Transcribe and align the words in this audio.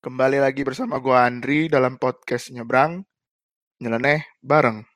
Kembali 0.00 0.40
lagi 0.40 0.64
bersama 0.64 0.96
gua 0.96 1.28
Andri 1.28 1.68
dalam 1.68 2.00
podcast 2.00 2.48
Nyebrang. 2.56 3.04
Nyeleneh 3.84 4.24
bareng. 4.40 4.89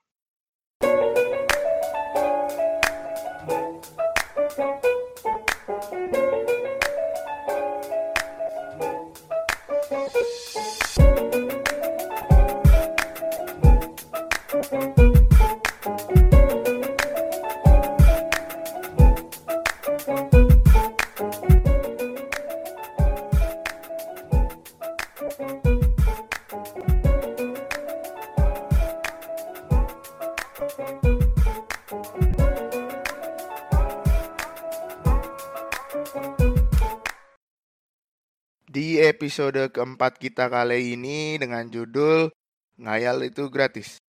Di 39.05 39.13
episode 39.13 39.69
keempat 39.69 40.17
kita 40.17 40.49
kali 40.49 40.97
ini 40.97 41.37
dengan 41.37 41.69
judul 41.69 42.33
Ngayal 42.81 43.29
itu 43.29 43.53
gratis. 43.53 44.01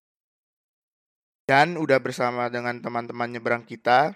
Dan 1.44 1.76
udah 1.76 2.00
bersama 2.00 2.48
dengan 2.48 2.80
teman-teman 2.80 3.28
nyebrang 3.28 3.68
kita. 3.68 4.16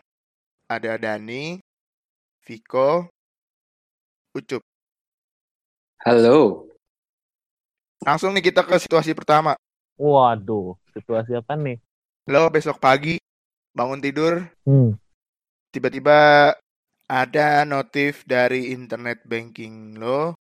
Ada 0.72 0.96
Dani, 0.96 1.60
Viko, 2.48 3.12
Ucup. 4.32 4.64
Halo. 6.08 6.72
Langsung 8.00 8.32
nih 8.32 8.48
kita 8.48 8.64
ke 8.64 8.80
situasi 8.80 9.12
pertama. 9.12 9.60
Waduh, 10.00 10.80
situasi 10.96 11.36
apa 11.36 11.60
nih? 11.60 11.76
Lo 12.32 12.48
besok 12.48 12.80
pagi 12.80 13.20
bangun 13.76 14.00
tidur, 14.00 14.48
Hmm. 14.64 14.96
tiba-tiba 15.76 16.56
ada 17.04 17.68
notif 17.68 18.24
dari 18.24 18.72
internet 18.72 19.28
banking 19.28 20.00
lo 20.00 20.40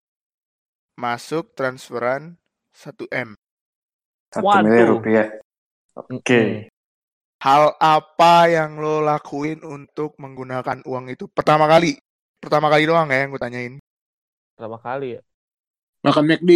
masuk 0.99 1.55
transferan 1.55 2.35
1M. 2.75 3.39
Satu 4.35 4.51
miliar 4.67 4.91
rupiah. 4.91 5.27
Oke. 5.95 6.67
Hal 7.39 7.79
apa 7.79 8.51
yang 8.51 8.83
lo 8.83 8.99
lakuin 8.99 9.63
untuk 9.63 10.19
menggunakan 10.19 10.83
uang 10.83 11.15
itu 11.15 11.31
pertama 11.31 11.71
kali? 11.71 11.95
Pertama 12.43 12.67
kali 12.67 12.83
doang 12.91 13.07
ya 13.15 13.23
yang 13.23 13.31
gue 13.31 13.43
tanyain. 13.43 13.75
Pertama 14.59 14.83
kali 14.83 15.15
ya. 15.15 15.21
Makan 16.03 16.25
McD. 16.27 16.51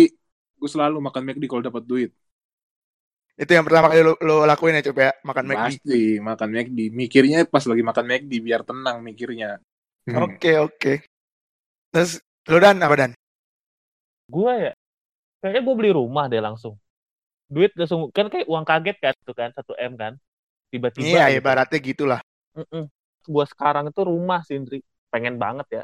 Gue 0.58 0.70
selalu 0.70 0.98
makan 0.98 1.22
McD 1.22 1.46
kalau 1.46 1.62
dapat 1.62 1.86
duit. 1.86 2.10
Itu 3.38 3.50
yang 3.54 3.62
pertama 3.62 3.94
kali 3.94 4.02
lo, 4.02 4.18
lo 4.18 4.42
lakuin 4.42 4.78
ya 4.78 4.90
coba 4.90 5.00
ya, 5.10 5.12
makan 5.22 5.44
McD. 5.54 5.62
Pasti 5.70 6.02
makan 6.18 6.48
McD. 6.50 6.78
Mikirnya 6.90 7.38
pas 7.46 7.62
lagi 7.62 7.82
makan 7.86 8.04
McD 8.10 8.32
biar 8.42 8.66
tenang 8.66 9.06
mikirnya. 9.06 9.62
Hmm. 10.02 10.26
Oke, 10.26 10.58
oke. 10.58 10.92
Terus 11.94 12.18
lo 12.50 12.58
Dan 12.58 12.82
apa 12.82 12.94
Dan? 12.98 13.21
Gua 14.32 14.52
ya, 14.64 14.72
kayaknya 15.40 15.60
gue 15.66 15.74
beli 15.78 15.90
rumah 16.00 16.24
deh 16.32 16.40
langsung. 16.40 16.74
Duit 17.52 17.72
langsung, 17.76 18.08
kan 18.16 18.26
kayak 18.32 18.48
uang 18.48 18.64
kaget 18.64 18.96
kan, 19.04 19.14
itu 19.22 19.32
kan, 19.40 19.48
1M 19.52 19.92
kan. 20.02 20.12
Tiba-tiba 20.72 21.04
Iya, 21.04 21.24
gitu. 21.28 21.36
ibaratnya 21.38 21.78
gitulah. 21.84 22.20
Mm-mm. 22.56 22.84
Gua 23.28 23.44
sekarang 23.52 23.84
itu 23.92 24.00
rumah 24.02 24.40
sih, 24.46 24.56
Indri. 24.56 24.78
Pengen 25.12 25.36
banget 25.36 25.66
ya. 25.68 25.82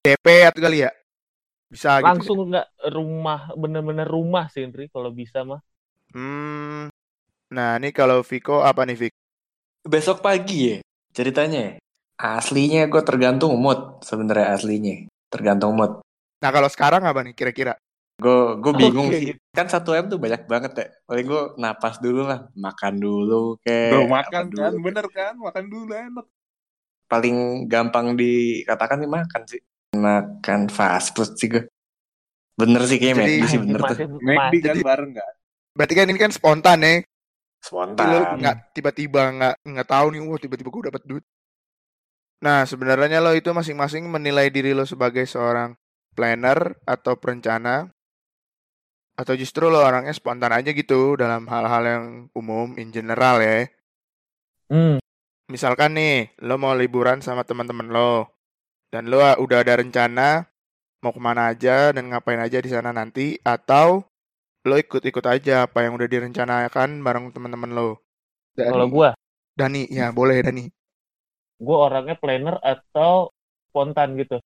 DP 0.00 0.26
atau 0.48 0.60
kali 0.64 0.78
ya? 0.88 0.90
Bisa 1.68 2.00
gitu. 2.00 2.08
Langsung 2.08 2.48
nggak 2.48 2.66
rumah, 2.96 3.52
bener-bener 3.52 4.08
rumah 4.08 4.48
sih, 4.48 4.64
Indri, 4.64 4.88
kalau 4.88 5.12
bisa 5.12 5.44
mah. 5.44 5.60
Hmm. 6.16 6.90
Nah, 7.54 7.70
ini 7.78 7.90
kalau 7.94 8.24
Viko 8.24 8.62
apa 8.64 8.82
nih, 8.88 8.96
Vik? 8.96 9.14
Besok 9.86 10.20
pagi 10.20 10.76
ya 10.76 10.76
ceritanya. 11.16 11.80
Aslinya 12.20 12.84
gue 12.84 13.00
tergantung 13.00 13.56
mood 13.56 14.04
sebenarnya 14.04 14.52
aslinya. 14.52 15.08
Tergantung 15.32 15.72
mood. 15.72 16.04
Nah, 16.40 16.50
kalau 16.50 16.68
sekarang 16.68 17.02
apa 17.04 17.20
nih 17.20 17.34
kira-kira? 17.36 17.76
Gue 18.20 18.60
gue 18.60 18.72
bingung 18.76 19.08
Oke, 19.08 19.16
sih. 19.16 19.26
gitu. 19.32 19.40
Kan 19.52 19.66
satu 19.68 19.96
M 19.96 20.08
tuh 20.08 20.20
banyak 20.20 20.44
banget 20.44 20.72
ya. 20.76 20.86
Paling 21.04 21.24
gue 21.24 21.42
napas 21.56 21.96
dulu 21.96 22.24
lah. 22.24 22.48
Makan 22.52 22.94
dulu 22.96 23.56
kayak. 23.60 23.90
Bro, 23.92 24.00
makan 24.08 24.30
kan, 24.32 24.44
dulu. 24.72 24.76
bener 24.84 25.06
kan? 25.08 25.32
Makan 25.36 25.64
dulu 25.68 25.92
enak. 25.92 26.26
Paling 27.08 27.36
gampang 27.66 28.12
dikatakan 28.14 29.00
nih 29.00 29.10
makan 29.10 29.42
sih. 29.48 29.60
Makan 29.96 30.68
fast 30.68 31.16
food 31.16 31.32
sih 31.36 31.48
gue. 31.48 31.64
Bener 32.56 32.84
sih 32.84 33.00
kayaknya 33.00 33.24
Jadi- 33.24 33.48
sih 33.48 33.58
bener 33.58 33.80
tuh. 33.80 33.96
McD 33.96 34.20
masih- 34.28 34.60
kan 34.60 34.74
Jadi- 34.76 34.84
bareng 34.84 35.12
kan? 35.16 35.32
Berarti 35.70 35.94
kan 35.96 36.06
ini 36.08 36.18
kan 36.20 36.32
spontan 36.32 36.78
nih. 36.80 36.98
Lo 37.00 37.64
Spontan. 37.64 38.40
nggak 38.40 38.56
tiba-tiba 38.72 39.22
nggak 39.32 39.54
nggak 39.64 39.88
tahu 39.88 40.06
nih, 40.12 40.20
wah 40.24 40.40
tiba-tiba 40.40 40.68
gue 40.68 40.82
dapat 40.88 41.02
duit. 41.04 41.24
Nah, 42.40 42.64
sebenarnya 42.64 43.20
lo 43.20 43.32
itu 43.32 43.48
masing-masing 43.48 44.08
menilai 44.08 44.48
diri 44.48 44.72
lo 44.72 44.84
sebagai 44.84 45.24
seorang 45.24 45.76
planner 46.20 46.76
atau 46.84 47.16
perencana 47.16 47.88
atau 49.16 49.32
justru 49.40 49.64
lo 49.72 49.80
orangnya 49.80 50.12
spontan 50.12 50.52
aja 50.52 50.70
gitu 50.76 51.16
dalam 51.16 51.48
hal-hal 51.48 51.82
yang 51.88 52.04
umum 52.36 52.76
in 52.76 52.92
general 52.92 53.40
ya. 53.40 53.64
Hmm, 54.70 54.98
Misalkan 55.50 55.98
nih, 55.98 56.30
lo 56.46 56.56
mau 56.62 56.74
liburan 56.78 57.18
sama 57.26 57.42
teman-teman 57.42 57.90
lo 57.90 58.30
dan 58.92 59.10
lo 59.10 59.18
udah 59.18 59.58
ada 59.66 59.74
rencana 59.82 60.46
mau 61.02 61.10
ke 61.16 61.20
mana 61.20 61.50
aja 61.50 61.90
dan 61.96 62.12
ngapain 62.12 62.38
aja 62.38 62.60
di 62.60 62.70
sana 62.70 62.92
nanti 62.92 63.40
atau 63.42 64.04
lo 64.68 64.74
ikut-ikut 64.76 65.24
aja 65.24 65.64
apa 65.66 65.84
yang 65.88 65.96
udah 65.98 66.06
direncanakan 66.06 67.00
bareng 67.02 67.32
teman-teman 67.34 67.72
lo. 67.72 67.88
Kalau 68.54 68.86
gua, 68.92 69.10
Dani, 69.58 69.88
ya 69.90 70.12
boleh 70.12 70.44
Dani. 70.44 70.70
gua 71.60 71.76
orangnya 71.88 72.16
planner 72.16 72.56
atau 72.62 73.32
spontan 73.70 74.16
gitu. 74.20 74.36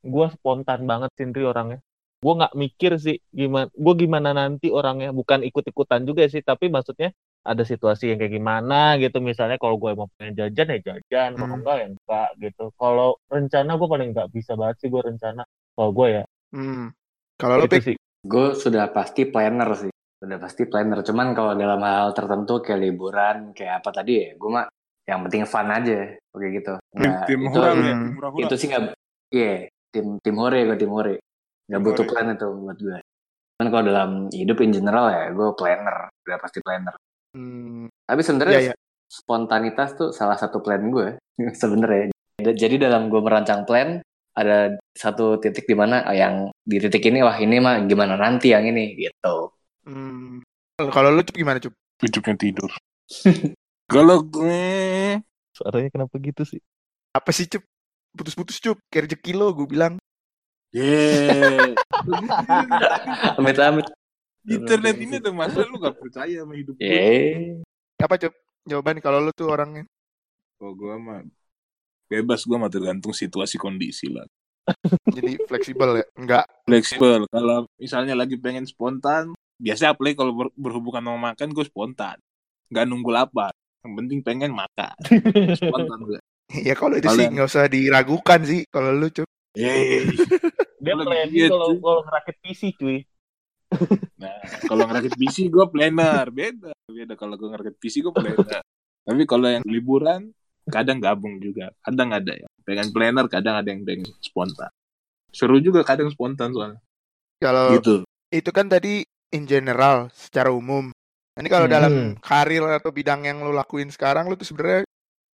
Gue 0.00 0.26
spontan 0.32 0.84
banget 0.88 1.10
sih 1.16 1.24
Indri 1.28 1.44
orangnya 1.44 1.78
gue 2.20 2.32
nggak 2.36 2.52
mikir 2.52 2.92
sih 3.00 3.16
gimana 3.32 3.72
gue 3.72 3.94
gimana 3.96 4.30
nanti 4.36 4.68
orangnya 4.68 5.08
bukan 5.10 5.40
ikut-ikutan 5.40 6.04
juga 6.04 6.28
sih 6.28 6.44
tapi 6.44 6.68
maksudnya 6.68 7.16
ada 7.40 7.64
situasi 7.64 8.12
yang 8.12 8.20
kayak 8.20 8.36
gimana 8.36 9.00
gitu 9.00 9.24
misalnya 9.24 9.56
kalau 9.56 9.80
gue 9.80 9.96
mau 9.96 10.04
pengen 10.20 10.36
jajan 10.36 10.68
ya 10.76 10.78
jajan 10.84 11.30
kalau 11.40 11.48
Hmm. 11.48 11.58
enggak 11.64 11.76
ya 11.80 11.86
enggak 11.88 12.28
gitu 12.44 12.64
kalau 12.76 13.16
rencana 13.32 13.70
gue 13.80 13.88
paling 13.88 14.08
nggak 14.12 14.28
bisa 14.36 14.52
banget 14.60 14.76
sih 14.84 14.88
gue 14.92 15.00
rencana 15.00 15.42
kalau 15.72 15.90
gue 15.96 16.08
ya 16.20 16.24
Hmm. 16.50 16.90
Kalau 17.38 17.56
lo 17.56 17.64
itu 17.64 17.78
Pik, 17.78 17.84
sih 17.86 17.96
Gue 18.20 18.52
sudah 18.52 18.90
pasti 18.92 19.24
planner 19.24 19.70
sih. 19.78 19.88
Sudah 20.20 20.36
pasti 20.36 20.68
planner. 20.68 21.00
Cuman 21.00 21.32
kalau 21.32 21.56
dalam 21.56 21.80
hal 21.80 22.12
tertentu 22.12 22.60
kayak 22.60 22.84
liburan, 22.84 23.56
kayak 23.56 23.80
apa 23.80 23.96
tadi 23.96 24.12
ya, 24.20 24.28
gue 24.36 24.50
mah 24.52 24.68
yang 25.08 25.24
penting 25.24 25.48
fun 25.48 25.72
aja. 25.72 26.20
Oke 26.36 26.52
gitu. 26.52 26.76
Tim 27.24 27.40
itu, 27.40 27.56
hura 27.56 27.72
ya, 27.72 27.96
tim 27.96 28.12
hura-hura. 28.20 28.44
itu 28.44 28.54
sih 28.60 28.68
nggak, 28.68 28.82
iya, 29.32 29.72
tim 29.94 30.16
tim 30.22 30.36
hore 30.38 30.66
gue 30.66 30.76
tim 30.78 30.90
hore. 30.90 31.18
Nggak 31.70 31.82
butuh 31.86 32.04
plan 32.06 32.34
itu 32.34 32.46
buat 32.50 32.78
gue. 32.78 32.98
Cuman 33.58 33.68
kalau 33.68 33.84
dalam 33.86 34.10
hidup 34.32 34.58
in 34.64 34.72
general 34.72 35.06
ya, 35.12 35.24
gue 35.30 35.48
planner. 35.54 36.08
Udah 36.26 36.38
pasti 36.40 36.58
planner. 36.64 36.94
Hmm, 37.36 37.86
Tapi 38.08 38.22
sebenarnya 38.26 38.58
Iya, 38.58 38.66
iya. 38.72 38.76
spontanitas 39.06 39.94
tuh 39.94 40.10
salah 40.10 40.34
satu 40.34 40.58
plan 40.58 40.82
gue 40.90 41.14
sebenarnya. 41.60 42.10
Jadi 42.40 42.80
dalam 42.80 43.12
gue 43.12 43.20
merancang 43.20 43.68
plan, 43.68 44.00
ada 44.32 44.80
satu 44.96 45.36
titik 45.36 45.68
di 45.68 45.76
mana 45.76 46.02
ah, 46.08 46.16
yang 46.16 46.48
di 46.64 46.80
titik 46.80 47.04
ini 47.06 47.20
wah 47.20 47.36
ini 47.36 47.60
mah 47.60 47.84
gimana 47.84 48.16
nanti 48.16 48.50
yang 48.54 48.64
ini 48.64 48.96
gitu. 48.96 49.52
hmm. 49.86 50.40
Kalau 50.80 51.12
lo 51.12 51.20
Cup 51.20 51.36
gimana 51.36 51.60
Cup? 51.60 51.76
Hidupnya 52.00 52.34
tidur. 52.40 52.70
Kalau 53.92 54.22
gue 54.24 55.18
suaranya 55.52 55.90
kenapa 55.90 56.14
gitu 56.22 56.46
sih 56.46 56.62
Apa 57.12 57.34
sih 57.34 57.50
Cup? 57.50 57.60
Putus-putus 58.14 58.58
Cup, 58.58 58.78
kayak 58.90 59.10
rezeki 59.10 59.32
lo 59.38 59.54
gue 59.54 59.66
bilang. 59.70 59.94
Yeah. 60.70 61.74
Amit-amit. 63.38 63.86
Internet 64.46 64.96
ini 64.98 65.18
ada 65.20 65.30
masa 65.34 65.66
lu 65.66 65.76
gak 65.78 65.98
percaya 65.98 66.42
sama 66.42 66.54
hidup 66.56 66.74
gue. 66.78 66.86
Yeay. 66.86 67.60
Apa 68.00 68.16
Cup? 68.16 68.34
Jawaban 68.66 68.98
kalau 69.02 69.18
lo 69.22 69.30
tuh 69.34 69.50
orangnya. 69.50 69.84
Oh, 70.60 70.76
gue 70.76 70.94
mah 70.96 71.24
bebas 72.10 72.42
gue 72.42 72.58
mah 72.58 72.70
tergantung 72.70 73.14
situasi 73.14 73.56
kondisi 73.56 74.10
lah. 74.10 74.26
Jadi 75.16 75.40
fleksibel 75.46 76.02
ya? 76.02 76.06
Enggak. 76.18 76.44
Fleksibel. 76.66 77.26
Kalau 77.30 77.66
misalnya 77.78 78.14
lagi 78.18 78.36
pengen 78.36 78.66
spontan, 78.66 79.34
biasa 79.58 79.94
apalagi 79.94 80.18
kalau 80.18 80.32
ber- 80.34 80.54
berhubungan 80.58 81.02
sama 81.02 81.32
makan 81.32 81.48
gue 81.54 81.64
spontan. 81.66 82.16
Gak 82.70 82.86
nunggu 82.86 83.10
lapar. 83.10 83.54
Yang 83.80 83.92
penting 84.04 84.18
pengen 84.20 84.52
makan. 84.52 84.92
Spontan 85.60 86.00
gue. 86.04 86.20
Ya 86.66 86.74
kalau 86.74 86.94
itu 86.94 87.06
Kalau 87.06 87.16
sih 87.16 87.26
nggak 87.28 87.46
usah 87.46 87.64
diragukan 87.66 88.40
sih 88.42 88.60
kalau 88.66 88.90
lo 88.90 89.06
Cup. 89.08 89.26
Yeay. 89.52 90.06
dia 90.80 90.94
Lagi 90.94 91.04
planning 91.04 91.48
kalau 91.48 91.66
cuy. 91.68 91.78
kalau 91.78 92.00
ngerakit 92.02 92.36
PC 92.40 92.62
cuy 92.74 92.98
Nah, 94.22 94.34
kalau 94.66 94.82
ngerakit 94.84 95.14
PC 95.14 95.36
gue 95.46 95.66
planner. 95.66 96.26
Beda. 96.28 96.70
Beda 96.86 97.14
kalau 97.14 97.34
gue 97.34 97.48
ngerakit 97.48 97.76
PC 97.76 98.02
gue 98.02 98.10
planner. 98.10 98.62
Tapi 99.00 99.22
kalau 99.24 99.46
yang 99.46 99.64
liburan, 99.64 100.34
kadang 100.66 100.98
gabung 100.98 101.38
juga. 101.38 101.70
Kadang 101.80 102.10
ada 102.10 102.34
ya. 102.34 102.46
Pengen 102.62 102.90
planner, 102.90 103.26
kadang 103.26 103.54
ada 103.56 103.66
yang 103.66 103.82
pengen 103.82 104.10
spontan. 104.20 104.68
Seru 105.30 105.58
juga 105.58 105.82
kadang 105.82 106.10
spontan 106.10 106.50
soalnya. 106.50 106.82
Kalau 107.38 107.78
Gitu. 107.78 108.02
itu 108.28 108.50
kan 108.50 108.66
tadi 108.66 109.02
in 109.30 109.46
general 109.46 110.10
secara 110.12 110.50
umum. 110.50 110.90
Ini 111.34 111.48
kalau 111.48 111.66
Hmm. 111.66 111.72
dalam 111.72 111.92
karir 112.18 112.60
atau 112.66 112.90
bidang 112.90 113.24
yang 113.24 113.38
lo 113.40 113.50
lakuin 113.50 113.88
sekarang 113.88 114.26
lo 114.26 114.34
tuh 114.34 114.44
sebenarnya 114.44 114.82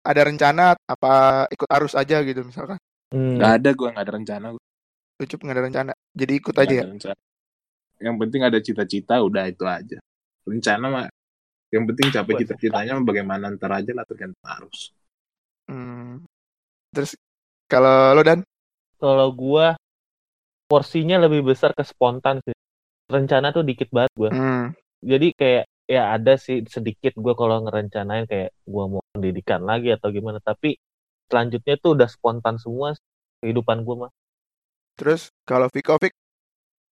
ada 0.03 0.21
rencana 0.27 0.75
apa 0.83 1.11
ikut 1.47 1.69
arus 1.71 1.95
aja 1.95 2.19
gitu 2.21 2.43
misalkan. 2.43 2.77
Hmm. 3.09 3.39
Gak 3.39 3.51
ada 3.63 3.69
gue 3.71 3.87
gak 3.87 4.03
ada 4.03 4.13
rencana. 4.13 4.47
Gua. 4.51 4.63
Ucup 5.23 5.39
nggak 5.45 5.55
ada 5.55 5.63
rencana. 5.63 5.91
Jadi 6.11 6.33
ikut 6.35 6.53
Nggak 6.53 6.65
aja 6.67 6.75
ya. 6.75 6.83
rencana. 6.89 7.21
Yang 8.03 8.15
penting 8.19 8.41
ada 8.43 8.59
cita-cita 8.59 9.15
udah 9.23 9.43
itu 9.47 9.63
aja. 9.63 9.97
Rencana 10.43 10.85
mah 10.91 11.05
yang 11.73 11.83
penting 11.89 12.07
capai 12.13 12.33
cita-citanya 12.43 12.99
bagaimana 13.01 13.49
ntar 13.55 13.71
aja 13.79 13.91
lah 13.95 14.05
tergantung 14.05 14.43
arus. 14.59 14.91
Hmm. 15.69 16.21
Terus 16.91 17.15
kalau 17.71 18.13
lo 18.13 18.21
dan 18.21 18.43
Kalau 19.03 19.35
gua 19.35 19.75
porsinya 20.67 21.19
lebih 21.19 21.43
besar 21.43 21.75
ke 21.75 21.83
spontan 21.83 22.39
sih. 22.43 22.55
Rencana 23.11 23.51
tuh 23.51 23.67
dikit 23.67 23.91
banget 23.91 24.11
gua. 24.15 24.29
hmm. 24.31 24.65
Jadi 25.03 25.27
kayak 25.35 25.65
ya 25.83 26.15
ada 26.15 26.39
sih 26.39 26.63
sedikit 26.65 27.11
gua 27.19 27.35
kalau 27.35 27.59
ngerencanain 27.67 28.23
kayak 28.25 28.55
gua 28.63 28.87
mau 28.87 29.02
pendidikan 29.17 29.61
lagi 29.61 29.93
atau 29.93 30.09
gimana. 30.09 30.41
Tapi 30.41 30.75
selanjutnya 31.29 31.77
tuh 31.77 31.93
udah 31.93 32.09
spontan 32.09 32.57
semua 32.57 32.97
kehidupan 33.39 33.85
gua 33.85 34.09
mah. 34.09 34.11
terus 34.93 35.33
kalau 35.41 35.69
Viko 35.73 35.97
Vik 35.97 36.13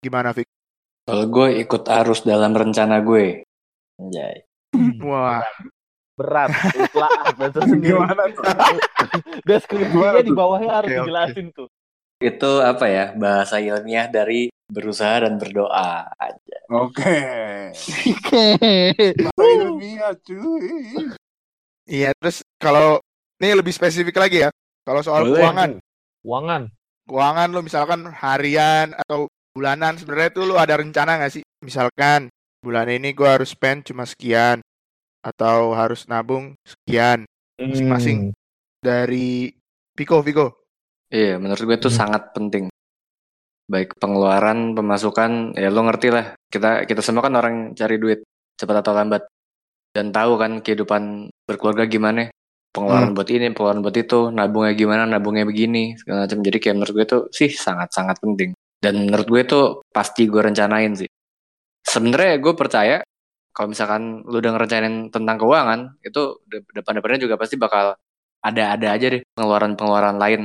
gimana 0.01 0.29
Vik? 0.29 0.45
Kalau 1.07 1.25
gue 1.25 1.63
ikut 1.63 1.81
arus 1.87 2.21
dalam 2.21 2.53
rencana 2.53 3.01
gue. 3.01 3.41
Anjay. 3.97 4.45
Wah, 5.07 5.41
Berat, 6.13 6.49
sendiri. 7.57 7.95
Gimana 7.97 8.27
tuh? 8.29 8.43
Deskripsinya 9.49 10.21
di 10.21 10.29
bawahnya 10.29 10.69
harus 10.83 10.89
Oke, 10.89 10.93
oke. 10.93 11.05
dijelasin 11.09 11.47
tuh. 11.55 11.67
Itu 12.19 12.51
apa 12.61 12.85
ya? 12.85 13.05
Bahasa 13.17 13.57
ilmiah 13.57 14.09
dari 14.09 14.53
berusaha 14.69 15.25
dan 15.25 15.41
berdoa 15.41 16.05
aja. 16.21 16.57
Oke. 16.69 17.17
Ilmiah 19.41 20.13
cuy. 20.21 21.17
Iya 21.87 22.11
terus 22.13 22.43
kalau 22.59 22.99
ini 23.39 23.55
lebih 23.55 23.71
spesifik 23.71 24.17
lagi 24.17 24.43
ya. 24.43 24.49
Kalau 24.83 25.03
soal 25.03 25.27
Boleh. 25.27 25.43
keuangan, 25.43 25.71
Keuangan. 26.23 26.61
keuangan 27.03 27.47
lo 27.51 27.59
misalkan 27.59 27.99
harian 28.07 28.95
atau 28.95 29.27
bulanan 29.51 29.99
sebenarnya 29.99 30.31
tuh 30.31 30.43
lo 30.47 30.55
ada 30.55 30.79
rencana 30.79 31.19
nggak 31.19 31.33
sih? 31.33 31.43
Misalkan 31.59 32.31
bulan 32.63 32.87
ini 32.87 33.11
gua 33.11 33.35
harus 33.35 33.51
spend 33.51 33.83
cuma 33.83 34.07
sekian 34.07 34.63
atau 35.19 35.75
harus 35.75 36.07
nabung 36.07 36.55
sekian 36.63 37.27
Masing-masing. 37.59 38.31
Hmm. 38.31 38.35
dari 38.79 39.51
Viko 39.97 40.23
Viko. 40.23 40.47
Iya, 41.09 41.35
menurut 41.35 41.59
gue 41.59 41.77
itu 41.77 41.89
Hmm. 41.89 41.99
sangat 41.99 42.31
penting. 42.31 42.67
Baik 43.67 43.95
pengeluaran, 43.99 44.71
pemasukan, 44.71 45.51
ya 45.51 45.67
lo 45.67 45.83
ngerti 45.83 46.07
lah. 46.07 46.31
Kita 46.47 46.87
kita 46.87 47.03
semua 47.03 47.27
kan 47.27 47.35
orang 47.35 47.55
cari 47.75 47.99
duit 47.99 48.23
cepat 48.55 48.79
atau 48.79 48.95
lambat. 48.95 49.27
Dan 49.97 50.13
tahu 50.13 50.37
kan 50.37 50.61
kehidupan 50.61 51.33
berkeluarga 51.49 51.89
gimana. 51.89 52.29
Pengeluaran 52.69 53.17
buat 53.17 53.25
ini, 53.33 53.49
pengeluaran 53.57 53.81
buat 53.81 53.97
itu, 53.97 54.29
nabungnya 54.29 54.77
gimana, 54.77 55.09
nabungnya 55.09 55.49
begini, 55.49 55.97
segala 55.97 56.29
macam. 56.29 56.45
Jadi 56.45 56.57
kayak 56.61 56.75
menurut 56.77 56.93
gue 56.93 57.05
itu 57.09 57.19
sih 57.33 57.49
sangat-sangat 57.49 58.21
penting. 58.21 58.53
Dan 58.77 59.09
menurut 59.09 59.25
gue 59.25 59.41
itu 59.41 59.59
pasti 59.89 60.29
gue 60.29 60.37
rencanain 60.37 60.93
sih. 60.93 61.09
Sebenarnya 61.81 62.37
gue 62.37 62.53
percaya 62.53 63.01
kalau 63.49 63.73
misalkan 63.73 64.21
lu 64.29 64.37
udah 64.37 64.53
ngerencanain 64.53 65.09
tentang 65.09 65.41
keuangan, 65.41 65.97
itu 66.05 66.45
de- 66.45 66.61
depan-depannya 66.77 67.17
juga 67.17 67.41
pasti 67.41 67.57
bakal 67.57 67.97
ada-ada 68.45 68.93
aja 68.93 69.05
deh 69.09 69.25
pengeluaran-pengeluaran 69.33 70.21
lain 70.21 70.41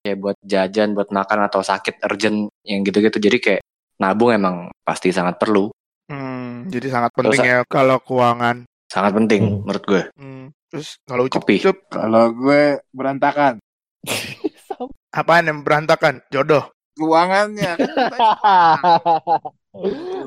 kayak 0.00 0.16
buat 0.16 0.36
jajan, 0.40 0.96
buat 0.96 1.12
makan 1.12 1.44
atau 1.52 1.60
sakit 1.60 2.00
urgent 2.08 2.48
yang 2.64 2.80
gitu-gitu. 2.80 3.20
Jadi 3.20 3.36
kayak 3.44 3.62
nabung 4.00 4.32
emang 4.32 4.72
pasti 4.80 5.12
sangat 5.12 5.36
perlu, 5.36 5.68
Hmm, 6.04 6.68
jadi 6.68 6.86
sangat 6.92 7.10
penting 7.16 7.40
Terus- 7.40 7.48
ya 7.48 7.58
kalau 7.64 7.96
keuangan. 8.04 8.68
Sangat 8.94 9.12
penting 9.18 9.42
Hmm. 9.42 9.58
menurut 9.66 9.84
gue. 9.84 10.02
Hmm. 10.14 10.54
Terus 10.70 11.02
kalau 11.02 11.26
ucup 11.26 11.42
Kopi. 11.42 11.58
ucup 11.58 11.76
Kalau 11.90 12.30
gue 12.30 12.78
berantakan. 12.94 13.58
apaan 15.18 15.50
yang 15.50 15.66
berantakan? 15.66 16.22
Jodoh. 16.30 16.70
Keuangannya 16.94 17.74
kan 17.74 17.90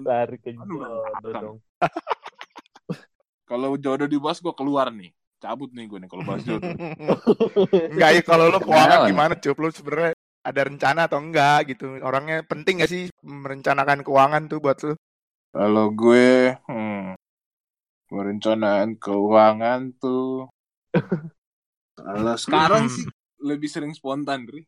Lari 0.04 0.36
ke 0.44 0.52
jodoh 0.52 1.32
dong. 1.32 1.58
kalau 3.50 3.80
jodoh 3.80 4.04
dibahas 4.04 4.44
gue 4.44 4.52
keluar 4.52 4.92
nih. 4.92 5.16
Cabut 5.40 5.72
nih 5.72 5.88
gue 5.88 6.04
nih 6.04 6.10
kalau 6.12 6.28
bahas 6.28 6.44
jodoh. 6.44 6.68
Enggak 7.96 8.10
ya 8.20 8.22
kalau 8.28 8.52
lo 8.52 8.60
keuangan 8.60 9.08
gimana 9.08 9.34
cup 9.40 9.58
lo 9.64 9.72
sebenarnya 9.72 10.12
ada 10.44 10.62
rencana 10.64 11.08
atau 11.08 11.20
enggak 11.20 11.76
gitu 11.76 12.00
orangnya 12.00 12.40
penting 12.48 12.80
gak 12.80 12.88
sih 12.92 13.12
merencanakan 13.20 14.00
keuangan 14.04 14.48
tuh 14.48 14.60
buat 14.64 14.80
lo 14.84 14.96
Kalau 15.52 15.90
gue, 15.92 16.56
hmm, 16.68 17.17
perencanaan 18.08 18.96
keuangan 18.96 19.96
tuh. 19.98 20.48
Kalau 21.94 22.36
sekarang 22.36 22.86
Hmm. 22.86 22.94
sih 22.94 23.06
lebih 23.40 23.68
sering 23.68 23.92
spontan, 23.92 24.44
Dri. 24.44 24.64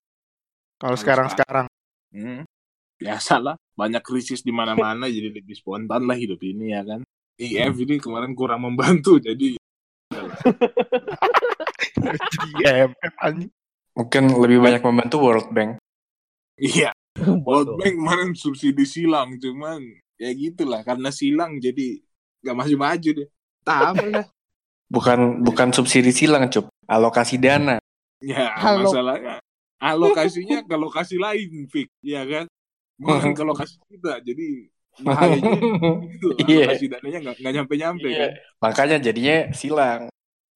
kalau 0.75 0.95
sekarang 0.95 1.27
sekarang 1.27 1.65
Hmm. 2.09 2.43
Biasalah, 2.95 3.55
banyak 3.73 4.01
krisis 4.01 4.41
di 4.41 4.49
mana-mana 4.49 5.05
jadi 5.05 5.31
lebih 5.31 5.53
spontan 5.53 6.03
lah 6.03 6.15
hidup 6.15 6.39
ini 6.41 6.71
ya 6.71 6.83
kan. 6.83 6.99
IF 7.35 7.75
ini 7.77 7.95
kemarin 7.95 8.33
kurang 8.33 8.59
membantu 8.61 9.15
jadi 9.17 9.55
jadi 12.59 12.83
IMF 12.83 13.13
anjing 13.17 13.51
Mungkin 13.95 14.23
lebih 14.33 14.59
banyak 14.59 14.81
membantu 14.81 15.17
World 15.19 15.49
Bank. 15.49 15.79
iya 16.57 16.91
World. 17.47 17.75
Bank 17.77 17.93
kemarin 17.95 18.29
subsidi 18.33 18.83
silang 18.83 19.35
cuman 19.35 19.79
ya 20.15 20.31
gitulah 20.31 20.83
karena 20.83 21.07
silang 21.09 21.57
jadi 21.57 21.99
gak 22.41 22.55
maju-maju 22.55 23.09
deh. 23.23 23.29
Lah. 23.69 23.93
Bukan 24.89 25.45
bukan 25.45 25.69
subsidi 25.69 26.09
silang, 26.09 26.49
cup. 26.49 26.65
Alokasi 26.89 27.37
dana. 27.37 27.77
Ya 28.19 28.49
Halo. 28.57 28.89
masalahnya 28.89 29.37
alokasinya 29.79 30.65
ke 30.65 30.75
lokasi 30.75 31.15
lain, 31.15 31.69
Fik, 31.71 31.87
ya 32.03 32.25
kan? 32.25 32.49
Bukan 32.99 33.31
ke 33.31 33.43
lokasi 33.47 33.79
kita, 33.87 34.19
jadi 34.19 34.67
bahayanya 35.07 35.55
itu 36.11 36.27
Iya. 36.43 36.67
alokasi 36.67 36.85
dananya 36.91 37.19
nggak 37.23 37.35
nggak 37.39 37.53
nyampe-nyampe 37.55 38.07
Iya. 38.09 38.19
kan? 38.19 38.29
Makanya 38.59 38.97
jadinya 38.99 39.35
silang. 39.53 40.01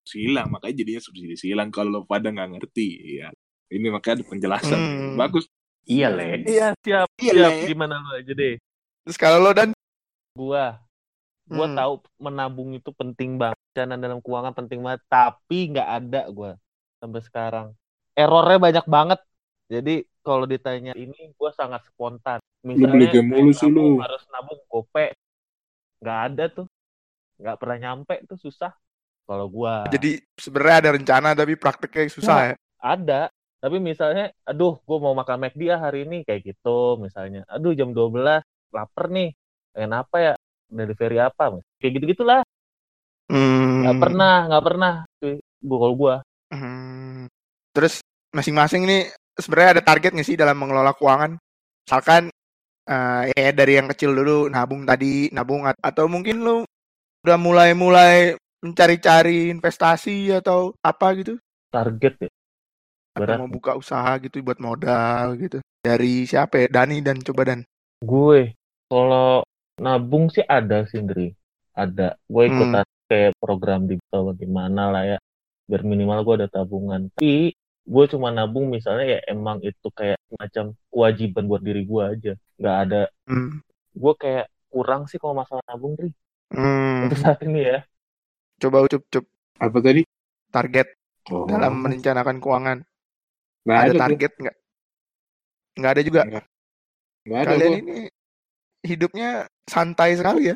Silang, 0.03 0.51
makanya 0.51 0.75
jadinya 0.83 0.99
subsidi 0.99 1.39
silang 1.39 1.71
kalau 1.71 1.89
lo 1.89 1.99
pada 2.03 2.27
nggak 2.27 2.49
ngerti, 2.59 2.87
ya. 3.23 3.31
Ini 3.71 3.87
makanya 3.87 4.19
ada 4.19 4.23
penjelasan. 4.27 4.75
Hmm. 4.75 5.15
Bagus. 5.15 5.47
Iya, 5.87 6.11
Le. 6.11 6.43
Iya 6.43 6.67
siap 6.83 7.07
Iya, 7.15 7.31
siap 7.31 7.53
Le. 7.53 7.67
gimana 7.69 7.95
lu 7.99 8.09
aja 8.17 8.33
deh. 8.33 8.55
terus 9.03 9.15
kalau 9.15 9.39
lo 9.39 9.51
dan 9.51 9.71
Gua 10.33 10.82
gua 11.49 11.67
Hmm. 11.67 11.77
tahu 11.77 11.93
menabung 12.21 12.69
itu 12.75 12.89
penting 12.95 13.35
banget. 13.41 13.57
Rencana 13.73 13.95
dalam 13.99 14.19
keuangan 14.23 14.53
penting 14.55 14.79
banget, 14.85 15.01
tapi 15.09 15.59
nggak 15.73 15.89
ada 15.89 16.21
gua 16.31 16.51
sampai 17.01 17.21
sekarang. 17.25 17.67
Errornya 18.13 18.59
banyak 18.61 18.85
banget. 18.85 19.19
Jadi 19.67 20.05
kalau 20.21 20.45
ditanya 20.45 20.93
ini 20.95 21.33
gua 21.35 21.51
sangat 21.51 21.83
spontan. 21.89 22.39
Lu 22.63 22.87
beli 22.87 23.11
game 23.11 23.27
mulu 23.27 23.51
sih 23.51 23.67
lu. 23.67 23.99
harus 23.99 24.23
nabung 24.31 24.61
gope. 24.71 25.11
Nggak 25.99 26.19
ada 26.31 26.43
tuh. 26.51 26.67
Nggak 27.41 27.57
pernah 27.59 27.77
nyampe 27.81 28.15
tuh 28.29 28.39
susah. 28.39 28.71
Kalau 29.23 29.47
gua 29.47 29.87
jadi 29.87 30.19
sebenarnya 30.35 30.77
ada 30.83 30.89
rencana 30.99 31.29
tapi 31.31 31.55
prakteknya 31.55 32.11
susah 32.11 32.37
ya 32.51 32.55
ada 32.83 33.31
tapi 33.63 33.79
misalnya 33.79 34.35
aduh 34.43 34.75
gue 34.83 34.97
mau 34.99 35.15
makan 35.15 35.47
McD 35.47 35.71
ya 35.71 35.79
hari 35.79 36.03
ini 36.03 36.27
kayak 36.27 36.43
gitu 36.43 36.99
misalnya 36.99 37.47
aduh 37.47 37.71
jam 37.71 37.95
12 37.95 38.43
lapar 38.75 39.07
nih 39.07 39.31
pengen 39.71 39.95
apa 39.95 40.17
ya 40.19 40.33
delivery 40.73 41.17
apa 41.21 41.61
kayak 41.79 41.91
gitu 42.01 42.05
gitulah 42.17 42.41
Hmm. 43.31 43.87
nggak 43.87 43.97
pernah 44.03 44.35
nggak 44.51 44.63
pernah 44.67 44.93
gue 45.21 45.39
kalau 45.63 45.95
gue 45.95 46.15
Hmm. 46.53 47.25
Terus 47.73 48.05
masing-masing 48.29 48.85
nih 48.85 49.09
sebenarnya 49.33 49.81
ada 49.81 49.83
target 49.89 50.13
nggak 50.13 50.27
sih 50.27 50.37
dalam 50.37 50.53
mengelola 50.53 50.93
keuangan? 50.93 51.33
Misalkan 51.81 52.29
eh, 52.85 53.23
ya 53.33 53.49
dari 53.49 53.81
yang 53.81 53.89
kecil 53.89 54.13
dulu 54.13 54.51
nabung 54.53 54.85
tadi, 54.85 55.33
nabung 55.33 55.65
at- 55.65 55.81
atau 55.81 56.05
mungkin 56.05 56.45
lu 56.45 56.57
udah 57.25 57.37
mulai-mulai 57.41 58.37
mencari-cari 58.61 59.49
investasi 59.49 60.29
atau 60.29 60.77
apa 60.85 61.07
gitu? 61.17 61.41
target 61.73 62.13
ya 62.21 62.29
Atau 63.17 63.23
Berat. 63.25 63.37
mau 63.41 63.49
buka 63.49 63.71
usaha 63.73 64.13
gitu 64.21 64.37
buat 64.45 64.61
modal 64.61 65.33
gitu. 65.41 65.57
Dari 65.81 66.29
siapa 66.29 66.61
ya? 66.61 66.67
Dani 66.69 67.01
dan 67.01 67.17
coba 67.25 67.49
Dan. 67.49 67.65
gue 68.05 68.53
kalau 68.85 69.41
nabung 69.79 70.29
sih 70.29 70.43
ada 70.43 70.85
sih 70.85 71.01
Ndri 71.01 71.33
ada 71.73 72.17
gue 72.23 72.43
Hmm. 72.45 72.51
ikutan 72.53 72.85
kayak 73.09 73.33
program 73.37 73.85
di 73.85 73.95
gimana 74.37 74.89
lah 74.89 75.03
ya 75.05 75.17
biar 75.65 75.81
minimal 75.81 76.21
gue 76.21 76.35
ada 76.43 76.49
tabungan 76.49 77.09
tapi 77.13 77.53
gue 77.83 78.05
cuma 78.07 78.29
nabung 78.29 78.69
misalnya 78.69 79.17
ya 79.17 79.19
emang 79.27 79.59
itu 79.59 79.87
kayak 79.91 80.19
macam 80.35 80.71
kewajiban 80.87 81.45
buat 81.45 81.61
diri 81.61 81.83
gue 81.83 82.03
aja 82.03 82.33
nggak 82.57 82.77
ada 82.87 83.01
Hmm. 83.25 83.59
gue 83.93 84.13
kayak 84.15 84.45
kurang 84.69 85.05
sih 85.05 85.17
kalau 85.17 85.33
masalah 85.33 85.61
nabung 85.65 85.93
Ndri 85.95 86.09
Hmm. 86.53 87.09
untuk 87.09 87.17
saat 87.17 87.41
ini 87.41 87.61
ya 87.63 87.79
Coba 88.61 88.79
ucup 88.79 89.03
cup 89.11 89.25
Apa 89.59 89.77
tadi? 89.81 90.05
target 90.47 90.87
Oh. 91.27 91.47
dalam 91.47 91.79
merencanakan 91.79 92.37
keuangan. 92.37 92.77
Nggak 93.63 93.79
ada 93.79 93.91
tuh. 93.91 93.99
target 93.99 94.31
nggak? 94.39 94.55
Nggak 95.73 95.91
ada 95.91 96.01
juga. 96.03 96.21
Nggak 97.23 97.39
ada 97.39 97.47
Kalian 97.49 97.71
gua. 97.71 97.79
ini 97.79 97.97
hidupnya 98.83 99.29
santai 99.63 100.13
sekali 100.13 100.51
ya. 100.51 100.55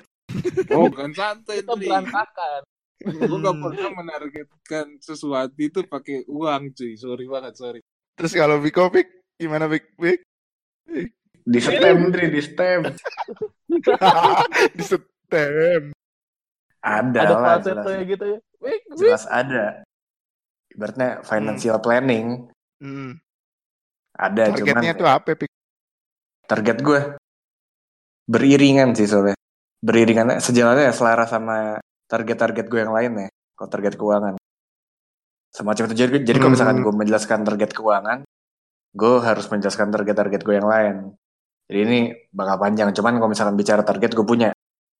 Oh, 0.69 0.91
kan 0.91 1.09
santai 1.11 1.63
Kita 1.63 1.73
Tri. 1.73 1.87
berantakan. 1.87 2.61
Gue 2.99 3.37
gak 3.39 3.55
Hmm. 3.55 3.63
pernah 3.63 3.91
menargetkan 3.95 4.87
sesuatu 4.99 5.55
itu 5.55 5.79
pakai 5.83 6.27
uang 6.27 6.73
cuy. 6.73 6.93
Sorry 6.93 7.25
banget, 7.25 7.53
sorry. 7.55 7.79
Terus 8.13 8.33
kalau 8.33 8.57
Biko 8.57 8.89
Pik, 8.89 9.07
gimana 9.35 9.65
Pik? 9.65 9.95
Pik? 9.95 10.19
Di 11.39 11.59
stem, 11.59 12.11
Dri, 12.11 12.27
di 12.27 12.41
stem. 12.41 12.81
Di 14.75 14.83
setem. 14.83 15.93
Ada, 16.79 17.19
Ada 17.21 17.29
lah, 17.29 17.41
falsetto 17.45 17.79
jelas, 17.83 17.93
ya 17.93 18.03
gitu 18.05 18.25
ya. 18.25 18.39
Wik, 18.57 18.81
wik. 18.89 18.97
jelas 18.97 19.23
ada. 19.27 19.65
Ibaratnya 20.67 21.09
financial 21.21 21.77
planning 21.79 22.27
Hmm. 22.77 23.17
ada, 24.13 24.51
Targetnya 24.51 24.93
cuman 24.93 24.99
tuh 24.99 25.07
apa 25.07 25.29
Pik? 25.33 25.49
target 26.45 26.77
gue 26.79 27.01
beriringan 28.27 28.93
sih 28.93 29.07
soalnya. 29.07 29.35
Beriringan, 29.79 30.37
sejalannya 30.43 30.91
selaras 30.91 31.31
sama 31.31 31.79
target-target 32.11 32.65
gue 32.67 32.79
yang 32.83 32.93
lain 32.93 33.11
ya. 33.25 33.27
Kalau 33.55 33.69
target 33.71 33.93
keuangan. 33.95 34.35
Semacam 35.55 35.83
itu. 35.89 35.95
Jadi, 35.95 36.21
jadi 36.27 36.37
kalau 36.37 36.53
misalkan 36.53 36.77
Hmm. 36.81 36.85
gue 36.85 36.93
menjelaskan 36.93 37.39
target 37.47 37.71
keuangan, 37.73 38.19
gue 38.93 39.13
harus 39.23 39.45
menjelaskan 39.49 39.87
target-target 39.89 40.41
gue 40.43 40.55
yang 40.55 40.69
lain. 40.69 40.95
Jadi 41.67 41.79
ini 41.83 41.99
bakal 42.29 42.61
panjang. 42.61 42.93
Cuman 42.93 43.17
kalau 43.17 43.31
misalkan 43.31 43.55
bicara 43.57 43.81
target, 43.81 44.13
gue 44.13 44.25
punya. 44.27 44.49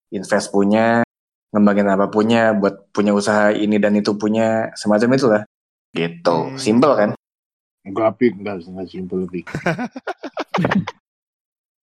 Invest 0.07 0.55
punya, 0.55 1.03
ngembangin 1.51 1.87
apa 1.91 2.07
punya, 2.07 2.55
buat 2.55 2.91
punya 2.95 3.11
usaha 3.11 3.51
ini 3.51 3.75
dan 3.75 3.91
itu 3.99 4.15
punya, 4.15 4.71
semacam 4.79 5.09
itulah. 5.19 5.41
Gitu. 5.91 6.37
Hmm. 6.37 6.55
Simple 6.55 6.93
kan? 6.95 7.09
Enggak, 7.83 8.19
Pik. 8.19 8.33
Enggak, 8.39 8.63
enggak 8.67 8.87
simple, 8.87 9.23
Pik. 9.27 9.45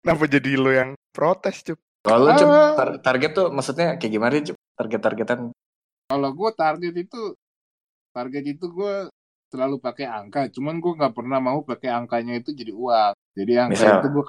Kenapa 0.04 0.28
jadi 0.28 0.50
lo 0.61 0.68
yang 0.68 0.92
protes, 1.16 1.64
Cup? 1.64 1.80
Kalau 2.04 2.28
Ah. 2.28 2.76
tar- 2.76 3.00
target 3.00 3.32
tuh 3.32 3.49
maksudnya 3.49 3.96
kayak 3.96 4.12
gimana, 4.12 4.37
Cup? 4.44 4.56
Target-target-targetan 4.76 5.56
Kalau 6.04 6.30
gue 6.37 6.50
target 6.52 6.94
itu, 7.00 7.23
target 8.12 8.44
itu 8.44 8.66
gue 8.68 9.08
selalu 9.49 9.80
pakai 9.80 10.04
angka. 10.04 10.52
Cuman 10.52 10.76
gue 10.76 10.92
nggak 10.92 11.16
pernah 11.16 11.40
mau 11.40 11.64
pakai 11.64 11.88
angkanya 11.88 12.37
itu 12.37 12.52
jadi 12.52 12.76
uang. 12.76 13.16
Jadi 13.32 13.52
angka 13.56 13.80
Misal? 13.80 13.96
itu 14.04 14.08
gue 14.12 14.25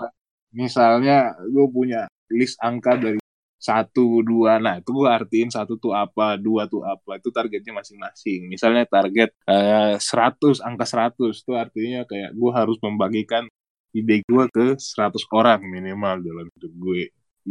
misalnya 0.56 1.18
gue 1.44 1.66
punya 1.68 2.08
list 2.32 2.56
angka 2.64 2.96
dari 2.96 3.20
satu 3.60 4.22
dua 4.22 4.62
nah 4.62 4.78
itu 4.78 4.94
gue 4.94 5.10
artiin 5.10 5.50
satu 5.50 5.76
tuh 5.76 5.92
apa 5.92 6.38
dua 6.38 6.70
tuh 6.70 6.86
apa 6.86 7.18
itu 7.18 7.34
targetnya 7.34 7.74
masing-masing 7.76 8.46
misalnya 8.46 8.86
target 8.86 9.34
eh, 9.50 9.98
100 9.98 10.62
angka 10.62 10.86
100 10.86 11.42
itu 11.42 11.52
artinya 11.58 12.06
kayak 12.06 12.38
gue 12.38 12.52
harus 12.54 12.78
membagikan 12.80 13.50
ide 13.98 14.16
gue 14.28 14.44
ke 14.56 14.66
100 14.78 15.24
orang 15.40 15.60
minimal 15.76 16.16
dalam 16.28 16.46
hidup 16.56 16.74
gue 16.84 17.02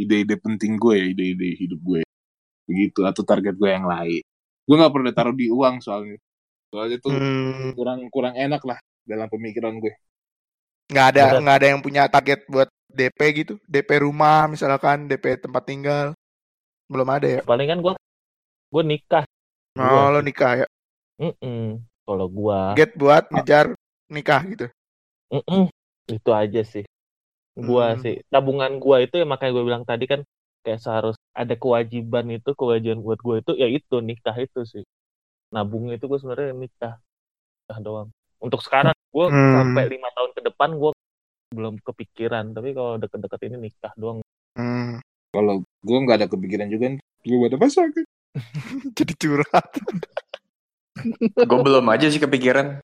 ide-ide 0.03 0.37
penting 0.45 0.73
gue 0.83 0.95
ya 1.01 1.07
ide-ide 1.13 1.49
hidup 1.63 1.81
gue 1.89 2.01
begitu 2.69 3.01
atau 3.11 3.23
target 3.31 3.55
gue 3.61 3.71
yang 3.77 3.87
lain 3.89 4.23
gue 4.67 4.77
nggak 4.81 4.93
pernah 4.95 5.13
taruh 5.17 5.37
di 5.37 5.47
uang 5.53 5.77
soalnya 5.85 6.19
soalnya 6.73 6.99
tuh 7.05 7.15
Hmm, 7.15 7.73
kurang 7.77 8.01
kurang 8.15 8.35
enak 8.37 8.63
lah 8.69 8.79
dalam 9.11 9.29
pemikiran 9.33 9.75
gue 9.83 9.93
nggak 10.93 11.07
ada 11.17 11.25
Berat. 11.27 11.41
nggak 11.41 11.57
ada 11.59 11.67
yang 11.73 11.81
punya 11.85 12.03
target 12.13 12.41
buat 12.49 12.69
DP 12.95 13.21
gitu, 13.43 13.55
DP 13.67 14.07
rumah 14.07 14.47
misalkan, 14.47 15.11
DP 15.11 15.35
tempat 15.43 15.67
tinggal, 15.67 16.07
belum 16.87 17.09
ada 17.11 17.27
ya. 17.27 17.43
Paling 17.43 17.69
kan 17.71 17.79
gue 17.83 17.93
gue 18.75 18.83
nikah. 18.87 19.25
Oh, 19.79 19.83
Gua 19.83 20.15
lo 20.15 20.21
nikah 20.23 20.53
ya, 20.63 20.67
Mm-mm. 21.23 21.81
Kalau 22.05 22.27
gua, 22.29 22.75
get 22.77 22.91
buat 23.01 23.25
ngejar 23.33 23.67
nikah 24.13 24.41
gitu. 24.53 24.67
mm-mm. 25.33 25.74
Itu 26.11 26.31
aja 26.35 26.61
sih. 26.65 26.85
Gua 27.57 27.95
Hmm. 27.95 28.03
sih 28.03 28.15
tabungan 28.33 28.73
gua 28.83 28.97
itu 29.05 29.15
ya 29.23 29.27
makanya 29.29 29.53
gue 29.57 29.65
bilang 29.69 29.85
tadi 29.87 30.05
kan 30.13 30.21
kayak 30.65 30.81
seharus 30.85 31.17
ada 31.37 31.55
kewajiban 31.61 32.27
itu 32.33 32.51
kewajiban 32.57 33.01
buat 33.05 33.21
gue 33.21 33.37
itu 33.45 33.53
ya 33.63 33.69
itu 33.69 33.97
nikah 34.03 34.37
itu 34.41 34.61
sih. 34.67 34.85
Nabung 35.55 35.91
itu 35.95 36.05
gue 36.11 36.19
sebenarnya 36.21 36.53
nikah, 36.57 36.95
nikah 37.65 37.79
doang. 37.87 38.09
Untuk 38.43 38.61
sekarang 38.67 38.95
gue 39.15 39.27
Hmm. 39.29 39.55
sampai 39.55 39.85
lima 39.93 40.09
tahun 40.17 40.33
ke 40.37 40.43
depan 40.53 40.71
gue 40.81 40.93
belum 41.55 41.75
kepikiran 41.87 42.53
tapi 42.57 42.75
kalau 42.77 42.99
deket-deket 43.03 43.41
ini 43.49 43.57
nikah 43.71 43.93
doang. 43.99 44.19
Hmm, 44.59 44.99
kalau 45.35 45.63
gue 45.87 45.99
nggak 46.05 46.17
ada 46.23 46.29
kepikiran 46.31 46.69
juga 46.71 46.87
gue 47.25 47.49
apa 47.51 47.67
sakit 47.71 48.07
jadi 48.99 49.13
curhat. 49.19 49.67
gue 51.49 51.59
belum 51.61 51.85
aja 51.91 52.07
sih 52.11 52.21
kepikiran 52.23 52.81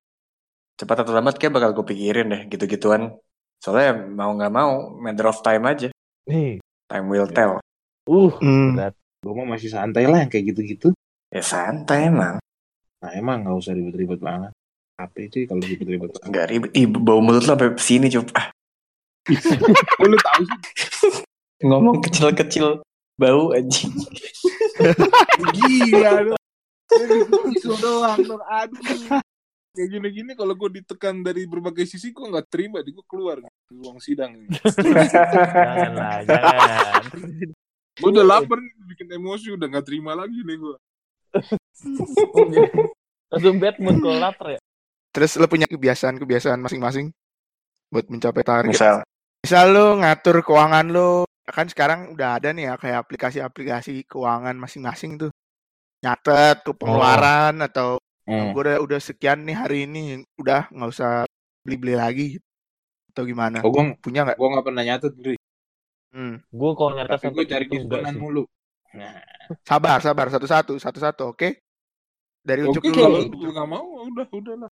cepat 0.81 1.05
atau 1.05 1.13
lambat 1.13 1.37
kayak 1.37 1.53
bakal 1.53 1.77
gue 1.77 1.85
pikirin 1.93 2.33
deh 2.33 2.41
gitu-gituan. 2.49 3.13
Soalnya 3.61 4.01
mau 4.09 4.33
nggak 4.33 4.49
mau 4.49 4.89
matter 4.97 5.29
of 5.29 5.37
time 5.45 5.69
aja. 5.69 5.93
Nih, 6.25 6.57
time 6.89 7.05
will 7.05 7.29
tell. 7.29 7.61
Uh, 8.09 8.33
Hmm. 8.41 8.73
berat. 8.73 8.97
gue 9.21 9.33
mah 9.37 9.53
masih 9.53 9.69
santai 9.69 10.09
lah 10.09 10.25
yang 10.25 10.33
kayak 10.33 10.49
gitu-gitu. 10.49 10.89
Ya 11.29 11.45
santai 11.45 12.09
emang. 12.09 12.41
Nah 13.05 13.11
emang 13.13 13.45
nggak 13.45 13.53
usah 13.61 13.77
ribet-ribet 13.77 14.17
banget. 14.17 14.49
Apa 14.97 15.17
itu 15.21 15.45
kalau 15.45 15.61
ribet-ribet 15.61 16.09
banget? 16.09 16.25
Nggak 16.33 16.45
ribet. 16.49 16.69
Ih, 16.73 16.85
bau 16.89 17.21
mulut 17.21 17.45
lo 17.45 17.53
sampai 17.53 17.77
sini 17.77 18.09
cup. 18.09 18.25
Ah, 18.33 18.49
lu 20.01 20.17
tahu 20.17 20.41
sih. 20.41 20.57
Ngomong 21.61 22.01
kecil-kecil 22.01 22.81
bau 23.21 23.53
anjing. 23.53 23.93
Gila 25.55 26.13
lu. 26.25 26.35
Isu 27.55 27.71
doang 27.77 28.19
aduh 28.49 29.21
kayak 29.71 29.87
gini-gini 29.87 30.31
kalau 30.35 30.51
gue 30.51 30.83
ditekan 30.83 31.23
dari 31.23 31.47
berbagai 31.47 31.87
sisi 31.87 32.11
gue 32.11 32.27
nggak 32.27 32.47
terima 32.51 32.83
di 32.83 32.91
gue 32.91 33.05
keluar 33.07 33.39
di 33.39 33.73
ruang 33.79 34.03
sidang 34.03 34.35
ini 34.35 34.51
Janganlah, 34.51 36.17
jangan. 36.27 37.03
gue 37.95 38.09
udah 38.11 38.25
lapar 38.27 38.59
nih 38.59 38.73
bikin 38.95 39.07
emosi 39.15 39.47
udah 39.55 39.67
nggak 39.71 39.85
terima 39.87 40.11
lagi 40.11 40.39
nih 40.43 40.57
gue 40.59 40.75
Langsung 43.31 43.55
bad 43.63 43.79
mood 43.79 43.97
kalau 44.03 44.19
lapar 44.19 44.47
ya. 44.55 44.59
Terus 45.11 45.39
lo 45.39 45.47
punya 45.47 45.67
kebiasaan-kebiasaan 45.67 46.59
masing-masing 46.59 47.15
buat 47.87 48.07
mencapai 48.11 48.43
target. 48.43 48.71
misal 48.75 48.95
Misal 49.41 49.65
lo 49.73 49.97
ngatur 49.97 50.45
keuangan 50.45 50.91
lo, 50.93 51.25
kan 51.47 51.65
sekarang 51.65 52.13
udah 52.13 52.37
ada 52.37 52.53
nih 52.53 52.69
ya 52.69 52.73
kayak 52.77 53.07
aplikasi-aplikasi 53.07 54.05
keuangan 54.05 54.53
masing-masing 54.59 55.17
tuh. 55.17 55.31
Nyatet 56.03 56.61
tuh 56.61 56.75
pengeluaran 56.77 57.57
atau 57.63 57.97
Hmm. 58.31 58.55
gue 58.55 58.61
udah 58.63 58.77
udah 58.79 58.99
sekian 59.03 59.43
nih 59.43 59.55
hari 59.59 59.83
ini, 59.83 60.23
udah 60.39 60.71
nggak 60.71 60.89
usah 60.95 61.27
beli-beli 61.67 61.95
lagi 61.99 62.25
gitu. 62.39 62.47
Atau 63.11 63.27
gimana? 63.27 63.59
oh 63.59 63.67
gue 63.67 63.99
Punya 63.99 64.23
nggak? 64.23 64.39
gue 64.39 64.47
nggak 64.55 64.65
pernah 64.71 64.83
nyatet 64.87 65.13
Dri. 65.19 65.35
Hmm. 66.15 66.39
Gue 66.47 66.71
kalau 66.79 66.91
nyata 66.95 67.19
tapi 67.19 67.27
gue 67.35 67.45
cari 67.47 67.65
gitu 67.67 67.87
diskonan 67.87 68.15
mulu 68.15 68.43
nah 68.91 69.23
Sabar, 69.63 69.99
sabar, 70.03 70.27
satu-satu, 70.31 70.75
satu-satu, 70.79 71.35
oke? 71.35 71.59
Dari 72.43 72.63
oke 72.63 72.79
Ucup 72.79 72.91
kalau 72.91 73.23
dulu. 73.27 73.39
lu 73.39 73.49
nggak 73.51 73.67
mau 73.67 73.87
udah 74.07 74.27
udah 74.31 74.55
lah 74.63 74.71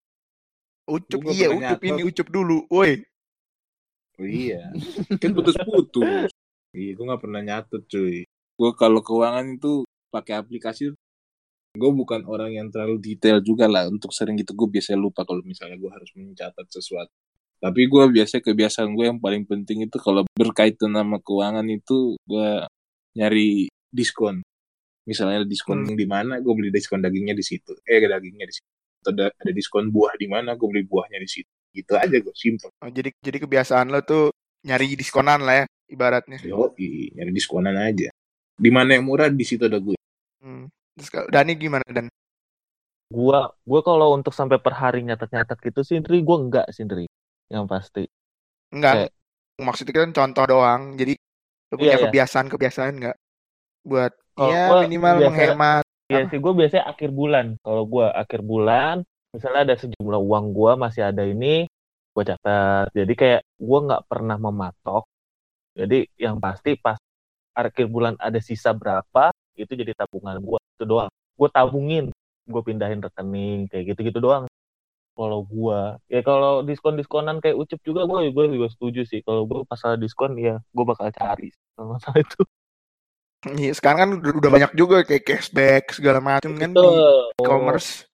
Ucup, 0.87 1.19
Gua 1.21 1.33
iya, 1.33 1.49
Ucup 1.53 1.81
ini 1.85 2.03
Ucup 2.05 2.29
dulu. 2.29 2.65
Woi, 2.71 3.01
Oh 4.17 4.25
iya, 4.25 4.73
kan 5.21 5.37
putus-putus. 5.37 6.33
Iya, 6.73 6.91
gue 6.97 7.05
nggak 7.05 7.21
pernah 7.21 7.41
nyatet 7.45 7.83
cuy. 7.85 8.25
Gue 8.57 8.71
kalau 8.73 9.05
keuangan 9.05 9.61
itu 9.61 9.85
pakai 10.09 10.41
aplikasi. 10.41 10.97
Gue 11.77 11.93
bukan 11.93 12.25
orang 12.25 12.51
yang 12.57 12.69
terlalu 12.73 12.99
detail 12.99 13.39
juga 13.45 13.69
lah. 13.69 13.87
Untuk 13.87 14.11
sering 14.11 14.35
gitu 14.41 14.57
gue 14.57 14.69
biasa 14.81 14.97
lupa 14.97 15.23
kalau 15.23 15.45
misalnya 15.45 15.77
gue 15.77 15.91
harus 15.93 16.11
mencatat 16.17 16.67
sesuatu. 16.73 17.13
Tapi 17.57 17.89
gue 17.89 18.05
biasa 18.13 18.45
kebiasaan 18.45 18.93
gue 18.93 19.05
yang 19.09 19.21
paling 19.21 19.49
penting 19.49 19.89
itu 19.89 19.97
kalau 19.97 20.29
berkaitan 20.37 20.93
sama 20.93 21.17
keuangan 21.25 21.65
itu 21.73 22.17
gue 22.29 22.49
nyari 23.17 23.73
diskon. 23.89 24.45
Misalnya 25.09 25.45
ada 25.45 25.49
diskon 25.49 25.87
Hmm. 25.87 25.95
di 25.97 26.05
mana, 26.05 26.43
gue 26.43 26.53
beli 26.53 26.69
diskon 26.75 27.01
dagingnya 27.01 27.33
di 27.33 27.45
situ. 27.47 27.73
Eh, 27.87 28.03
dagingnya 28.03 28.45
di 28.45 28.55
situ. 28.59 28.69
Atau 29.01 29.15
ada, 29.15 29.31
ada 29.33 29.53
diskon 29.55 29.89
buah 29.89 30.19
di 30.19 30.27
mana, 30.27 30.59
gue 30.59 30.67
beli 30.67 30.83
buahnya 30.83 31.17
di 31.23 31.31
situ. 31.31 31.51
Gitu 31.73 31.93
aja 31.95 32.17
gue, 32.19 32.35
simple. 32.35 32.75
Oh, 32.83 32.91
jadi 32.91 33.15
jadi 33.23 33.39
kebiasaan 33.39 33.89
lo 33.89 34.03
tuh 34.03 34.35
nyari 34.67 34.99
diskonan 34.99 35.47
lah 35.47 35.63
ya, 35.63 35.65
ibaratnya. 35.89 36.43
Yo, 36.43 36.75
nyari 37.15 37.31
diskonan 37.31 37.79
aja. 37.79 38.11
Di 38.57 38.71
mana 38.73 38.99
yang 38.99 39.07
murah 39.07 39.31
di 39.31 39.45
situ 39.47 39.65
ada 39.65 39.79
gue. 39.79 39.95
Hmm. 40.43 40.67
Terus 40.97 41.11
Dani 41.29 41.53
gimana 41.61 41.85
Dan? 41.93 42.09
Gua 43.13 43.53
gua 43.63 43.81
kalau 43.85 44.17
untuk 44.17 44.33
sampai 44.35 44.59
per 44.59 44.75
hari 44.75 45.05
nyatet-nyatet 45.05 45.61
gitu 45.63 45.81
sih, 45.87 46.01
Indri, 46.01 46.25
gua 46.25 46.41
enggak 46.43 46.67
sih, 46.73 46.83
Indri. 46.83 47.07
Yang 47.53 47.65
pasti. 47.71 48.05
Enggak, 48.75 49.13
maksudnya 49.61 49.95
kan 50.03 50.11
contoh 50.17 50.45
doang. 50.49 50.83
Jadi 50.99 51.15
Iya, 51.67 51.75
punya 51.79 51.97
iya. 51.99 52.05
kebiasaan-kebiasaan 52.09 52.93
nggak 53.03 53.17
buat 53.87 54.13
Kalau 54.39 54.51
ya 54.55 54.65
gua 54.71 54.79
minimal 54.87 55.15
biasa- 55.19 55.29
menghemat. 55.31 55.85
Iya 56.07 56.23
sih, 56.31 56.39
gue 56.39 56.53
biasanya 56.55 56.85
akhir 56.87 57.11
bulan. 57.11 57.47
Kalau 57.67 57.83
gua 57.83 58.07
akhir 58.15 58.41
bulan, 58.47 59.03
misalnya 59.35 59.61
ada 59.67 59.75
sejumlah 59.75 60.21
uang 60.23 60.47
gua 60.55 60.73
masih 60.79 61.03
ada 61.11 61.27
ini, 61.27 61.67
gua 62.15 62.23
catat. 62.23 62.95
Jadi 62.95 63.13
kayak 63.19 63.43
gua 63.59 63.79
nggak 63.87 64.03
pernah 64.07 64.39
mematok. 64.39 65.03
Jadi 65.75 66.07
yang 66.17 66.39
pasti 66.39 66.79
pas 66.79 66.95
akhir 67.59 67.91
bulan 67.91 68.15
ada 68.23 68.39
sisa 68.39 68.71
berapa, 68.71 69.35
itu 69.57 69.73
jadi 69.73 69.93
tabungan 69.93 70.37
gua 70.39 70.61
itu 70.61 70.85
doang. 70.85 71.11
Gue 71.37 71.49
tabungin, 71.49 72.05
gue 72.45 72.63
pindahin 72.63 73.01
rekening 73.01 73.67
kayak 73.67 73.97
gitu-gitu 73.97 74.21
doang. 74.21 74.45
kalau 75.17 75.41
gua 75.43 75.97
ya 76.13 76.21
kalau 76.21 76.61
diskon 76.61 76.93
diskonan 76.93 77.41
kayak 77.41 77.57
ucup 77.57 77.81
juga 77.81 78.05
gua 78.05 78.21
gua 78.29 78.53
juga 78.53 78.69
setuju 78.69 79.01
sih 79.09 79.25
kalau 79.25 79.49
gua 79.49 79.65
pasal 79.65 79.97
diskon 79.97 80.37
ya 80.37 80.61
gua 80.77 80.93
bakal 80.93 81.09
cari 81.09 81.57
masalah 81.75 82.21
itu 82.21 82.45
Iya, 83.57 83.73
sekarang 83.73 83.99
kan 83.99 84.11
udah 84.37 84.51
banyak 84.53 84.73
juga 84.77 85.09
kayak 85.09 85.25
cashback 85.25 85.97
segala 85.97 86.21
macam 86.21 86.53
kan 86.53 86.69
di 86.69 86.89
e-commerce. 87.41 88.05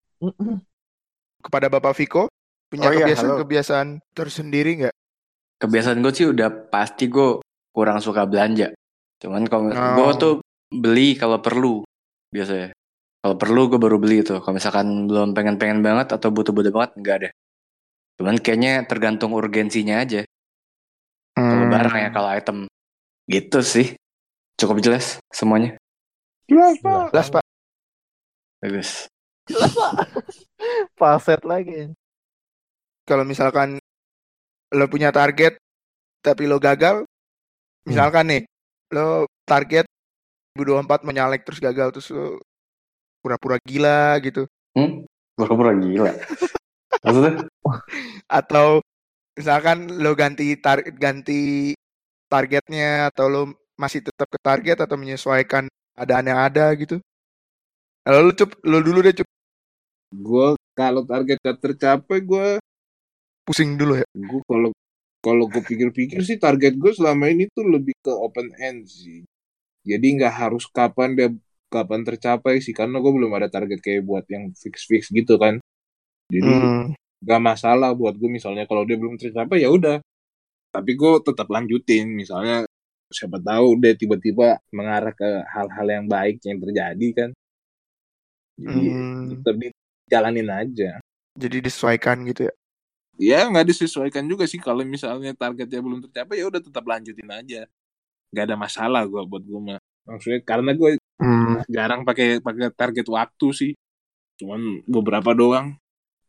Kepada 1.43 1.67
Bapak 1.67 1.99
Viko 1.99 2.31
punya 2.71 2.87
Oh 2.87 2.95
iya, 2.95 3.05
kebiasaan 3.05 3.31
halo. 3.35 3.41
kebiasaan 3.43 3.89
tersendiri 4.15 4.71
nggak? 4.79 4.95
Kebiasaan 5.59 5.99
gue 5.99 6.13
sih 6.13 6.27
udah 6.31 6.71
pasti 6.71 7.11
gue 7.11 7.43
kurang 7.73 7.99
suka 7.99 8.23
belanja. 8.31 8.71
Cuman 9.19 9.43
kalau 9.51 9.73
Oh. 9.73 9.95
gue 9.99 10.09
tuh 10.19 10.35
beli 10.73 11.15
kalau 11.21 11.39
perlu 11.45 11.85
biasanya. 12.33 12.73
Kalau 13.23 13.37
perlu 13.39 13.71
gue 13.71 13.79
baru 13.79 13.97
beli 14.03 14.27
tuh. 14.27 14.43
Kalau 14.43 14.57
misalkan 14.59 15.07
belum 15.07 15.31
pengen-pengen 15.37 15.79
banget 15.79 16.11
atau 16.17 16.35
butuh-butuh 16.35 16.75
banget 16.75 16.93
enggak 16.99 17.17
deh. 17.29 17.33
Cuman 18.19 18.37
kayaknya 18.43 18.83
tergantung 18.89 19.31
urgensinya 19.37 20.03
aja. 20.03 20.27
Kalau 21.33 21.65
Hmm. 21.65 21.73
barang 21.73 21.97
ya 21.97 22.11
kalau 22.13 22.29
item 22.35 22.59
gitu 23.31 23.63
sih. 23.63 23.95
Cukup 24.59 24.83
jelas 24.83 25.23
semuanya. 25.33 25.79
Jelas, 26.51 26.77
Jelas. 26.83 27.09
Jelas 27.15 27.29
Pak. 27.31 27.45
Bagus. 28.63 28.91
jelas 29.51 29.73
pak 29.75 29.93
Falset 30.99 31.43
lagi 31.43 31.91
Kalau 33.03 33.27
misalkan 33.27 33.83
lo 34.71 34.87
punya 34.87 35.11
target 35.11 35.59
tapi 36.23 36.47
lo 36.47 36.63
gagal, 36.63 37.03
misalkan 37.83 38.31
nih 38.31 38.43
lo 38.95 39.27
target 39.43 39.83
2024 40.57 41.09
menyalek 41.09 41.43
terus 41.45 41.61
gagal 41.61 41.89
terus 41.95 42.09
lo 42.13 42.41
pura-pura 43.23 43.57
gila 43.63 44.19
gitu 44.21 44.45
Hmm? 44.73 45.05
Pura-pura 45.37 45.73
gila. 45.77 46.13
Maksudnya? 47.05 47.49
atau 48.29 48.81
misalkan 49.37 49.89
lo 50.01 50.13
ganti 50.17 50.57
tar 50.61 50.81
ganti 50.97 51.73
targetnya 52.29 53.13
atau 53.13 53.27
lo 53.29 53.43
masih 53.77 54.05
tetap 54.05 54.29
ke 54.29 54.39
target 54.41 54.81
atau 54.81 54.97
menyesuaikan 54.97 55.69
keadaan 55.69 56.29
yang 56.29 56.41
ada 56.41 56.73
gitu. 56.77 57.01
Lalu 58.09 58.21
lu 58.29 58.35
cup, 58.35 58.51
lo 58.67 58.79
dulu 58.83 58.99
deh 59.05 59.15
cup 59.15 59.29
Gue 60.13 60.57
kalau 60.77 61.05
target 61.09 61.41
gak 61.41 61.61
tercapai, 61.61 62.21
gue 62.21 62.61
pusing 63.49 63.81
dulu 63.81 63.97
ya. 63.97 64.07
gue 64.13 64.41
kalau 64.45 64.71
kalau 65.23 65.45
gue 65.49 65.63
pikir-pikir 65.65 66.21
sih 66.21 66.37
target 66.37 66.77
gue 66.77 66.93
selama 66.93 67.33
ini 67.33 67.49
tuh 67.53 67.65
lebih 67.65 67.97
ke 68.05 68.13
open 68.13 68.53
end 68.61 68.85
sih. 68.89 69.25
Jadi 69.83 70.07
nggak 70.19 70.35
harus 70.35 70.65
kapan 70.71 71.19
dia 71.19 71.29
kapan 71.73 72.05
tercapai 72.05 72.61
sih 72.61 72.77
karena 72.77 73.01
gue 73.01 73.13
belum 73.13 73.33
ada 73.33 73.49
target 73.49 73.81
kayak 73.81 74.03
buat 74.05 74.25
yang 74.29 74.53
fix-fix 74.55 75.09
gitu 75.11 75.41
kan. 75.41 75.59
Jadi 76.31 76.53
Hmm. 77.25 77.41
masalah 77.41 77.95
buat 77.95 78.15
gue 78.19 78.29
misalnya 78.29 78.67
kalau 78.67 78.83
dia 78.85 78.99
belum 78.99 79.17
tercapai 79.19 79.63
ya 79.63 79.71
udah. 79.73 79.99
Tapi 80.73 80.91
gue 80.97 81.13
tetap 81.25 81.49
lanjutin 81.53 82.09
misalnya 82.13 82.65
siapa 83.13 83.37
tahu 83.41 83.77
dia 83.81 83.93
tiba-tiba 83.93 84.57
mengarah 84.73 85.13
ke 85.13 85.29
hal-hal 85.53 85.87
yang 85.87 86.07
baik 86.09 86.41
yang 86.45 86.59
terjadi 86.61 87.09
kan. 87.13 87.31
Jadi 88.57 88.85
Hmm. 88.89 89.29
tetap 89.43 89.55
dijalanin 89.59 90.49
aja. 90.49 90.91
Jadi 91.37 91.57
disesuaikan 91.65 92.23
gitu 92.29 92.49
ya. 92.49 92.55
ya 93.21 93.39
nggak 93.47 93.69
disesuaikan 93.69 94.25
juga 94.25 94.49
sih 94.49 94.59
kalau 94.59 94.83
misalnya 94.83 95.37
targetnya 95.37 95.81
belum 95.85 96.01
tercapai 96.09 96.41
ya 96.43 96.49
udah 96.49 96.63
tetap 96.65 96.83
lanjutin 96.83 97.29
aja 97.29 97.69
nggak 98.33 98.45
ada 98.49 98.57
masalah 98.57 99.03
gua 99.07 99.23
buat 99.29 99.45
gue 99.45 99.61
mah. 99.61 99.81
Maksudnya 100.09 100.41
karena 100.43 100.73
gue 100.75 100.91
Hmm. 101.23 101.63
jarang 101.71 102.03
pakai 102.03 102.43
pakai 102.43 102.75
target 102.75 103.07
waktu 103.07 103.47
sih. 103.55 103.73
Cuman 104.41 104.83
beberapa 104.91 105.31
doang. 105.37 105.79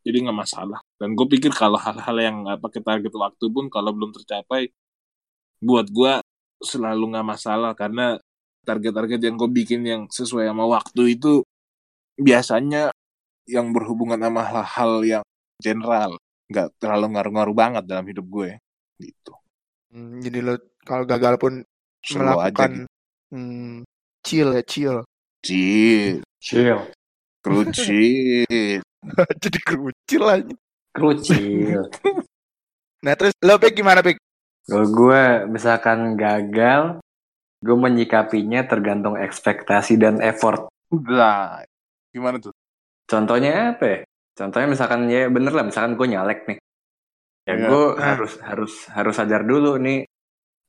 Jadi 0.05 0.17
nggak 0.27 0.37
masalah. 0.37 0.79
Dan 1.01 1.15
gue 1.17 1.25
pikir 1.25 1.49
kalau 1.55 1.79
hal-hal 1.81 2.17
yang 2.19 2.35
nggak 2.45 2.59
pakai 2.61 2.81
target 2.85 3.13
waktu 3.15 3.45
pun 3.49 3.65
kalau 3.73 3.89
belum 3.95 4.13
tercapai 4.13 4.69
buat 5.63 5.87
gue 5.89 6.13
selalu 6.61 7.15
nggak 7.17 7.25
masalah. 7.25 7.71
Karena 7.73 8.19
target-target 8.67 9.19
yang 9.23 9.35
gue 9.39 9.49
bikin 9.49 9.81
yang 9.87 10.01
sesuai 10.11 10.45
sama 10.51 10.67
waktu 10.69 11.17
itu 11.17 11.41
biasanya 12.19 12.93
yang 13.49 13.73
berhubungan 13.73 14.19
sama 14.21 14.43
hal-hal 14.45 14.91
yang 15.03 15.23
general. 15.57 16.19
Nggak 16.51 16.77
terlalu 16.77 17.17
ngaruh-ngaruh 17.17 17.55
banget 17.57 17.83
dalam 17.89 18.05
hidup 18.05 18.27
gue 18.29 18.49
gitu. 19.01 19.33
Hmm, 19.89 20.21
Jadi 20.21 20.39
lo 20.43 20.59
kalau 20.85 21.07
gagal 21.09 21.39
pun 21.41 21.63
slow 22.03 22.37
aja 22.37 22.51
melakukan 22.51 22.71
gitu 22.75 22.87
hmm, 23.33 23.75
chill 24.21 24.49
ya 24.51 24.63
chill. 24.63 24.97
Cil, 25.43 26.23
Chill. 26.39 26.79
krucil 27.43 28.79
Jadi 29.43 29.59
kerucil 29.59 30.23
aja. 30.23 30.55
Krucil. 30.91 31.83
Nah 33.03 33.19
terus 33.19 33.35
lo 33.43 33.59
Pik 33.59 33.75
gimana 33.75 33.99
Pik? 33.99 34.15
Kalau 34.63 34.87
gue 34.87 35.23
misalkan 35.51 36.15
gagal, 36.15 37.03
gue 37.59 37.75
menyikapinya 37.75 38.63
tergantung 38.63 39.19
ekspektasi 39.19 39.99
dan 39.99 40.23
effort. 40.23 40.71
Lah, 41.11 41.59
gimana 42.15 42.39
tuh? 42.39 42.55
Contohnya 43.03 43.75
apa 43.75 43.83
ya? 43.83 43.99
Contohnya 44.31 44.71
misalkan 44.71 45.11
ya 45.11 45.27
bener 45.27 45.51
lah, 45.51 45.67
misalkan 45.67 45.99
gue 45.99 46.07
nyalek 46.07 46.47
nih. 46.47 46.59
Ya 47.43 47.59
Iya. 47.59 47.67
gue 47.67 47.83
Nah. 47.91 48.15
harus 48.15 48.33
harus 48.39 48.73
harus 48.87 49.13
sadar 49.19 49.43
dulu 49.43 49.75
nih 49.75 50.07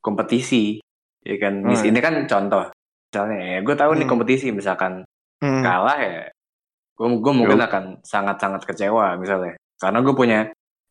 kompetisi. 0.02 0.82
Ya 1.24 1.36
kan, 1.40 1.64
Hmm. 1.64 1.82
ini 1.84 1.98
kan 1.98 2.14
contoh. 2.28 2.68
Misalnya 3.08 3.38
ya 3.40 3.58
gue 3.64 3.74
tahu 3.74 3.90
nih 3.96 4.04
Hmm. 4.04 4.12
kompetisi 4.12 4.52
misalkan 4.52 5.02
Hmm. 5.40 5.62
kalah 5.64 5.98
ya, 6.00 6.24
gue 6.94 7.08
gue 7.20 7.32
mungkin 7.34 7.60
akan 7.60 7.84
sangat-sangat 8.04 8.68
kecewa 8.68 9.16
misalnya. 9.16 9.56
Karena 9.80 9.98
gue 10.04 10.14
punya 10.14 10.40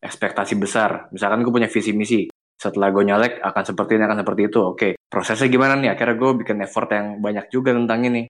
ekspektasi 0.03 0.59
besar. 0.59 1.07
Misalkan 1.13 1.45
gue 1.45 1.53
punya 1.53 1.69
visi 1.71 1.93
misi. 1.93 2.21
Setelah 2.59 2.91
gue 2.91 3.03
nyalek 3.03 3.33
akan 3.39 3.63
seperti 3.65 3.95
ini, 3.97 4.03
akan 4.07 4.19
seperti 4.23 4.41
itu. 4.47 4.59
Oke, 4.61 4.89
prosesnya 5.07 5.47
gimana 5.47 5.75
nih? 5.79 5.93
Akhirnya 5.95 6.15
gue 6.15 6.31
bikin 6.43 6.57
effort 6.63 6.89
yang 6.91 7.19
banyak 7.19 7.47
juga 7.49 7.71
tentang 7.75 8.03
ini. 8.03 8.23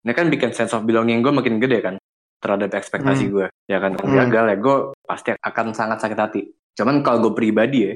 Ini 0.00 0.12
kan 0.16 0.26
bikin 0.32 0.50
sense 0.56 0.72
of 0.72 0.86
belonging 0.88 1.20
gue 1.20 1.32
makin 1.34 1.60
gede 1.60 1.78
kan 1.82 1.94
terhadap 2.40 2.72
ekspektasi 2.72 3.28
Hmm. 3.28 3.32
gue. 3.36 3.46
Ya 3.68 3.78
kan, 3.78 3.92
Hmm. 4.00 4.16
gagal 4.16 4.44
ya 4.48 4.56
gue 4.56 4.76
pasti 5.04 5.30
akan 5.36 5.66
sangat 5.76 5.98
sakit 6.00 6.18
hati. 6.18 6.42
Cuman 6.72 7.04
kalau 7.04 7.28
gue 7.28 7.32
pribadi 7.36 7.78
ya, 7.84 7.92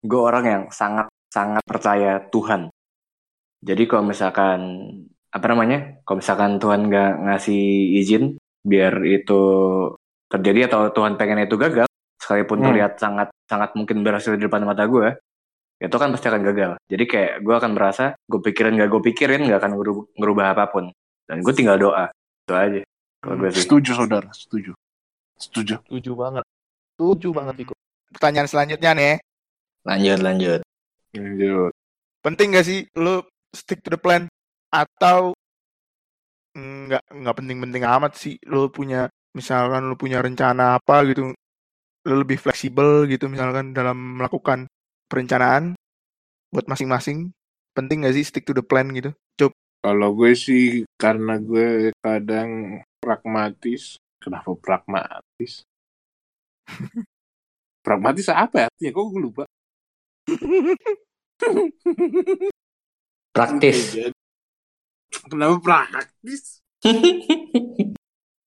gue 0.00 0.20
orang 0.20 0.44
yang 0.44 0.62
sangat 0.72 1.10
sangat 1.34 1.62
percaya 1.66 2.22
Tuhan. 2.30 2.70
Jadi 3.58 3.82
kalau 3.90 4.06
misalkan 4.06 4.60
apa 5.34 5.46
namanya, 5.50 5.98
kalau 6.06 6.22
misalkan 6.22 6.62
Tuhan 6.62 6.86
nggak 6.86 7.12
ngasih 7.26 7.64
izin 7.98 8.38
biar 8.62 9.02
itu 9.02 9.40
terjadi 10.30 10.70
atau 10.70 10.94
Tuhan 10.94 11.18
pengen 11.18 11.42
itu 11.42 11.58
gagal, 11.58 11.90
sekalipun 12.22 12.62
Hmm. 12.62 12.66
terlihat 12.70 12.92
sangat 13.02 13.28
sangat 13.50 13.74
mungkin 13.74 14.06
berhasil 14.06 14.30
di 14.38 14.46
depan 14.46 14.62
mata 14.62 14.86
gue, 14.86 15.10
itu 15.82 15.96
kan 15.98 16.14
pasti 16.14 16.30
akan 16.30 16.42
gagal. 16.46 16.78
Jadi 16.86 17.04
kayak 17.10 17.32
gue 17.42 17.54
akan 17.58 17.74
merasa 17.74 18.14
gue 18.30 18.40
pikirin 18.40 18.78
gak 18.78 18.88
gue 18.94 19.02
pikirin 19.10 19.42
nggak 19.50 19.58
akan 19.58 19.72
ngerubah 20.14 20.46
apa 20.54 20.70
pun. 20.70 20.94
Dan 21.26 21.42
gue 21.42 21.54
tinggal 21.56 21.80
doa, 21.80 22.12
itu 22.46 22.54
aja. 22.54 22.80
Kalau 23.24 23.36
gue 23.40 23.48
sih. 23.50 23.64
Setuju 23.66 23.90
saudara, 23.96 24.30
setuju. 24.30 24.70
Setuju. 25.34 25.82
setuju 25.82 26.14
banget 26.14 26.44
setuju 26.94 27.34
banget 27.34 27.66
Iko 27.66 27.74
Pertanyaan 28.14 28.46
selanjutnya 28.46 28.94
nih. 28.94 29.14
Lanjut 29.82 30.22
lanjut. 30.22 30.60
Lanjut. 31.14 31.72
Penting 32.20 32.56
gak 32.56 32.66
sih 32.66 32.86
lo 32.98 33.26
stick 33.54 33.80
to 33.82 33.94
the 33.94 34.00
plan 34.00 34.26
atau 34.74 35.34
nggak 36.54 37.02
nggak 37.10 37.36
penting-penting 37.38 37.82
amat 37.82 38.14
sih 38.14 38.38
lo 38.46 38.70
punya 38.70 39.10
misalkan 39.34 39.90
lo 39.90 39.98
punya 39.98 40.22
rencana 40.22 40.78
apa 40.78 41.02
gitu 41.10 41.34
lo 42.06 42.14
lebih 42.22 42.38
fleksibel 42.38 43.10
gitu 43.10 43.26
misalkan 43.26 43.74
dalam 43.74 44.22
melakukan 44.22 44.70
perencanaan 45.10 45.74
buat 46.54 46.70
masing-masing 46.70 47.34
penting 47.74 48.06
gak 48.06 48.14
sih 48.14 48.22
stick 48.22 48.46
to 48.46 48.54
the 48.54 48.62
plan 48.62 48.86
gitu 48.94 49.10
Kalau 49.84 50.16
gue 50.16 50.32
sih 50.32 50.88
karena 50.96 51.36
gue 51.36 51.92
kadang 52.00 52.80
pragmatis. 53.04 54.00
Kenapa 54.16 54.56
pragmatis? 54.56 55.60
pragmatis 57.84 58.32
apa 58.32 58.64
ya? 58.64 58.66
artinya? 58.72 58.90
Kok 58.96 59.06
gue 59.12 59.20
lupa? 59.20 59.44
Praktis. 63.34 63.96
Kenapa 65.26 65.56
praktis? 65.62 66.62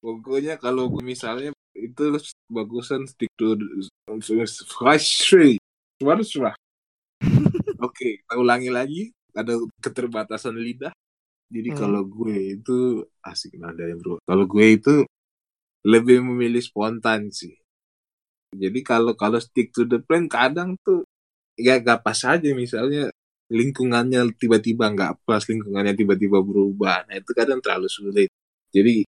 Pokoknya 0.04 0.56
kalau 0.56 0.88
misalnya 1.04 1.52
itu 1.76 2.04
bagusan 2.48 3.08
stick 3.10 3.30
to. 3.36 3.58
Oke, 7.86 8.22
kita 8.24 8.34
ulangi 8.40 8.70
lagi. 8.72 9.12
Ada 9.36 9.58
keterbatasan 9.84 10.58
lidah. 10.58 10.94
Jadi 11.48 11.70
Hmm. 11.72 11.80
kalau 11.80 12.02
gue 12.04 12.60
itu 12.60 13.04
asik 13.24 13.56
nadanya 13.56 13.96
bro. 13.96 14.20
Kalau 14.28 14.44
gue 14.50 14.66
itu 14.68 14.96
lebih 15.88 16.20
memilih 16.20 16.60
spontan 16.60 17.32
sih. 17.32 17.56
Jadi 18.52 18.80
kalau 18.84 19.16
kalau 19.16 19.40
stick 19.40 19.72
to 19.72 19.88
the 19.88 20.00
plan 20.04 20.28
kadang 20.28 20.76
tuh 20.84 21.04
ya 21.58 21.82
gak 21.82 22.06
pas 22.06 22.20
aja 22.24 22.50
misalnya 22.54 23.10
lingkungannya 23.50 24.28
tiba-tiba 24.36 24.92
nggak 24.92 25.24
pas, 25.24 25.40
lingkungannya 25.48 25.96
tiba-tiba 25.96 26.44
berubah. 26.44 27.08
Nah 27.08 27.16
itu 27.20 27.32
kadang 27.32 27.60
terlalu 27.64 27.88
sulit. 27.88 28.30
Jadi 28.76 29.08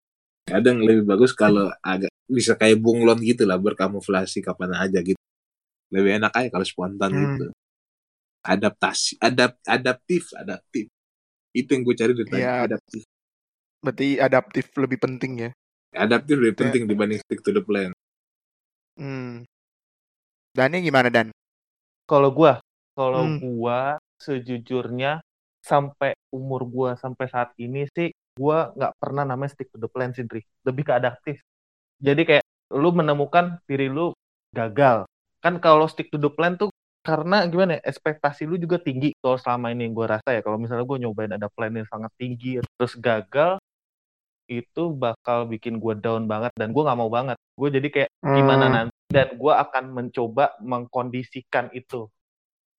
kadang 0.48 0.82
lebih 0.82 1.06
bagus 1.06 1.32
kalau 1.36 1.70
agak 1.84 2.10
bisa 2.26 2.56
kayak 2.58 2.80
bunglon 2.82 3.20
gitu 3.22 3.46
lah 3.46 3.60
berkamuflasi 3.60 4.42
kapan 4.42 4.74
aja 4.74 4.98
gitu 5.04 5.20
lebih 5.92 6.18
enak 6.18 6.32
aja 6.34 6.48
kalau 6.50 6.66
spontan 6.66 7.12
Hmm. 7.12 7.22
gitu 7.22 7.46
adaptasi 8.42 9.22
adap 9.22 9.60
adaptif 9.62 10.34
adaptif 10.34 10.90
itu 11.54 11.68
yang 11.70 11.82
gue 11.86 11.94
cari 11.94 12.12
dari 12.16 12.26
tadi 12.26 12.42
Iya. 12.42 12.54
adaptif 12.66 13.02
Berarti 13.82 14.08
adaptif 14.18 14.66
lebih 14.78 14.98
penting 14.98 15.32
ya. 15.46 15.50
adaptif 15.94 16.36
lebih 16.42 16.54
Iya. 16.56 16.60
penting 16.64 16.82
dibanding 16.90 17.20
stick 17.22 17.40
to 17.44 17.52
the 17.54 17.62
plan 17.62 17.92
Hmm. 18.98 19.46
Dani 20.52 20.84
gimana 20.84 21.08
Dan? 21.08 21.30
Kalau 22.08 22.30
gua, 22.34 22.58
kalau 22.98 23.30
Hmm. 23.30 23.38
gua 23.40 23.80
sejujurnya 24.20 25.22
sampai 25.62 26.14
umur 26.34 26.66
gua 26.66 26.90
sampai 26.98 27.26
saat 27.30 27.50
ini 27.58 27.86
sih 27.94 28.10
gua 28.38 28.72
nggak 28.74 28.92
pernah 28.98 29.24
namanya 29.28 29.52
stick 29.54 29.68
to 29.72 29.78
the 29.78 29.88
plan 29.90 30.10
sih, 30.16 30.24
Dri. 30.26 30.42
Lebih 30.66 30.82
ke 30.88 30.92
adaptif. 30.98 31.38
Jadi 32.02 32.22
kayak 32.26 32.44
lu 32.74 32.90
menemukan 32.92 33.60
diri 33.68 33.86
lu 33.92 34.12
gagal. 34.52 35.06
Kan 35.44 35.58
kalau 35.62 35.86
stick 35.90 36.08
to 36.12 36.18
the 36.18 36.30
plan 36.32 36.56
tuh 36.58 36.70
karena 37.02 37.44
gimana 37.50 37.78
ya, 37.78 37.82
ekspektasi 37.90 38.46
lu 38.46 38.54
juga 38.62 38.78
tinggi 38.78 39.10
kalau 39.18 39.34
selama 39.34 39.74
ini 39.74 39.90
yang 39.90 39.94
gua 39.98 40.06
rasa 40.18 40.38
ya 40.38 40.40
kalau 40.46 40.54
misalnya 40.54 40.86
gua 40.86 40.98
nyobain 41.02 41.34
ada 41.34 41.50
plan 41.50 41.74
yang 41.74 41.88
sangat 41.90 42.14
tinggi 42.14 42.62
terus 42.78 42.94
gagal 42.94 43.58
itu 44.46 44.82
bakal 44.94 45.48
bikin 45.50 45.82
gua 45.82 45.98
down 45.98 46.30
banget 46.30 46.54
dan 46.54 46.70
gua 46.70 46.86
nggak 46.86 46.98
mau 47.02 47.10
banget 47.10 47.36
gue 47.58 47.68
jadi 47.74 47.88
kayak 47.94 48.10
gimana 48.36 48.66
Hmm. 48.70 48.74
nanti 48.74 48.96
dan 49.12 49.36
gue 49.36 49.52
akan 49.52 49.84
mencoba 49.92 50.56
mengkondisikan 50.64 51.68
itu. 51.76 52.08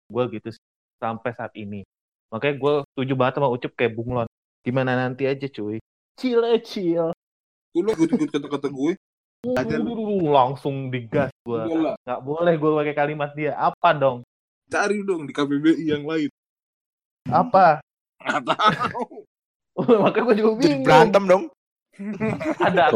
Gue 0.09 0.23
gitu 0.33 0.49
sampai 0.97 1.31
saat 1.37 1.53
ini. 1.53 1.85
Makanya 2.33 2.55
gue 2.57 2.73
setuju 2.93 3.13
banget 3.13 3.33
sama 3.37 3.53
Ucup 3.53 3.71
kayak 3.77 3.93
bunglon. 3.93 4.27
Gimana 4.65 4.97
nanti 4.97 5.29
aja 5.29 5.45
cuy. 5.45 5.77
Chill 6.17 6.41
aja 6.41 6.59
chill. 6.65 7.07
Gue 7.69 7.81
lu 7.85 7.93
ikut-ikut 7.93 8.29
kata-kata 8.33 8.73
gue 8.73 8.97
langsung 10.23 10.87
digas 10.89 11.29
gue 11.45 11.61
nggak 12.01 12.21
boleh. 12.25 12.53
Gue 12.57 12.71
pakai 12.81 12.95
kalimat 12.97 13.29
dia. 13.37 13.53
Apa 13.53 13.93
dong? 13.93 14.25
Cari 14.73 15.05
dong 15.05 15.29
di 15.29 15.33
KBBI 15.37 15.85
yang 15.85 16.03
lain. 16.09 16.33
Apa? 17.29 17.85
Nggak 18.25 18.43
tahu. 18.49 19.05
Makanya 20.03 20.23
gue 20.25 20.35
juga 20.41 20.49
Jadi 20.57 20.65
bingung. 20.65 20.85
berantem 20.85 21.23
dong. 21.29 21.43
ada. 22.73 22.89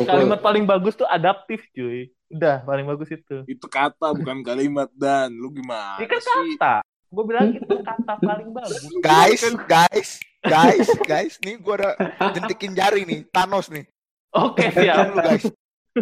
Kalimat 0.00 0.40
paling 0.40 0.64
bagus 0.64 0.96
tuh 0.96 1.04
adaptif 1.04 1.68
cuy 1.76 2.08
udah 2.32 2.56
paling 2.64 2.86
bagus 2.88 3.08
itu 3.12 3.36
itu 3.44 3.66
kata 3.68 4.16
bukan 4.16 4.40
kalimat 4.40 4.88
dan 4.96 5.28
lu 5.32 5.52
gimana 5.52 6.00
ini 6.00 6.08
kan 6.08 6.20
sih 6.20 6.56
kata 6.56 6.80
gue 7.12 7.24
bilang 7.28 7.48
itu 7.52 7.74
kata 7.84 8.12
paling 8.24 8.48
bagus 8.56 8.80
Guys, 9.04 9.42
guys, 9.68 10.08
guys, 10.40 10.88
guys. 11.04 11.34
Nih 11.44 11.60
gue 11.60 11.74
udah 11.76 11.92
jentikin 12.32 12.72
jari 12.72 13.04
nih. 13.04 13.28
Thanos 13.28 13.68
nih. 13.68 13.84
oke 14.32 14.64
Diam 14.72 14.80
siap 14.80 15.12
lu 15.12 15.16
guys. 15.20 15.44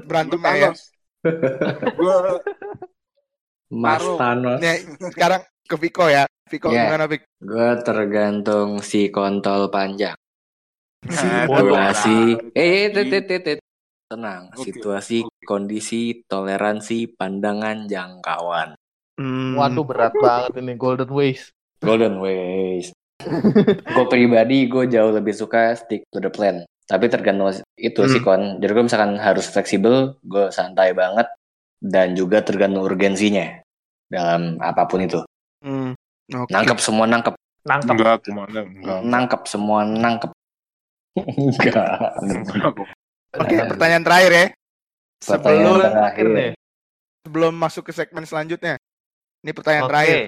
Berantem 0.06 0.38
ya. 0.38 0.70
Thanos. 0.70 0.80
gue 1.98 2.14
Mas 3.74 3.98
Taruh. 3.98 4.18
Thanos. 4.18 4.58
Nih, 4.62 4.76
sekarang 5.10 5.42
ke 5.66 5.76
Viko 5.78 6.06
ya. 6.06 6.24
Viko 6.46 6.70
Iya. 6.70 6.90
gimana 6.90 7.04
Vik? 7.10 7.22
Gue 7.38 7.70
tergantung 7.82 8.78
si 8.82 9.10
kontol 9.10 9.66
panjang. 9.70 10.14
Situasi. 11.06 12.38
Eh, 12.54 12.90
eh, 12.90 13.06
tit, 13.26 13.42
tit. 13.42 13.58
Tenang. 14.10 14.50
Oke, 14.50 14.74
Situasi, 14.74 15.22
oke. 15.22 15.46
kondisi, 15.46 16.26
toleransi, 16.26 17.14
pandangan, 17.14 17.86
jangkauan. 17.86 18.74
Hmm. 19.14 19.54
Waduh 19.54 19.86
berat 19.86 20.10
banget 20.18 20.58
ini 20.58 20.74
Golden 20.74 21.10
Ways. 21.14 21.54
Golden 21.78 22.18
Ways. 22.18 22.90
gue 23.84 24.06
pribadi 24.08 24.64
gue 24.64 24.88
jauh 24.88 25.12
lebih 25.12 25.36
suka 25.36 25.76
stick 25.76 26.02
to 26.10 26.18
the 26.18 26.32
plan. 26.32 26.64
Tapi 26.88 27.06
tergantung 27.06 27.54
itu 27.78 28.00
Hmm. 28.02 28.10
sih 28.10 28.18
kon. 28.18 28.42
Jadi 28.58 28.70
gue 28.72 28.84
misalkan 28.90 29.14
harus 29.20 29.46
fleksibel, 29.46 30.18
gue 30.26 30.50
santai 30.50 30.90
banget. 30.90 31.30
Dan 31.78 32.18
juga 32.18 32.42
tergantung 32.42 32.82
urgensinya 32.82 33.62
dalam 34.10 34.58
apa 34.58 34.90
pun 34.90 35.00
itu. 35.00 35.20
Hmm. 35.62 35.94
Oke. 36.34 36.50
Nangkep 36.50 36.78
semua 36.82 37.06
nangkep. 37.06 37.36
Nangkep. 37.62 37.92
enggak 37.94 38.24
enggak 38.26 39.00
Nangkep 39.06 39.42
semua 39.46 39.84
nangkep. 39.86 40.30
Enggak. 41.20 41.90
Enggak 43.30 43.46
kok. 43.46 43.46
Oke, 43.46 43.56
pertanyaan 43.74 44.04
terakhir 44.04 44.32
ya. 44.32 44.46
Pertanyaan 45.20 45.64
Sebelum 45.66 45.92
terakhir 45.94 46.26
nih. 46.32 46.50
sebelum 47.20 47.52
masuk 47.54 47.82
ke 47.86 47.92
segmen 47.92 48.24
selanjutnya. 48.26 48.74
Ini 49.44 49.50
pertanyaan 49.52 49.84
Oke. 49.86 49.92
terakhir. 49.92 50.18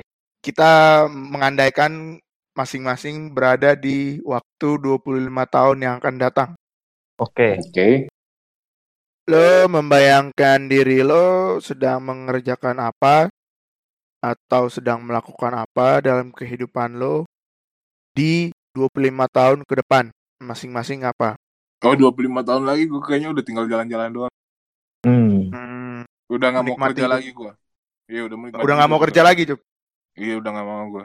Kita 0.42 0.72
mengandaikan 1.10 1.92
masing-masing 2.52 3.32
berada 3.32 3.72
di 3.72 4.20
waktu 4.22 4.68
25 4.76 5.46
tahun 5.48 5.76
yang 5.80 5.94
akan 5.98 6.14
datang. 6.20 6.50
Oke. 7.18 7.58
Oke. 7.58 7.88
Lo 9.30 9.70
membayangkan 9.70 10.66
diri 10.66 11.00
lo 11.06 11.56
sedang 11.62 12.02
mengerjakan 12.02 12.82
apa 12.82 13.30
atau 14.22 14.66
sedang 14.70 15.02
melakukan 15.02 15.54
apa 15.54 16.02
dalam 16.02 16.30
kehidupan 16.34 16.98
lo 16.98 17.26
di 18.14 18.50
25 18.74 19.26
tahun 19.30 19.58
ke 19.64 19.74
depan. 19.82 20.04
Masing-masing 20.42 21.06
apa? 21.06 21.38
Oh 21.82 21.94
25 21.94 22.14
tahun 22.42 22.62
lagi 22.62 22.82
gue 22.86 23.00
kayaknya 23.00 23.28
udah 23.30 23.42
tinggal 23.42 23.64
jalan-jalan 23.66 24.10
doang 24.12 24.32
Hmm. 25.02 25.50
Hmm, 25.50 26.00
udah 26.30 26.48
nggak 26.48 26.64
mau 26.64 26.78
kerja 26.78 27.10
lagi 27.10 27.30
gue 27.30 27.52
iya 28.06 28.22
udah 28.22 28.36
menikmati 28.38 28.62
udah 28.62 28.74
nggak 28.76 28.86
mau 28.88 29.00
kerja 29.00 29.20
gua. 29.20 29.26
lagi, 29.26 29.42
Cuk. 29.50 29.60
iya 30.14 30.34
udah 30.38 30.50
nggak 30.52 30.68
mau 30.68 30.84
gue 30.88 31.04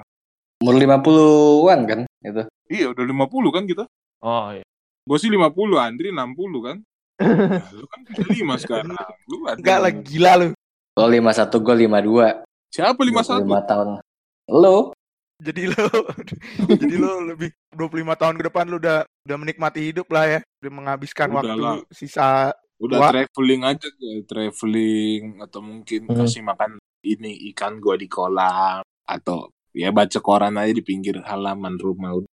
Umur 0.57 0.73
50-an 0.73 1.79
kan 1.83 1.99
itu. 2.21 2.41
iya 2.67 2.85
udah 2.89 3.03
50 3.03 3.25
kan 3.49 3.63
kita 3.65 3.83
Oh 4.19 4.49
iya. 4.49 4.61
gue 5.03 5.17
sih 5.17 5.29
50 5.29 5.49
Andri 5.77 6.09
60 6.09 6.37
kan 6.61 6.77
lu 7.73 7.85
kan 7.87 7.99
35 8.05 8.61
sekarang 8.61 8.93
lu 9.25 9.35
Enggak 9.49 9.77
lah, 9.81 9.89
gila 9.89 10.31
lu. 10.37 10.47
Lo 10.93 11.05
51, 11.05 11.57
gue 11.57 11.73
52. 11.81 12.45
siapa 12.69 13.01
51 13.01 13.49
25 13.49 13.69
tahun. 13.69 13.87
Lo? 14.47 14.77
Jadi 15.37 15.61
lo 15.65 15.85
jadi 16.81 16.95
lo 16.97 17.11
lebih 17.25 17.49
25 17.73 18.13
tahun 18.13 18.35
ke 18.37 18.43
depan 18.45 18.65
lo 18.67 18.77
udah 18.77 19.01
udah 19.27 19.37
menikmati 19.37 19.91
hidup 19.91 20.07
lah 20.07 20.25
ya. 20.25 20.39
Udah 20.63 20.71
menghabiskan 20.71 21.27
Udah 21.29 21.37
waktu 21.43 21.59
lah. 21.59 21.75
sisa 21.91 22.55
udah 22.79 22.97
Wah. 23.03 23.11
traveling 23.11 23.67
aja 23.67 23.89
ya, 23.91 24.21
traveling 24.23 25.43
atau 25.43 25.59
mungkin 25.59 26.07
Hmm. 26.07 26.23
kasih 26.23 26.41
makan 26.41 26.71
ini 27.03 27.51
ikan 27.51 27.81
gua 27.83 27.99
di 27.99 28.07
kolam 28.07 28.85
atau 29.03 29.49
ya 29.73 29.89
baca 29.91 30.19
koran 30.21 30.55
aja 30.55 30.71
di 30.71 30.81
pinggir 30.81 31.19
halaman 31.21 31.75
rumah 31.75 32.23
udah 32.23 32.31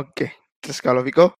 Oke. 0.00 0.32
Terus 0.64 0.80
kalau 0.80 1.04
Viko? 1.04 1.36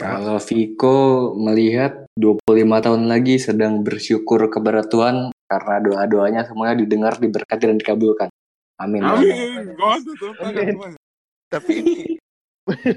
Kalau 0.00 0.40
Viko 0.40 0.96
melihat 1.36 2.08
25 2.16 2.48
tahun 2.80 3.04
lagi 3.04 3.36
sedang 3.36 3.84
bersyukur 3.84 4.48
kepada 4.48 4.80
Tuhan 4.82 5.28
karena 5.44 5.76
doa-doanya 5.78 6.48
semuanya 6.48 6.80
didengar, 6.80 7.20
diberkati, 7.20 7.68
dan 7.68 7.76
dikabulkan. 7.76 8.32
Amin. 8.80 9.04
amin 9.04 9.76
Amin. 10.40 10.74
tangan 10.80 10.96
Tapi 11.52 11.72
ini 11.84 11.94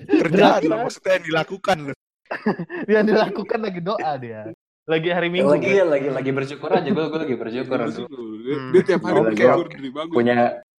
kerjaan 0.06 0.62
lo 0.66 0.76
maksudnya 0.86 1.12
yang 1.18 1.26
dilakukan 1.26 1.78
lo. 1.90 1.94
Yang 2.90 3.04
dilakukan 3.14 3.60
lagi 3.62 3.80
doa 3.82 4.12
dia. 4.18 4.42
Lagi 4.86 5.10
hari 5.10 5.30
Ya, 5.30 5.34
Minggu. 5.34 5.52
lagi 5.54 5.70
kan? 5.72 5.88
lagi 5.90 6.08
lagi 6.10 6.32
bersyukur 6.34 6.70
aja 6.70 6.90
gue 6.90 7.06
gue 7.06 7.20
lagi 7.22 7.36
bersyukur 7.38 7.78
dia, 7.82 8.06
Hmm. 8.06 8.70
dia 8.74 8.82
tiap 8.84 9.02
hari 9.02 9.20
bersyukur 9.24 9.66
bagus 9.92 10.14
punya 10.14 10.36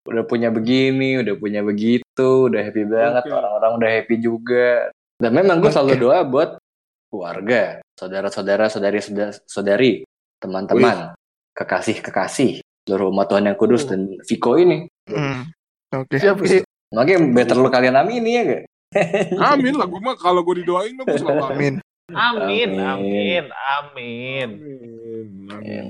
udah 0.06 0.24
punya 0.24 0.48
begini 0.50 1.18
udah 1.18 1.34
punya 1.34 1.60
begitu 1.62 2.28
udah 2.46 2.62
happy 2.62 2.86
banget 2.86 3.22
Oke. 3.26 3.34
orang-orang 3.34 3.72
udah 3.74 3.90
happy 3.92 4.16
juga 4.16 4.70
dan 5.18 5.30
memang 5.34 5.58
gue 5.58 5.70
selalu 5.70 5.94
doa 5.98 6.22
buat 6.22 6.50
keluarga 7.10 7.82
saudara-saudara 7.94 8.66
saudari 8.66 9.00
saudari 9.44 9.90
teman-teman 10.38 11.14
kekasih 11.52 11.98
kekasih 12.00 12.50
seluruh 12.82 13.10
umat 13.10 13.26
Tuhan 13.26 13.50
yang 13.50 13.58
kudus 13.58 13.82
Oh. 13.82 13.88
dan 13.90 14.14
Viko 14.22 14.54
ini 14.54 14.86
Hmm. 15.06 15.46
Oke. 15.92 16.18
Siap, 16.18 16.38
Ki. 16.40 16.62
makanya 16.90 17.18
better 17.30 17.56
lu 17.56 17.66
kalian 17.66 17.94
amini 17.96 18.30
ya 18.32 18.42
gak 18.44 18.62
amin 19.52 19.74
lah 19.76 19.86
gua 19.88 20.00
mah 20.00 20.16
kalau 20.18 20.40
gua 20.42 20.54
didoain 20.58 20.94
mah 20.96 21.04
gua 21.04 21.18
selalu 21.18 21.44
amin 21.52 21.74
Amin. 22.06 22.78
Amin, 22.78 22.78
Amin. 22.78 23.44
amin, 23.50 24.48
amin. 25.50 25.50
amin 25.50 25.84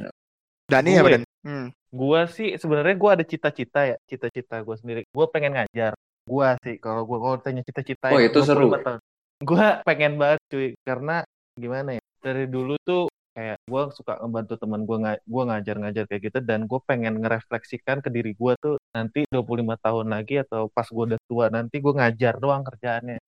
Dani 0.67 0.91
ya, 0.97 1.03
Gue. 1.05 1.13
Dan? 1.13 1.23
Hmm. 1.47 1.67
Gua 1.93 2.27
sih 2.27 2.57
sebenarnya 2.59 2.97
gua 2.99 3.21
ada 3.21 3.25
cita-cita 3.25 3.87
ya, 3.87 3.97
cita-cita 4.09 4.59
gua 4.67 4.75
sendiri. 4.81 5.07
Gua 5.15 5.31
pengen 5.31 5.55
ngajar. 5.55 5.95
Gua 6.27 6.59
sih 6.65 6.81
kalau 6.83 7.07
gua 7.07 7.23
kalau 7.23 7.37
tanya 7.39 7.63
cita-cita 7.63 8.11
Oh, 8.11 8.19
ya, 8.19 8.33
itu 8.33 8.41
seru. 8.43 8.67
25 8.73 8.81
tahun. 8.83 9.01
Gua 9.47 9.67
pengen 9.85 10.13
banget 10.19 10.41
cuy 10.51 10.69
karena 10.83 11.23
gimana 11.55 12.01
ya? 12.01 12.03
Dari 12.25 12.51
dulu 12.51 12.75
tuh 12.83 13.07
kayak 13.37 13.61
gua 13.63 13.93
suka 13.93 14.17
ngebantu 14.17 14.57
teman 14.57 14.83
gua 14.83 14.97
nga- 14.99 15.23
gua 15.23 15.43
ngajar-ngajar 15.47 16.09
kayak 16.09 16.23
gitu 16.25 16.39
dan 16.41 16.65
gua 16.65 16.81
pengen 16.81 17.21
ngerefleksikan 17.21 18.01
ke 18.01 18.09
diri 18.09 18.33
gua 18.33 18.57
tuh 18.57 18.81
nanti 18.91 19.29
25 19.29 19.45
tahun 19.77 20.07
lagi 20.09 20.41
atau 20.41 20.67
pas 20.67 20.89
gua 20.89 21.05
udah 21.07 21.21
tua 21.23 21.45
nanti 21.47 21.77
gua 21.77 21.93
ngajar 21.95 22.35
doang 22.37 22.65
kerjaannya. 22.65 23.21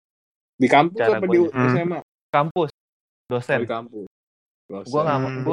di 0.57 0.67
kampus 0.67 0.99
Cara 0.99 1.17
apa 1.17 1.27
di. 1.29 1.39
Hmm. 1.39 1.71
SMA 1.71 1.99
Kampus, 2.29 2.71
Oh, 2.71 3.31
dosen. 3.31 3.59
di 3.59 3.69
kampus 3.69 4.09
Gua 4.67 5.01
nggak 5.03 5.19
mau- 5.19 5.31
Hmm. 5.31 5.45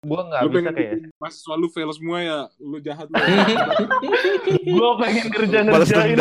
gua 0.00 0.20
nggak 0.24 0.40
bisa 0.40 0.54
pengen 0.56 0.72
kayak 0.72 0.92
mahasiswa 1.16 1.54
lu 1.54 1.68
fail 1.68 1.90
semua 1.90 2.18
ya 2.20 2.38
lu 2.56 2.78
jahat 2.78 3.06
lu 3.06 3.14
gua 4.72 4.90
pengen 4.96 5.26
kerja 5.28 5.58
ngerjain 5.60 6.16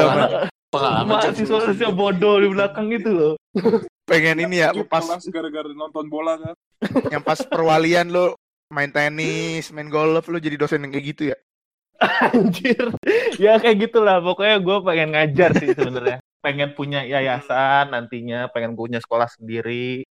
Pengalaman 0.68 1.08
mahasiswa 1.08 1.60
sosial 1.64 1.94
bodoh 1.94 2.36
di 2.38 2.52
belakang 2.52 2.92
itu 2.92 3.08
loh. 3.08 3.34
Pengen 4.08 4.40
ini 4.48 4.64
ya, 4.64 4.72
pas 4.88 5.04
gara-gara 5.28 5.68
nonton 5.76 6.08
bola 6.08 6.40
kan. 6.40 6.56
yang 7.14 7.20
pas 7.20 7.44
perwalian 7.44 8.08
lo 8.08 8.40
main 8.72 8.88
tenis, 8.88 9.68
main 9.76 9.92
golf, 9.92 10.32
lo 10.32 10.40
jadi 10.40 10.56
dosen 10.56 10.88
yang 10.88 10.96
kayak 10.96 11.08
gitu 11.12 11.24
ya. 11.36 11.38
Anjir. 12.32 12.96
Ya 13.36 13.60
kayak 13.60 13.92
gitulah. 13.92 14.24
Pokoknya 14.24 14.64
gue 14.64 14.78
pengen 14.88 15.10
ngajar 15.12 15.52
sih 15.60 15.76
sebenarnya. 15.76 16.24
Pengen 16.40 16.72
punya 16.72 17.04
yayasan 17.04 17.92
nantinya, 17.92 18.48
pengen 18.56 18.80
punya 18.80 19.04
sekolah 19.04 19.28
sendiri. 19.28 20.08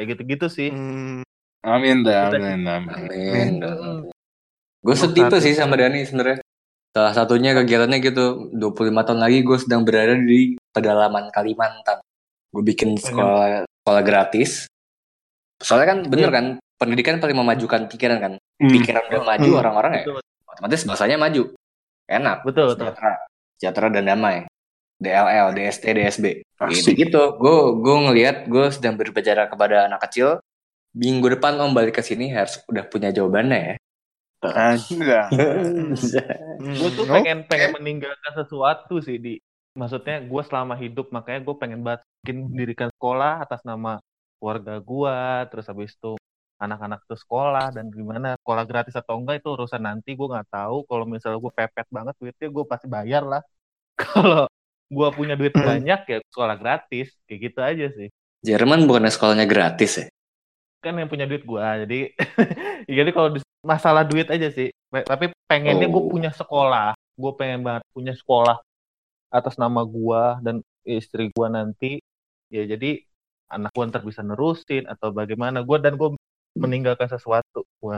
Kayak 0.00 0.16
gitu-gitu 0.16 0.46
sih. 0.48 0.70
Hmm, 0.72 1.20
Amin 1.64 2.04
dah, 2.04 2.28
amin, 2.28 2.60
amin. 2.68 2.92
Amin. 2.92 3.52
Mm. 3.64 4.00
Gue 4.84 4.96
setipe 5.00 5.40
sih 5.40 5.56
sama 5.56 5.80
Dani 5.80 6.04
sebenarnya. 6.04 6.44
Salah 6.92 7.16
satunya 7.16 7.56
kegiatannya 7.56 7.98
gitu, 8.04 8.52
25 8.52 9.00
tahun 9.00 9.20
lagi 9.24 9.40
gue 9.40 9.58
sedang 9.58 9.82
berada 9.82 10.14
di 10.14 10.60
pedalaman 10.76 11.32
Kalimantan. 11.32 12.04
Gue 12.54 12.62
bikin 12.62 12.94
sekolah 12.94 13.66
sekolah 13.66 14.02
gratis. 14.06 14.70
Soalnya 15.58 15.86
kan 15.90 15.98
bener 16.06 16.30
Iya. 16.30 16.36
kan, 16.38 16.46
pendidikan 16.78 17.18
paling 17.18 17.34
memajukan 17.34 17.90
pikiran 17.90 18.18
kan. 18.22 18.32
Hmm. 18.62 18.70
Pikiran 18.70 19.02
udah 19.10 19.22
maju 19.26 19.50
Hmm. 19.50 19.60
orang-orang 19.60 19.92
ya, 19.98 20.04
Betul, 20.06 20.20
otomatis 20.46 20.80
bahasanya 20.86 21.16
maju. 21.18 21.42
Enak, 22.06 22.36
betul. 22.46 22.66
betul. 22.70 22.86
sejahtera, 22.94 23.12
sejahtera 23.58 23.88
dan 23.90 24.04
damai. 24.06 24.36
DLL, 25.02 25.50
DST, 25.58 25.84
DSB. 25.90 26.26
Gitu 26.70 26.94
gitu. 26.94 27.22
Gue 27.36 27.58
gue 27.82 27.96
ngelihat 28.08 28.46
gue 28.46 28.70
sedang 28.70 28.94
berbicara 28.94 29.50
kepada 29.50 29.90
anak 29.90 30.06
kecil. 30.06 30.38
Minggu 30.94 31.26
depan 31.34 31.58
om 31.58 31.74
balik 31.74 31.98
ke 31.98 32.02
sini 32.06 32.30
harus 32.30 32.62
udah 32.70 32.86
punya 32.86 33.10
jawabannya 33.10 33.58
ya. 33.58 33.74
Anjir. 34.44 35.00
Gue 36.60 36.90
tuh 36.92 37.08
hmm, 37.08 37.14
pengen 37.16 37.38
pengen 37.48 37.70
meninggalkan 37.80 38.32
sesuatu 38.36 39.00
sih 39.00 39.16
di 39.16 39.40
maksudnya 39.72 40.20
gue 40.22 40.42
selama 40.44 40.76
hidup 40.76 41.08
makanya 41.10 41.40
gue 41.42 41.54
pengen 41.56 41.80
banget 41.82 42.04
bikin 42.24 42.48
mendirikan 42.48 42.88
sekolah 42.96 43.44
atas 43.44 43.60
nama 43.68 44.00
keluarga 44.40 44.80
gue 44.80 45.16
terus 45.52 45.68
habis 45.68 45.92
itu 45.92 46.16
anak-anak 46.56 47.04
tuh 47.04 47.20
sekolah 47.20 47.76
dan 47.76 47.92
gimana 47.92 48.40
sekolah 48.40 48.64
gratis 48.64 48.96
atau 48.96 49.20
enggak 49.20 49.44
itu 49.44 49.52
urusan 49.52 49.84
nanti 49.84 50.16
gue 50.16 50.24
nggak 50.24 50.48
tahu 50.48 50.88
kalau 50.88 51.04
misalnya 51.04 51.36
gue 51.36 51.52
pepet 51.52 51.86
banget 51.92 52.14
duitnya 52.16 52.48
gue 52.48 52.64
pasti 52.64 52.86
bayar 52.88 53.22
lah 53.28 53.42
kalau 54.00 54.48
gue 54.88 55.08
punya 55.12 55.36
duit 55.36 55.52
Hmm. 55.52 55.64
banyak 55.68 56.00
ya 56.08 56.18
sekolah 56.32 56.56
gratis 56.56 57.12
kayak 57.28 57.40
gitu 57.44 57.60
aja 57.60 57.86
sih 57.92 58.08
Jerman 58.40 58.88
bukannya 58.88 59.12
sekolahnya 59.12 59.44
gratis 59.44 59.92
ya? 60.00 60.06
kan 60.80 60.96
yang 60.96 61.08
punya 61.08 61.24
duit 61.24 61.44
gue 61.44 61.60
jadi 61.84 61.98
jadi 63.00 63.10
kalau 63.12 63.36
masalah 63.60 64.04
duit 64.04 64.28
aja 64.28 64.48
sih 64.48 64.68
tapi 65.04 65.32
pengennya 65.44 65.88
gue 65.88 66.00
Oh. 66.00 66.08
punya 66.08 66.32
sekolah 66.32 66.92
gue 67.16 67.32
pengen 67.36 67.60
banget 67.64 67.84
punya 67.92 68.12
sekolah 68.12 68.60
atas 69.32 69.56
nama 69.56 69.80
gue 69.82 70.22
dan 70.44 70.56
istri 70.84 71.32
gue 71.32 71.48
nanti 71.48 71.90
ya 72.54 72.62
jadi 72.70 73.02
anak 73.50 73.74
gue 73.74 73.84
ntar 73.90 74.02
bisa 74.06 74.22
nerusin 74.22 74.86
atau 74.86 75.10
bagaimana 75.10 75.66
gue 75.66 75.78
dan 75.82 75.98
gue 75.98 76.14
meninggalkan 76.54 77.10
sesuatu 77.10 77.66
gue 77.82 77.96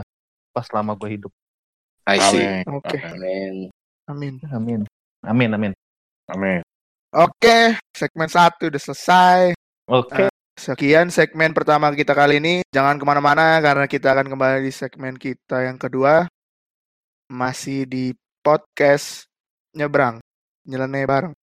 pas 0.49 0.65
selama 0.65 0.97
gue 0.97 1.21
hidup 1.21 1.33
I 2.07 2.23
see. 2.23 2.39
Amin. 2.39 2.63
Oke, 2.71 2.97
Amin. 3.03 3.69
amin. 4.09 4.41
amin 4.49 4.81
amin 5.27 5.49
amin 5.53 5.73
Amin. 6.27 6.59
Oke, 7.15 7.79
segmen 7.95 8.27
satu 8.27 8.67
udah 8.67 8.81
selesai. 8.83 9.55
oke 9.87 10.27
Sekian 10.57 11.13
segmen 11.13 11.53
pertama 11.53 11.93
kita 11.93 12.17
kali 12.17 12.41
ini. 12.41 12.65
Jangan 12.73 12.97
ke 12.97 13.05
mana-mana 13.05 13.61
karena 13.61 13.85
kita 13.85 14.09
akan 14.17 14.25
kembali 14.33 14.65
di 14.65 14.73
segmen 14.73 15.13
kita 15.13 15.69
yang 15.69 15.77
kedua. 15.77 16.25
Masih 17.29 17.85
di 17.85 18.09
podcast 18.41 19.29
nyebrang, 19.77 20.17
nyeleneh 20.65 21.05
bareng. 21.05 21.33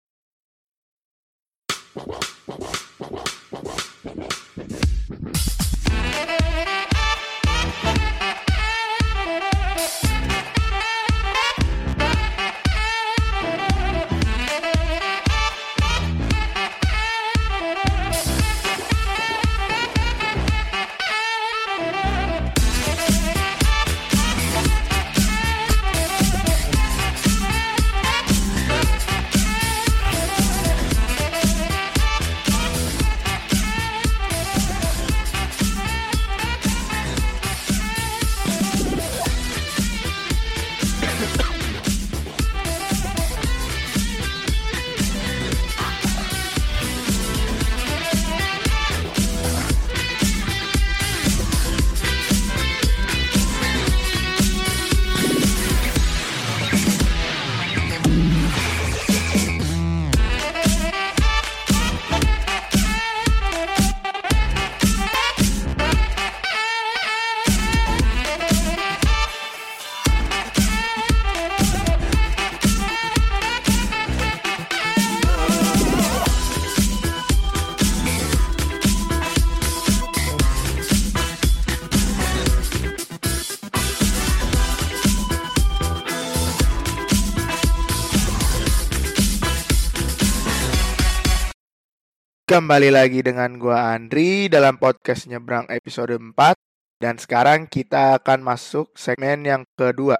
Kembali 92.54 92.94
lagi 92.94 93.18
dengan 93.18 93.58
gua 93.58 93.98
Andri 93.98 94.46
dalam 94.46 94.78
podcast 94.78 95.26
Nyebrang 95.26 95.66
episode 95.74 96.14
4 96.14 96.54
dan 97.02 97.18
sekarang 97.18 97.66
kita 97.66 98.14
akan 98.22 98.46
masuk 98.46 98.94
segmen 98.94 99.42
yang 99.42 99.66
kedua 99.74 100.14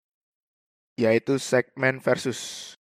yaitu 0.98 1.38
segmen 1.38 2.02
versus. 2.02 2.74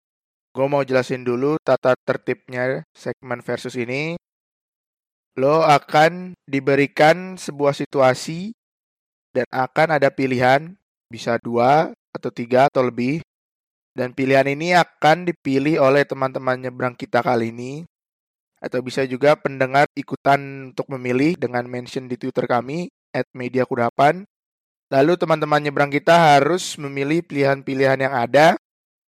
Gue 0.57 0.65
mau 0.65 0.81
jelasin 0.81 1.21
dulu 1.21 1.61
tata 1.61 1.93
tertibnya 2.01 2.81
segmen 2.97 3.45
versus 3.45 3.77
ini. 3.77 4.17
Lo 5.37 5.61
akan 5.61 6.33
diberikan 6.49 7.37
sebuah 7.37 7.77
situasi 7.77 8.57
dan 9.37 9.45
akan 9.53 10.01
ada 10.01 10.09
pilihan 10.09 10.73
bisa 11.13 11.37
dua 11.37 11.93
atau 12.09 12.33
tiga 12.33 12.73
atau 12.73 12.89
lebih 12.89 13.21
dan 13.93 14.17
pilihan 14.17 14.49
ini 14.49 14.73
akan 14.73 15.29
dipilih 15.29 15.77
oleh 15.77 16.01
teman-teman 16.09 16.57
nyebrang 16.57 16.97
kita 16.97 17.21
kali 17.21 17.53
ini 17.53 17.85
atau 18.63 18.80
bisa 18.80 19.04
juga 19.04 19.36
pendengar 19.36 19.91
ikutan 19.91 20.71
untuk 20.71 20.88
memilih 20.95 21.36
dengan 21.36 21.67
mention 21.67 22.08
di 22.08 22.15
Twitter 22.15 22.47
kami 22.47 22.88
@mediakudapan. 23.36 24.23
Lalu 24.88 25.13
teman-teman 25.19 25.60
nyebrang 25.60 25.91
kita 25.91 26.39
harus 26.39 26.80
memilih 26.80 27.19
pilihan-pilihan 27.28 27.99
yang 27.99 28.15
ada 28.15 28.56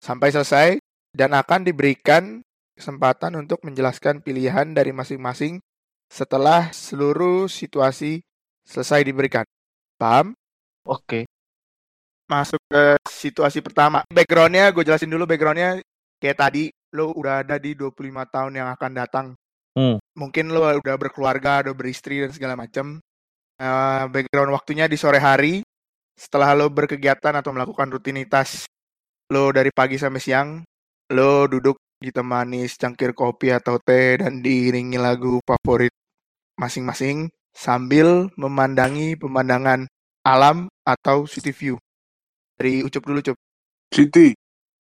sampai 0.04 0.28
selesai 0.28 0.68
dan 1.16 1.32
akan 1.32 1.64
diberikan 1.64 2.44
kesempatan 2.76 3.40
untuk 3.40 3.64
menjelaskan 3.64 4.20
pilihan 4.20 4.76
dari 4.76 4.92
masing-masing 4.92 5.64
setelah 6.12 6.68
seluruh 6.70 7.48
situasi 7.48 8.20
selesai 8.68 9.00
diberikan. 9.02 9.48
Paham? 9.96 10.36
oke 10.84 11.24
Masuk 12.28 12.60
ke 12.68 13.00
situasi 13.08 13.64
pertama. 13.64 14.04
Backgroundnya 14.12 14.68
gue 14.68 14.84
jelasin 14.84 15.08
dulu 15.08 15.24
backgroundnya 15.24 15.80
kayak 16.20 16.36
tadi 16.36 16.68
lo 16.94 17.12
udah 17.12 17.44
ada 17.44 17.56
di 17.60 17.76
25 17.76 17.94
tahun 18.28 18.52
yang 18.56 18.68
akan 18.72 18.92
datang. 18.92 19.26
Hmm. 19.76 20.00
Mungkin 20.16 20.50
lo 20.50 20.64
udah 20.64 20.96
berkeluarga, 20.96 21.62
udah 21.66 21.74
beristri 21.76 22.24
dan 22.24 22.32
segala 22.32 22.58
macam. 22.58 22.98
Eh, 23.58 24.04
background 24.08 24.54
waktunya 24.54 24.86
di 24.86 24.94
sore 24.94 25.18
hari 25.18 25.66
setelah 26.14 26.54
lo 26.54 26.70
berkegiatan 26.70 27.34
atau 27.38 27.50
melakukan 27.50 27.90
rutinitas 27.90 28.66
lo 29.30 29.50
dari 29.52 29.70
pagi 29.74 30.00
sampai 30.00 30.22
siang, 30.22 30.48
lo 31.12 31.46
duduk 31.46 31.76
ditemani 31.98 32.64
secangkir 32.64 33.12
kopi 33.12 33.50
atau 33.50 33.76
teh 33.82 34.22
dan 34.22 34.40
diiringi 34.40 34.96
lagu 34.96 35.42
favorit 35.42 35.90
masing-masing 36.54 37.28
sambil 37.50 38.30
memandangi 38.38 39.18
pemandangan 39.18 39.90
alam 40.22 40.70
atau 40.86 41.26
city 41.26 41.50
view. 41.50 41.76
Dari 42.58 42.82
Ucup 42.82 43.06
dulu, 43.06 43.22
Cup. 43.22 43.38
City. 43.94 44.34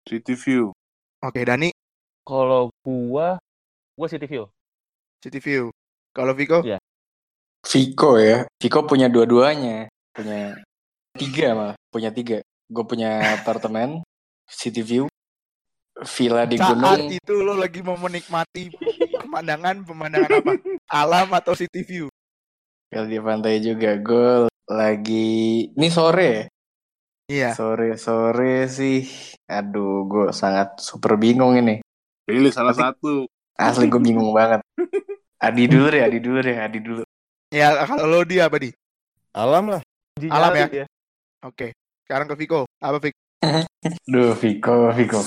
City 0.04 0.36
View. 0.36 0.76
Oke, 1.24 1.48
Dani. 1.48 1.72
Kalau 2.26 2.70
gua 2.86 3.42
Gue 4.02 4.08
City 4.10 4.26
View. 4.26 4.50
City 5.22 5.38
View. 5.38 5.70
Kalau 6.10 6.34
Viko? 6.34 6.66
Iya. 6.66 6.82
Viko 7.62 8.18
ya. 8.18 8.50
Viko 8.58 8.82
punya 8.90 9.06
dua-duanya. 9.12 9.94
Punya 10.10 10.58
tiga 11.14 11.54
malah. 11.54 11.76
Punya 11.94 12.10
tiga. 12.10 12.42
Gue 12.72 12.84
punya 12.88 13.36
apartemen, 13.38 14.02
city 14.50 14.82
view, 14.82 15.06
villa 16.18 16.48
di 16.48 16.56
Saat 16.56 16.72
gunung. 16.72 17.12
itu 17.12 17.34
lo 17.36 17.60
lagi 17.60 17.84
mau 17.84 18.00
menikmati 18.00 18.72
pemandangan, 19.32 19.84
pemandangan 19.86 20.32
apa? 20.40 20.54
Alam 20.90 21.36
atau 21.36 21.54
City 21.54 21.84
View? 21.86 22.08
Villa 22.90 23.06
di 23.06 23.20
pantai 23.20 23.62
juga. 23.64 23.96
Gue 24.02 24.50
lagi... 24.72 25.68
Ini 25.72 25.88
sore 25.88 26.28
ya? 26.28 26.44
Iya. 27.32 27.50
Sore-sore 27.56 28.68
sih. 28.68 29.08
Aduh, 29.48 30.10
gue 30.10 30.26
sangat 30.36 30.80
super 30.84 31.16
bingung 31.16 31.56
ini. 31.56 31.80
Pilih 32.32 32.52
salah 32.54 32.72
Tapi- 32.72 32.84
satu. 32.96 33.14
Asli 33.60 33.86
gue 33.92 34.02
bingung 34.02 34.32
banget. 34.34 34.64
Adi 35.38 35.64
dulu 35.70 35.86
deh, 35.92 36.02
Adi 36.02 36.20
dulu 36.24 36.40
deh, 36.42 36.58
Adi 36.58 36.80
dulu. 36.82 37.04
Ya 37.52 37.84
kalau 37.84 38.08
lo 38.08 38.24
dia 38.24 38.48
apa 38.48 38.58
di? 38.58 38.72
Alam 39.36 39.76
lah. 39.78 39.82
Alam 40.32 40.52
ya? 40.56 40.66
Dia. 40.72 40.86
Oke. 41.46 41.76
Sekarang 42.08 42.26
ke 42.32 42.36
Viko. 42.40 42.66
Apa 42.80 42.98
Viko? 42.98 43.20
Duh, 44.08 44.34
Viko, 44.34 44.90
Viko. 44.96 45.20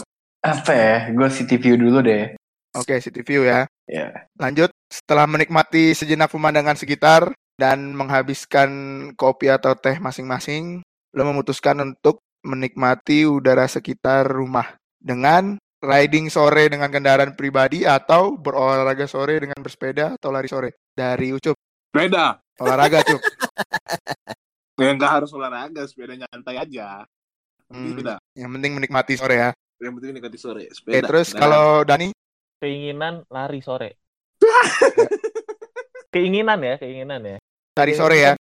Apa 0.43 0.73
ya? 0.73 0.97
Gue 1.13 1.29
city 1.31 1.57
view 1.61 1.77
dulu 1.79 2.01
deh. 2.05 2.35
Oke, 2.75 2.99
City 2.99 3.23
View 3.23 3.47
ya. 3.47 3.71
Ya. 3.87 4.27
Lanjut, 4.35 4.67
setelah 4.91 5.31
menikmati 5.31 5.95
sejenak 5.95 6.27
pemandangan 6.27 6.75
sekitar 6.75 7.31
dan 7.55 7.95
menghabiskan 7.95 8.71
kopi 9.15 9.47
atau 9.47 9.79
teh 9.79 10.03
masing-masing, 10.03 10.83
lo 11.15 11.23
memutuskan 11.23 11.79
untuk 11.79 12.19
menikmati 12.43 13.31
udara 13.31 13.71
sekitar 13.71 14.27
rumah 14.27 14.75
dengan 14.99 15.55
riding 15.85 16.33
sore 16.33 16.73
dengan 16.73 16.89
kendaraan 16.89 17.37
pribadi 17.37 17.85
atau 17.85 18.41
berolahraga 18.41 19.05
sore 19.05 19.37
dengan 19.37 19.61
bersepeda 19.61 20.17
atau 20.17 20.33
lari 20.33 20.49
sore. 20.49 20.81
Dari 20.97 21.31
Ucup, 21.31 21.55
Sepeda. 21.93 22.41
olahraga 22.59 23.05
Cup. 23.05 23.21
Ya 24.75 24.91
nggak 24.91 25.07
harus 25.23 25.31
olahraga, 25.31 25.87
sepeda 25.87 26.19
nyantai 26.19 26.59
aja. 26.59 27.07
Hmm, 27.71 27.95
Sepeda. 27.95 28.19
yang 28.35 28.51
penting 28.59 28.75
menikmati 28.75 29.15
sore 29.15 29.39
ya. 29.39 29.51
Yang 29.79 29.93
penting 30.03 30.11
nikmati 30.19 30.35
sore. 30.35 30.67
Oke, 30.67 30.75
Sepeda. 30.75 31.07
terus 31.07 31.31
Nah, 31.31 31.39
kalau 31.39 31.67
Dani, 31.87 32.11
Keinginan 32.59 33.23
lari 33.31 33.63
sore. 33.63 33.95
keinginan 36.15 36.59
ya, 36.59 36.75
keinginan 36.83 37.23
ya. 37.23 37.39
lari 37.79 37.95
sore 37.95 38.17
ya. 38.19 38.33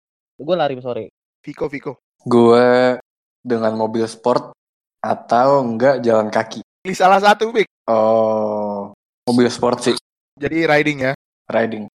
Gue 0.41 0.55
lari 0.57 0.73
sore. 0.81 1.13
Viko, 1.45 1.69
Viko. 1.69 2.01
Gue 2.25 2.97
dengan 3.45 3.77
mobil 3.77 4.09
sport 4.09 4.57
atau 5.05 5.61
enggak 5.61 6.01
jalan 6.01 6.33
kaki. 6.33 6.62
Pilih 6.83 6.99
salah 6.99 7.23
satu, 7.23 7.47
Vik. 7.55 7.63
Oh, 7.87 8.91
mobil 9.23 9.47
sport 9.47 9.79
sih, 9.79 9.95
Jadi 10.35 10.67
riding 10.67 11.07
ya. 11.07 11.15
riding. 11.47 11.87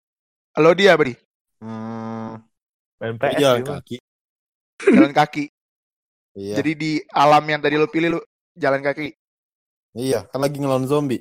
Lo 0.55 0.71
dia, 0.71 0.95
Bri. 0.95 1.11
Hmm, 1.59 2.39
Main 3.03 3.19
gue 3.19 3.27
PS 3.27 3.35
jalan 3.35 3.63
kaki. 3.67 3.97
Jalan 4.79 5.11
kaki. 5.11 5.43
Iya. 6.39 6.55
Jadi 6.63 6.71
di 6.79 6.91
alam 7.11 7.43
yang 7.43 7.59
tadi 7.59 7.75
lo 7.75 7.91
pilih, 7.91 8.15
lo 8.15 8.19
jalan 8.55 8.79
kaki. 8.79 9.11
Iya, 9.91 10.23
kan 10.31 10.39
lagi 10.39 10.55
ngelawan 10.55 10.87
zombie. 10.87 11.19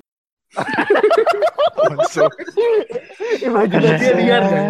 Imajinasi 3.42 4.11
liar 4.14 4.42
kan. 4.46 4.66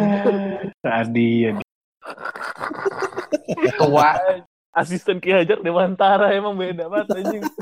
Adi, 1.04 1.52
Adi. 1.52 1.64
Tua. 3.76 4.16
Asisten 4.72 5.20
Ki 5.20 5.32
Hajar 5.36 5.60
Dewantara 5.60 6.32
emang 6.32 6.56
beda 6.56 6.88
banget 6.88 7.12
anjing. 7.12 7.44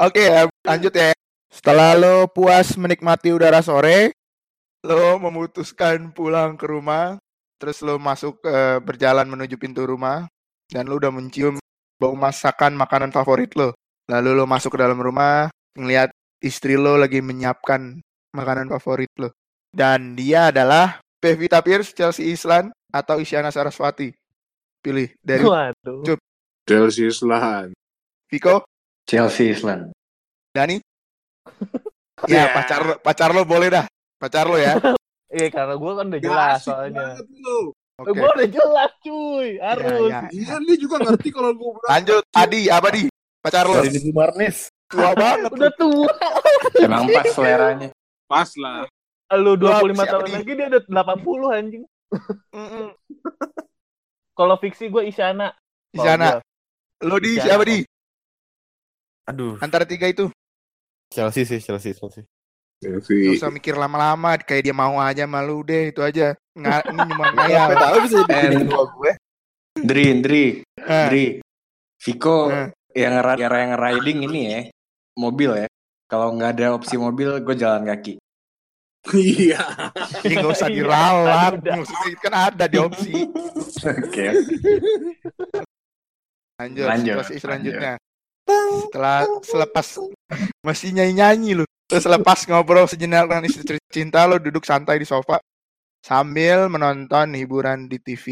Oke 0.00 0.22
ya, 0.24 0.48
lanjut 0.64 0.92
ya. 0.94 1.12
Setelah 1.52 1.92
lo 1.94 2.26
puas 2.32 2.74
menikmati 2.80 3.28
udara 3.28 3.60
sore, 3.60 4.16
lo 4.82 5.20
memutuskan 5.20 6.10
pulang 6.16 6.56
ke 6.56 6.64
rumah, 6.64 7.20
terus 7.60 7.84
lo 7.84 8.00
masuk 8.00 8.40
eh, 8.48 8.80
berjalan 8.80 9.28
menuju 9.28 9.60
pintu 9.60 9.84
rumah, 9.84 10.24
dan 10.72 10.88
lo 10.88 10.96
udah 10.96 11.12
mencium 11.12 11.60
bau 12.00 12.16
masakan 12.16 12.72
makanan 12.74 13.12
favorit 13.12 13.52
lo. 13.54 13.76
Lalu 14.08 14.32
lo 14.32 14.44
masuk 14.48 14.74
ke 14.74 14.78
dalam 14.80 14.98
rumah, 14.98 15.52
ngeliat 15.76 16.10
istri 16.40 16.74
lo 16.74 16.96
lagi 16.96 17.20
menyiapkan 17.20 18.00
makanan 18.32 18.72
favorit 18.72 19.12
lo. 19.20 19.30
Dan 19.70 20.16
dia 20.16 20.48
adalah 20.48 21.04
Pevita 21.22 21.62
Pierce, 21.62 21.94
Chelsea 21.94 22.32
Islan, 22.32 22.72
atau 22.90 23.22
Isyana 23.22 23.54
Saraswati. 23.54 24.10
Pilih 24.82 25.14
dari 25.22 25.46
Waduh. 25.46 26.18
Chelsea 26.66 27.06
Islan. 27.06 27.70
Viko, 28.26 28.66
Chelsea 29.06 29.52
Island. 29.52 29.92
Dani. 30.54 30.78
Ya, 32.30 32.54
pacar 32.54 32.86
lo, 32.86 32.94
pacar 33.02 33.34
lo 33.34 33.42
boleh 33.42 33.66
dah. 33.66 33.82
Pacar 34.14 34.46
lo 34.46 34.54
ya. 34.54 34.78
Iya 35.32 35.48
karena 35.48 35.74
gue 35.80 35.92
kan 35.96 36.04
udah 36.12 36.20
Gak 36.20 36.28
jelas 36.28 36.52
asik 36.60 36.68
soalnya. 36.68 37.04
Oke. 37.96 38.10
Gue 38.12 38.28
udah 38.36 38.48
jelas 38.52 38.92
cuy, 39.00 39.48
harus. 39.64 40.10
Ya, 40.12 40.28
ya. 40.28 40.28
Iya, 40.28 40.54
dia 40.60 40.76
juga 40.76 40.96
ngerti 41.00 41.28
kalau 41.32 41.56
gue. 41.56 41.88
Lanjut, 41.88 42.24
Adi, 42.36 42.68
apa 42.68 42.88
di? 42.92 43.08
Pacar 43.40 43.64
lo 43.64 43.80
Dari 43.80 43.90
Didi 43.96 44.12
Marnis. 44.12 44.68
tua 44.92 45.16
banget. 45.16 45.48
Udah 45.56 45.72
tua. 45.80 46.12
Emang 46.84 47.08
pas 47.08 47.24
seleranya. 47.32 47.88
Pas 48.28 48.50
lah. 48.60 48.84
Lu 49.40 49.56
25 49.56 49.96
siapa 49.96 50.04
tahun 50.04 50.24
nih? 50.28 50.34
lagi 50.36 50.52
dia 50.52 50.66
udah 50.68 50.82
80 50.84 51.58
anjing. 51.58 51.84
Kalau 54.36 54.54
fiksi 54.60 54.92
gue 54.92 55.02
Isyana. 55.08 55.48
Isyana. 55.96 56.44
Lo 57.00 57.16
di 57.16 57.40
Isyana. 57.40 57.46
siapa 57.48 57.64
di? 57.64 57.80
Aduh, 59.24 59.54
Antara 59.58 59.84
tiga 59.84 60.06
itu. 60.06 60.26
Chelsea 61.08 61.44
sih, 61.44 61.60
Chelsea, 61.60 61.92
Chelsea. 61.92 62.24
Gak 62.82 62.98
Chelsea. 63.06 63.38
usah 63.38 63.46
mikir 63.48 63.78
lama-lama, 63.78 64.34
kayak 64.36 64.62
dia 64.64 64.74
mau 64.74 64.98
aja 64.98 65.22
malu 65.22 65.62
deh, 65.62 65.94
itu 65.94 66.02
aja. 66.02 66.34
Nggak, 66.52 66.80
ini 66.88 66.98
cuma 67.06 67.26
ngayal. 67.32 67.68
tahu 67.72 67.96
bisa 68.02 68.16
jadi 68.18 68.26
Eh, 68.26 68.42
pilihan 68.42 68.66
gua 68.66 68.84
gue. 68.90 69.12
Dri, 69.78 70.06
Dri, 70.18 70.44
Eh, 70.76 71.06
Dri. 71.06 71.24
Viko 72.02 72.50
Eh. 72.50 72.68
yang, 72.98 73.14
ra- 73.22 73.38
yang 73.38 73.78
riding 73.78 74.18
ini 74.26 74.40
ya, 74.44 74.60
mobil 75.14 75.50
ya. 75.54 75.68
Kalau 76.10 76.34
nggak 76.34 76.58
ada 76.58 76.74
opsi 76.74 76.98
mobil, 76.98 77.38
gue 77.38 77.54
jalan 77.54 77.86
kaki. 77.86 78.18
Iya. 79.14 79.62
ini 80.22 80.34
nggak 80.36 80.52
usah 80.52 80.66
Iya, 80.66 80.76
diralat. 80.76 81.54
Maksudnya 81.58 82.18
kan 82.18 82.34
ada 82.50 82.64
di 82.66 82.78
opsi. 82.78 83.14
Oke. 83.94 84.26
Lanjut, 86.58 86.84
Lanjut, 86.86 87.14
situasi 87.22 87.34
selanjutnya. 87.38 87.94
Setelah 88.88 89.24
selepas 89.44 89.86
masih 90.64 90.90
nyanyi-nyanyi 90.94 91.62
lu. 91.62 91.64
Terus 91.86 92.08
selepas 92.08 92.48
ngobrol 92.48 92.88
sejenak 92.88 93.28
dengan 93.28 93.44
istri 93.44 93.76
cinta 93.92 94.24
lo 94.24 94.40
duduk 94.40 94.64
santai 94.64 94.96
di 94.96 95.06
sofa 95.06 95.36
sambil 96.00 96.66
menonton 96.72 97.36
hiburan 97.36 97.86
di 97.86 98.00
TV. 98.00 98.26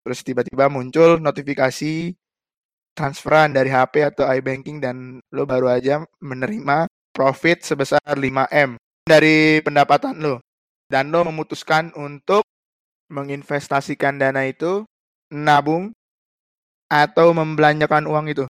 Terus 0.00 0.20
tiba-tiba 0.24 0.72
muncul 0.72 1.20
notifikasi 1.20 2.16
transferan 2.96 3.54
dari 3.54 3.70
HP 3.70 4.12
atau 4.12 4.24
iBanking 4.26 4.82
dan 4.82 5.20
lo 5.30 5.44
baru 5.44 5.70
aja 5.70 6.02
menerima 6.20 6.88
profit 7.12 7.62
sebesar 7.62 8.00
5M 8.02 8.80
dari 9.04 9.60
pendapatan 9.60 10.18
lo. 10.18 10.40
Dan 10.90 11.14
lo 11.14 11.22
memutuskan 11.22 11.94
untuk 11.94 12.42
menginvestasikan 13.12 14.18
dana 14.18 14.42
itu 14.42 14.82
nabung 15.30 15.94
atau 16.90 17.30
membelanjakan 17.30 18.10
uang 18.10 18.26
itu. 18.34 18.44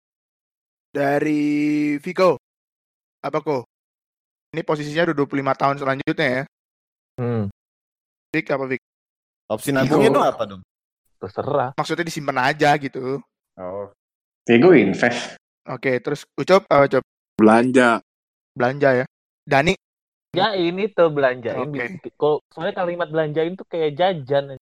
Dari 0.89 1.41
Viko. 2.02 2.41
Apa 3.21 3.38
kok? 3.39 3.63
Ini 4.49 4.65
posisinya 4.65 5.06
udah 5.06 5.15
25 5.21 5.54
tahun 5.54 5.75
selanjutnya 5.78 6.28
ya. 6.28 6.43
Hmm, 7.21 7.43
Vik 8.34 8.49
apa 8.49 8.65
Vik? 8.65 8.82
Opsi 9.49 9.69
nabungnya 9.69 10.10
Iya. 10.10 10.13
itu 10.13 10.21
apa 10.23 10.43
dong? 10.45 10.62
terserah. 11.19 11.75
Maksudnya 11.75 12.08
disimpan 12.08 12.38
aja 12.47 12.71
gitu. 12.80 13.19
Oh, 13.60 13.91
Ya 14.47 14.56
gue 14.56 14.71
invest. 14.80 15.36
Oke, 15.67 15.99
terus 15.99 16.23
Ucop 16.34 16.63
apa 16.65 16.88
Ucop? 16.88 17.04
Belanja. 17.36 17.99
Belanja 18.56 19.04
ya. 19.04 19.06
Dani, 19.43 19.75
Ya 20.32 20.56
ini 20.56 20.88
tuh 20.89 21.12
belanjain. 21.12 21.60
Oke. 21.60 21.99
Kok 22.15 22.39
soalnya 22.49 22.73
kalimat 22.73 23.12
belanjain 23.12 23.54
tuh 23.54 23.67
kayak 23.67 23.93
jajan. 23.93 24.56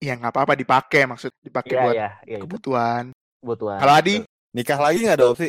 ya 0.00 0.12
nggak 0.16 0.32
apa-apa 0.32 0.56
dipakai 0.56 1.04
maksud 1.04 1.30
dipakai 1.38 1.72
Iya 1.72 1.82
buat 1.84 1.94
iya 1.94 2.08
iya 2.26 2.36
itu 2.40 2.44
kebutuhan. 2.48 3.04
kebutuhan. 3.44 3.78
Kalau 3.78 3.94
Adi, 3.94 4.16
nikah 4.54 4.78
lagi 4.78 5.02
nggak 5.02 5.18
ada 5.18 5.26
opsi? 5.28 5.48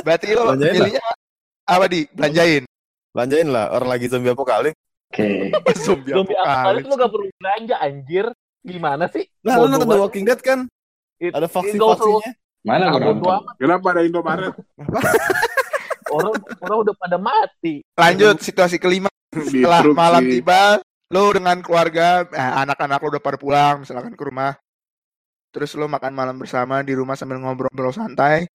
berarti 0.00 0.26
lo 0.32 0.42
Belanjain 0.52 0.72
lah. 0.72 0.74
pilihnya 0.80 1.02
apa 1.68 1.84
di? 1.86 2.00
Belanjain. 2.10 2.62
Belanjain 3.10 3.48
lah, 3.50 3.64
orang 3.70 3.88
lagi 3.90 4.06
zombie 4.08 4.32
apokalips. 4.32 4.78
Oke. 5.10 5.26
Zombie 5.84 6.14
Zombie 6.14 6.34
apokalips. 6.34 6.46
apocalypse 6.46 6.86
lu 6.86 6.94
gak 6.96 7.10
perlu 7.10 7.26
belanja 7.36 7.76
anjir. 7.78 8.26
Gimana 8.60 9.04
sih? 9.08 9.24
Nah, 9.40 9.56
lu 9.56 9.66
nonton 9.66 9.88
The. 9.88 9.98
Walking 9.98 10.24
Dead 10.28 10.40
kan? 10.40 10.58
It- 11.16 11.32
Ada 11.32 11.48
vaksin-vaksinnya. 11.48 12.30
Mana 12.60 12.92
gue 12.92 13.00
nonton? 13.00 13.40
Kenapa 13.56 13.86
ada 13.96 14.02
Indomaret 14.04 14.52
Orang 16.14 16.34
orang 16.60 16.78
udah 16.84 16.94
pada 16.98 17.16
mati. 17.16 17.80
Lanjut 17.94 18.36
situasi 18.42 18.76
kelima 18.76 19.08
setelah 19.30 19.80
malam 19.94 20.26
tiba 20.26 20.82
lo 21.08 21.30
dengan 21.30 21.62
keluarga 21.62 22.26
eh, 22.26 22.52
anak-anak 22.66 22.98
lo 22.98 23.08
udah 23.14 23.22
pada 23.22 23.38
pulang 23.38 23.74
misalkan 23.82 24.12
ke 24.12 24.22
rumah 24.26 24.58
terus 25.50 25.74
lo 25.74 25.90
makan 25.90 26.14
malam 26.14 26.38
bersama 26.38 26.80
di 26.86 26.94
rumah 26.94 27.18
sambil 27.18 27.42
ngobrol-ngobrol 27.42 27.90
santai 27.92 28.46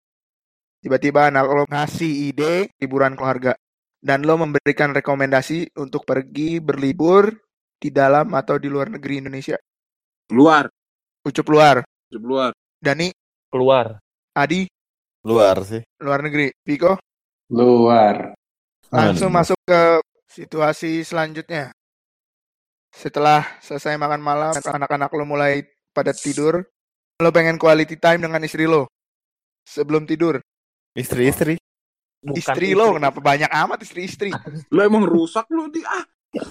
tiba-tiba 0.79 1.27
anak 1.29 1.45
lo 1.47 1.63
ngasih 1.67 2.31
ide 2.31 2.71
liburan 2.79 3.15
keluarga 3.19 3.55
dan 3.99 4.21
lo 4.21 4.37
memberikan 4.37 4.93
rekomendasi 4.93 5.75
untuk 5.81 6.05
pergi 6.05 6.61
berlibur 6.61 7.33
di 7.75 7.89
dalam 7.89 8.29
atau 8.37 8.61
di 8.61 8.69
luar 8.69 8.93
negeri 8.93 9.17
Indonesia. 9.17 9.57
Luar. 10.29 10.69
Ucup 11.25 11.47
luar. 11.49 11.81
Ucup 12.13 12.23
luar. 12.23 12.51
Dani, 12.77 13.09
Keluar. 13.49 13.97
Adi, 14.37 14.67
Luar 15.25 15.57
sih. 15.65 15.81
luar 16.03 16.21
negeri. 16.21 16.53
Viko, 16.61 16.99
Luar. 17.49 18.37
langsung 18.93 19.33
masuk 19.33 19.57
ke 19.65 20.03
situasi 20.29 21.01
selanjutnya. 21.01 21.73
Setelah 22.93 23.57
selesai 23.63 23.97
makan 23.97 24.21
malam, 24.21 24.53
anak-anak 24.53 25.09
lo 25.17 25.25
mulai 25.25 25.65
pada 25.95 26.13
tidur, 26.13 26.61
lo 27.21 27.29
pengen 27.31 27.55
quality 27.55 27.95
time 27.95 28.27
dengan 28.27 28.43
istri 28.43 28.67
lo. 28.67 28.91
Sebelum 29.63 30.03
tidur. 30.03 30.43
Istri-istri. 30.95 31.55
Bukan 32.25 32.37
istri 32.41 32.73
lo, 32.73 32.97
kenapa 32.97 33.19
banyak 33.21 33.51
amat 33.51 33.85
istri-istri? 33.85 34.33
Lo 34.73 34.81
emang 34.81 35.05
rusak 35.05 35.45
lo 35.53 35.69
di 35.69 35.85
ah. 35.85 36.01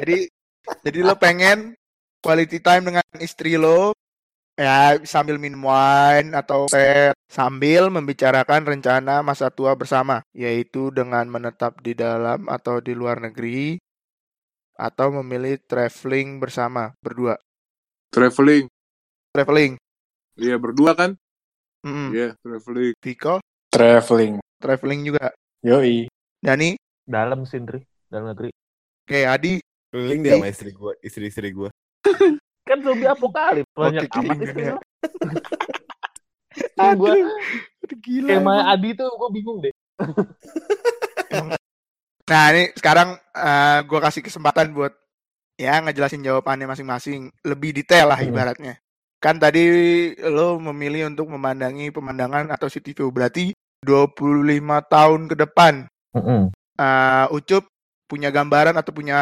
jadi 0.00 0.24
jadi 0.80 0.98
lo 1.04 1.14
pengen 1.20 1.76
quality 2.24 2.58
time 2.64 2.90
dengan 2.90 3.04
istri 3.20 3.54
lo 3.54 3.92
ya 4.58 4.98
sambil 5.06 5.38
minum 5.38 5.62
wine 5.68 6.34
atau 6.34 6.66
teh 6.66 7.14
sambil 7.30 7.86
membicarakan 7.86 8.66
rencana 8.66 9.22
masa 9.22 9.46
tua 9.52 9.78
bersama 9.78 10.26
yaitu 10.34 10.90
dengan 10.90 11.28
menetap 11.30 11.78
di 11.84 11.94
dalam 11.94 12.50
atau 12.50 12.82
di 12.82 12.98
luar 12.98 13.22
negeri 13.22 13.78
atau 14.74 15.22
memilih 15.22 15.60
traveling 15.70 16.42
bersama 16.42 16.90
berdua 16.98 17.38
Traveling. 18.10 18.66
Traveling 19.30 19.78
Iya 20.34 20.56
berdua 20.56 20.96
kan? 20.96 21.10
Iya 21.84 22.32
traveling. 22.40 22.94
Viko 22.98 23.38
Traveling. 23.68 24.40
traveling 24.56 25.00
juga 25.04 25.30
Yoi. 25.60 26.08
Dani 26.40 26.74
Dalam 27.04 27.44
Sindri. 27.44 27.84
Dalam 28.08 28.32
negeri. 28.32 28.50
oke 29.04 29.20
Adi 29.22 29.60
Keliling 29.90 30.20
dia 30.22 30.38
sama 30.38 30.46
istri 30.48 30.70
gua, 30.70 30.92
istri-istri 31.02 31.50
gua. 31.50 31.68
Kan 32.68 32.78
zombie 32.82 33.10
apokalips. 33.10 33.66
Banyak 33.74 34.06
Oke, 34.06 34.18
amat 34.22 34.36
istri 34.38 34.62
gua 34.70 34.80
Aduh, 36.80 37.34
gila 37.98 38.28
emang. 38.32 38.62
Adi 38.66 38.94
tuh 38.94 39.10
gue 39.10 39.28
bingung 39.30 39.58
deh. 39.60 39.74
Nah 42.30 42.44
ini 42.54 42.70
sekarang 42.78 43.18
eh 43.34 43.78
gue 43.82 43.98
kasih 43.98 44.22
kesempatan 44.22 44.70
buat 44.70 44.94
ya 45.58 45.82
ngejelasin 45.82 46.22
jawabannya 46.22 46.70
masing-masing 46.70 47.26
lebih 47.42 47.74
detail 47.74 48.06
lah 48.06 48.22
Hmm. 48.22 48.30
ibaratnya. 48.30 48.78
Kan 49.20 49.36
tadi 49.36 49.64
lo 50.16 50.56
memilih 50.56 51.12
untuk 51.12 51.28
memandangi 51.28 51.92
pemandangan 51.92 52.48
atau 52.48 52.72
city 52.72 52.96
view 52.96 53.12
berarti 53.12 53.52
25 53.84 54.64
tahun 54.88 55.20
ke 55.28 55.36
depan. 55.44 55.74
Eh, 56.80 57.26
Ucup 57.36 57.68
punya 58.08 58.32
gambaran 58.32 58.74
atau 58.80 58.90
punya 58.96 59.20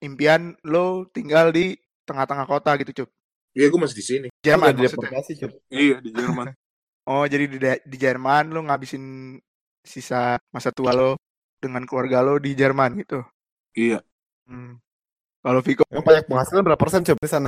impian 0.00 0.56
lo 0.64 1.04
tinggal 1.12 1.52
di 1.52 1.76
tengah-tengah 2.08 2.46
kota 2.48 2.72
gitu 2.80 3.04
Cup. 3.04 3.08
Iya 3.52 3.66
gue 3.68 3.80
masih 3.80 3.96
di 3.96 4.04
sini. 4.04 4.26
Jerman 4.40 4.72
deportasi, 4.72 5.32
Cup. 5.36 5.52
Iya 5.68 6.00
di 6.00 6.10
Jerman. 6.16 6.50
Oh 7.06 7.22
jadi 7.22 7.46
di, 7.46 7.62
di 7.62 7.96
Jerman 8.02 8.50
lo 8.50 8.66
ngabisin 8.66 9.38
sisa 9.86 10.42
masa 10.50 10.74
tua 10.74 10.90
lo 10.90 11.14
dengan 11.62 11.86
keluarga 11.86 12.18
lo 12.18 12.42
di 12.42 12.50
Jerman 12.50 12.98
gitu. 12.98 13.22
iya. 13.78 14.02
Hmm. 14.42 14.82
Kalau 15.38 15.62
Viko 15.62 15.86
Emang 15.86 16.02
pajak 16.02 16.26
penghasilan 16.26 16.66
berapa 16.66 16.82
persen, 16.82 17.06
Cup, 17.06 17.22
di 17.22 17.30
sana? 17.30 17.46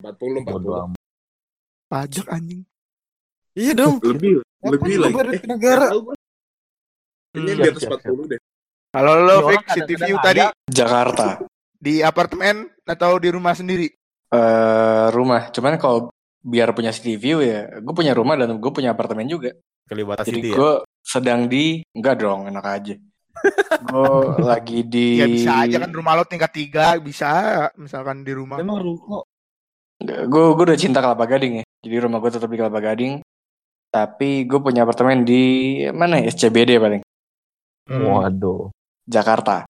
40 0.00 0.48
Bodo 0.48 0.96
40. 0.96 0.99
Pajak 1.90 2.26
anjing. 2.30 2.62
Iya 3.52 3.74
dong. 3.74 3.98
Lebih 3.98 4.46
Ngapain 4.62 4.70
lebih 4.72 4.94
lagi. 4.96 5.14
Eh, 5.34 5.42
negara? 5.44 5.86
Kayaknya 7.30 7.52
Siap, 7.52 7.58
di 7.58 7.68
atas 7.68 7.82
siap, 7.82 8.00
40 8.00 8.26
deh. 8.28 8.40
Kalau 8.90 9.12
lo 9.16 9.36
Ini 9.36 9.46
fix 9.48 9.64
city 9.72 9.94
view 9.96 10.16
ada. 10.16 10.24
tadi 10.24 10.40
Jakarta. 10.68 11.26
di 11.76 11.94
apartemen 12.00 12.56
atau 12.84 13.12
di 13.16 13.28
rumah 13.28 13.52
sendiri? 13.52 13.86
eh 14.28 15.06
rumah. 15.10 15.50
Cuman 15.50 15.74
kalau 15.74 16.06
biar 16.40 16.70
punya 16.70 16.90
city 16.90 17.14
view 17.14 17.38
ya, 17.40 17.66
gue 17.76 17.90
punya 17.90 18.14
rumah 18.14 18.34
dan 18.34 18.54
gue 18.54 18.70
punya 18.70 18.90
apartemen 18.90 19.26
juga. 19.26 19.50
Kalibata 19.84 20.22
Jadi 20.22 20.38
City 20.38 20.48
ya. 20.50 20.56
gue 20.56 20.72
sedang 21.00 21.40
di 21.46 21.82
enggak 21.90 22.14
dong, 22.16 22.46
enak 22.46 22.62
aja. 22.64 22.94
gue 23.80 24.10
lagi 24.50 24.84
di 24.84 25.16
Ya 25.16 25.26
bisa 25.26 25.52
aja 25.64 25.76
kan 25.78 25.90
rumah 25.90 26.12
lo 26.12 26.22
tingkat 26.22 26.50
tiga 26.50 26.94
bisa 26.98 27.30
misalkan 27.74 28.22
di 28.22 28.30
rumah. 28.30 28.58
Memang 28.58 28.78
ruko. 28.78 29.26
Gue 30.00 30.44
gue 30.56 30.64
udah 30.64 30.78
cinta 30.80 31.04
Kelapa 31.04 31.28
Gading 31.28 31.60
ya. 31.60 31.64
Jadi 31.84 31.96
rumah 32.00 32.18
gue 32.24 32.30
tetap 32.32 32.48
di 32.48 32.56
Kelapa 32.56 32.80
Gading. 32.80 33.20
Tapi 33.90 34.48
gue 34.48 34.60
punya 34.62 34.88
apartemen 34.88 35.26
di 35.26 35.42
mana 35.92 36.22
ya? 36.22 36.32
SCBD 36.32 36.80
paling. 36.80 37.02
Hmm. 37.90 38.06
Waduh. 38.08 38.72
Jakarta. 39.04 39.68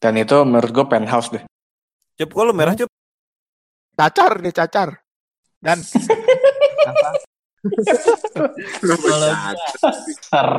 Dan 0.00 0.20
itu 0.20 0.36
menurut 0.44 0.70
gue 0.72 0.84
penthouse 0.84 1.30
deh. 1.32 1.44
Cup, 2.16 2.28
kok 2.32 2.44
lu 2.44 2.52
merah, 2.52 2.76
Cup? 2.76 2.88
Cacar 3.96 4.40
nih 4.40 4.52
cacar. 4.52 4.88
Dan 5.60 5.80
Kalau? 8.80 9.30
Ser. 10.24 10.50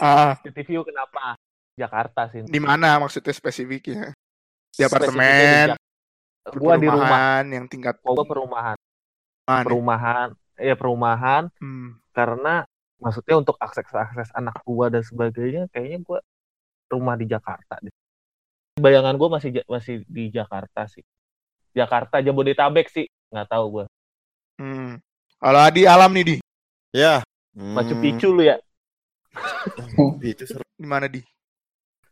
ah, 0.00 0.32
City 0.40 0.62
view 0.64 0.80
kenapa? 0.84 1.36
Jakarta 1.78 2.26
sih. 2.32 2.42
di 2.48 2.60
mana 2.60 2.98
maksudnya 2.98 3.30
spesifiknya? 3.30 4.10
Di 4.72 4.82
Spesifiknya 4.82 4.88
apartemen, 4.88 5.66
Gua 6.54 6.74
di 6.74 6.86
rumah. 6.86 7.04
perumahan 7.04 7.44
yang 7.48 7.64
tingkat 7.66 7.94
Gua 8.00 8.24
perumahan. 8.24 8.76
mana? 9.44 9.64
Perumahan. 9.64 10.28
Ya 10.56 10.74
perumahan. 10.74 11.42
Hmm. 11.58 12.00
Karena 12.10 12.64
maksudnya 12.98 13.36
untuk 13.36 13.56
akses-akses 13.56 14.32
anak 14.32 14.58
gua 14.62 14.88
dan 14.88 15.02
sebagainya 15.02 15.68
kayaknya 15.68 16.02
gua 16.02 16.18
rumah 16.88 17.14
di 17.14 17.24
Jakarta 17.24 17.78
deh. 17.78 17.92
Bayangan 18.76 19.14
gua 19.14 19.36
masih 19.36 19.60
masih 19.64 20.02
di 20.04 20.28
Jakarta 20.28 20.86
sih. 20.86 21.02
Jakarta 21.72 22.18
Jabodetabek 22.18 22.88
sih, 22.88 23.06
nggak 23.30 23.48
tahu 23.48 23.64
gua. 23.70 23.84
Hmm. 24.56 24.98
Kalau 25.38 25.60
Adi 25.62 25.86
alam 25.86 26.10
nih 26.10 26.24
di, 26.24 26.34
Ya. 26.90 27.22
Machu 27.54 27.94
Hmm, 27.94 28.02
Picchu 28.02 28.30
lu 28.30 28.42
ya, 28.42 28.58
Itu 30.22 30.46
seru. 30.46 30.62
di 30.74 30.86
mana 30.86 31.06
di? 31.06 31.22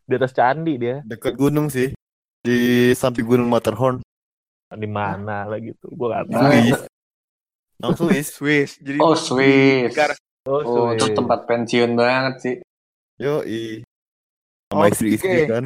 di 0.07 0.13
atas 0.15 0.31
candi 0.31 0.79
dia. 0.79 1.03
Dekat 1.03 1.35
gunung 1.35 1.67
sih. 1.67 1.91
Di 2.39 2.55
samping 2.95 3.27
gunung 3.27 3.51
Matterhorn. 3.51 3.99
Di 4.67 4.89
mana 4.89 5.45
lah 5.45 5.59
gitu. 5.59 5.87
Gua 5.91 6.07
nggak 6.11 6.25
tahu. 6.27 6.41
Ah. 6.41 6.49
Swiss. 6.51 6.79
Nang 7.79 7.93
Swiss. 7.93 8.27
Swiss. 8.33 8.71
Jadi 8.81 8.97
Oh, 8.99 9.13
Swiss. 9.13 9.93
negara 9.93 10.13
Oh, 10.47 10.63
Oh, 10.63 10.87
itu 10.91 11.05
Swiss. 11.05 11.17
tempat 11.17 11.39
pensiun 11.43 11.91
banget 11.93 12.35
sih. 12.39 12.55
Yo, 13.19 13.43
Sama 14.67 14.83
Oke. 14.83 14.91
istri-istri 14.95 15.43
kan. 15.45 15.63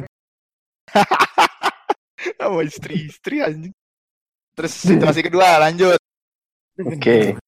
sama 2.38 2.60
istri-istri 2.62 3.36
anjing. 3.40 3.74
Terus 4.52 4.72
situasi 4.74 5.22
kedua 5.22 5.58
lanjut. 5.58 5.98
Oke. 6.78 7.38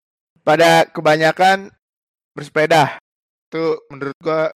Pada 0.40 0.86
kebanyakan 0.86 1.70
bersepeda. 2.32 2.98
Itu 3.50 3.82
menurut 3.90 4.16
gua 4.18 4.50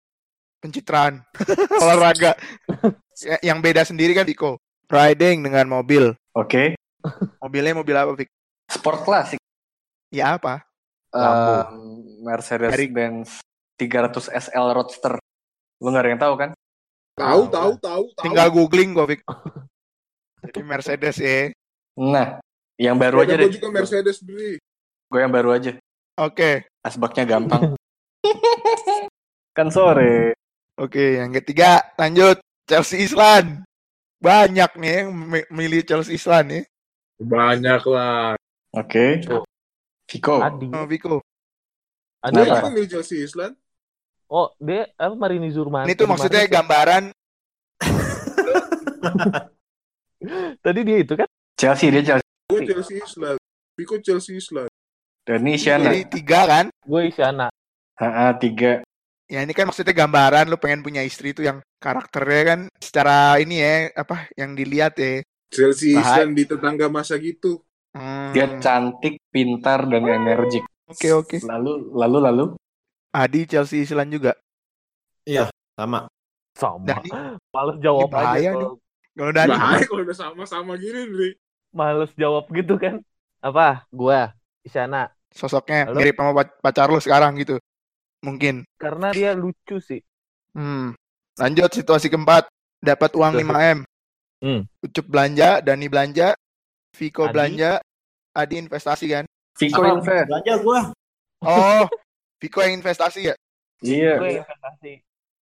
pencitraan 0.57 1.21
olahraga. 1.83 2.33
Ya, 3.19 3.37
yang 3.43 3.59
beda 3.59 3.81
sendiri 3.81 4.13
kan 4.13 4.25
Viko. 4.25 4.57
Riding 4.87 5.43
dengan 5.43 5.67
mobil. 5.67 6.13
Oke. 6.31 6.76
Mobilnya 7.39 7.73
mobil 7.73 7.95
apa, 7.95 8.11
Vik? 8.13 8.29
Sport 8.67 8.99
klasik. 9.03 9.39
Ya 10.11 10.35
apa? 10.35 10.63
Um, 11.11 12.03
Mercedes 12.23 12.71
Dari- 12.75 12.91
Benz 12.91 13.39
300 13.75 14.27
SL 14.27 14.65
Roadster. 14.73 15.15
Lu 15.79 15.89
nggak 15.89 16.03
ada 16.03 16.11
yang 16.11 16.21
tahu 16.21 16.33
kan? 16.35 16.49
Tahu 17.17 17.41
tahu 17.49 17.71
tahu 17.77 18.03
tahu. 18.13 18.23
Tinggal 18.25 18.47
googling 18.49 18.91
gua, 18.93 19.05
Vik. 19.05 19.21
Jadi 20.47 20.59
Mercedes 20.61 21.17
ya. 21.17 21.49
Nah, 21.97 22.37
yang 22.77 22.93
baru 22.95 23.25
aja 23.25 23.33
Gue 23.33 23.49
deh. 23.49 23.57
juga 23.57 23.69
Mercedes 23.73 24.21
beli. 24.21 24.61
Gue 25.09 25.19
yang 25.25 25.33
baru 25.33 25.55
aja. 25.55 25.73
Oke. 26.17 26.69
Asbaknya 26.85 27.25
gampang. 27.25 27.73
kan 29.57 29.67
sore. 29.73 30.37
Oke, 30.77 31.17
yang 31.17 31.33
ketiga 31.33 31.81
lanjut 31.97 32.37
Chelsea 32.69 33.01
Island. 33.01 33.65
Banyak 34.21 34.77
nih 34.77 34.91
yang 35.01 35.09
mi- 35.09 35.49
milih 35.49 35.81
Chelsea 35.81 36.17
Island 36.17 36.47
ya. 36.53 36.61
Banyak 37.17 37.81
lah. 37.89 38.35
Oke. 38.73 39.21
Viko. 40.07 40.39
Adi. 40.39 40.67
Oh, 40.71 40.85
Viko. 40.85 41.21
Adi 42.23 42.41
Kenapa? 42.41 42.59
apa? 42.63 42.69
Milih 42.73 42.89
Chelsea 42.89 43.25
Island. 43.25 43.55
Oh, 44.27 44.51
dia 44.59 44.91
apa 44.99 45.15
Marini 45.15 45.51
Zurman. 45.51 45.87
Ini 45.87 45.95
tuh 45.95 46.07
maksudnya 46.07 46.47
gambaran 46.51 47.11
Tadi 50.63 50.79
dia 50.83 50.97
itu 50.99 51.15
kan? 51.15 51.27
Chelsea 51.55 51.91
dia 51.93 52.03
Chelsea. 52.03 52.27
Gue 52.49 52.65
Chelsea 52.67 52.95
Island. 52.99 53.39
Piko 53.77 53.95
Chelsea 54.01 54.35
Island. 54.35 54.69
Dan 55.27 55.43
ini 55.43 55.59
Isyana. 55.59 55.91
jadi 55.91 56.01
tiga 56.07 56.39
kan. 56.47 56.65
Gue 56.83 57.11
Isyana. 57.11 57.47
Ha, 57.99 58.31
tiga. 58.39 58.79
Ya 59.27 59.43
ini 59.43 59.51
kan 59.51 59.67
maksudnya 59.67 59.91
gambaran 59.91 60.47
lu 60.47 60.55
pengen 60.55 60.79
punya 60.79 61.03
istri 61.03 61.35
itu 61.35 61.43
yang 61.43 61.59
karakternya 61.83 62.43
kan 62.47 62.59
secara 62.79 63.35
ini 63.43 63.59
ya 63.59 63.91
apa 63.91 64.31
yang 64.39 64.55
dilihat 64.55 64.95
ya. 64.95 65.19
Chelsea 65.47 65.93
Bahaya. 65.93 66.23
Island 66.23 66.31
di 66.33 66.43
tetangga 66.43 66.87
masa 66.87 67.15
gitu. 67.17 67.63
Hmm, 67.91 68.31
Dia 68.31 68.59
cantik, 68.59 69.17
pintar, 69.27 69.87
dan 69.87 70.03
energik. 70.03 70.63
Oke 70.85 71.09
oke. 71.11 71.37
Lalu, 71.41 71.91
lalu, 71.91 72.17
lalu. 72.21 72.45
Adi 73.11 73.43
Chelsea 73.45 73.81
Islan 73.81 74.07
juga. 74.07 74.35
Sama. 75.73 76.07
Sama. 76.53 76.83
Dani, 76.83 77.09
Males 77.53 77.77
jawab 77.79 78.09
aja 78.09 78.49
kalau 78.49 78.71
kalau 79.13 79.31
Dani 79.31 79.51
Bahaya 79.51 79.85
kalau 79.85 80.01
udah 80.01 80.17
sama-sama 80.17 80.73
gini 80.75 81.01
Dri. 81.05 81.29
males 81.69 82.09
jawab 82.15 82.49
gitu 82.49 82.77
kan. 82.77 82.97
Apa? 83.37 83.85
Gua 83.89 84.33
Isyana. 84.61 85.13
sosoknya 85.29 85.85
Halo? 85.85 86.01
mirip 86.01 86.17
sama 86.17 86.31
pac- 86.33 86.57
pacar 86.59 86.89
lu 86.89 86.97
sekarang 86.97 87.37
gitu. 87.37 87.61
Mungkin. 88.25 88.65
Karena 88.75 89.13
dia 89.13 89.37
lucu 89.37 89.77
sih. 89.77 90.01
Hmm. 90.57 90.97
Lanjut 91.37 91.69
situasi 91.71 92.09
keempat. 92.09 92.49
Dapat 92.81 93.13
uang 93.13 93.37
Situasi- 93.37 93.45
5M. 93.45 93.79
Hmm. 94.37 94.61
Ucup 94.79 95.05
belanja, 95.05 95.59
Dani 95.59 95.87
belanja, 95.87 96.37
Viko 96.93 97.25
Adi? 97.25 97.33
belanja, 97.33 97.71
Adi 98.31 98.55
investasi 98.57 99.05
kan? 99.09 99.25
Viko 99.57 99.81
Apa? 99.81 99.89
invest. 99.93 100.27
Belanja 100.29 100.53
gua. 100.61 100.79
Oh, 101.41 101.85
Viko 102.37 102.61
yang 102.61 102.77
investasi 102.77 103.29
ya? 103.29 103.35
Iya. 103.79 104.13
Gue 104.17 104.31
investasi. 104.37 104.91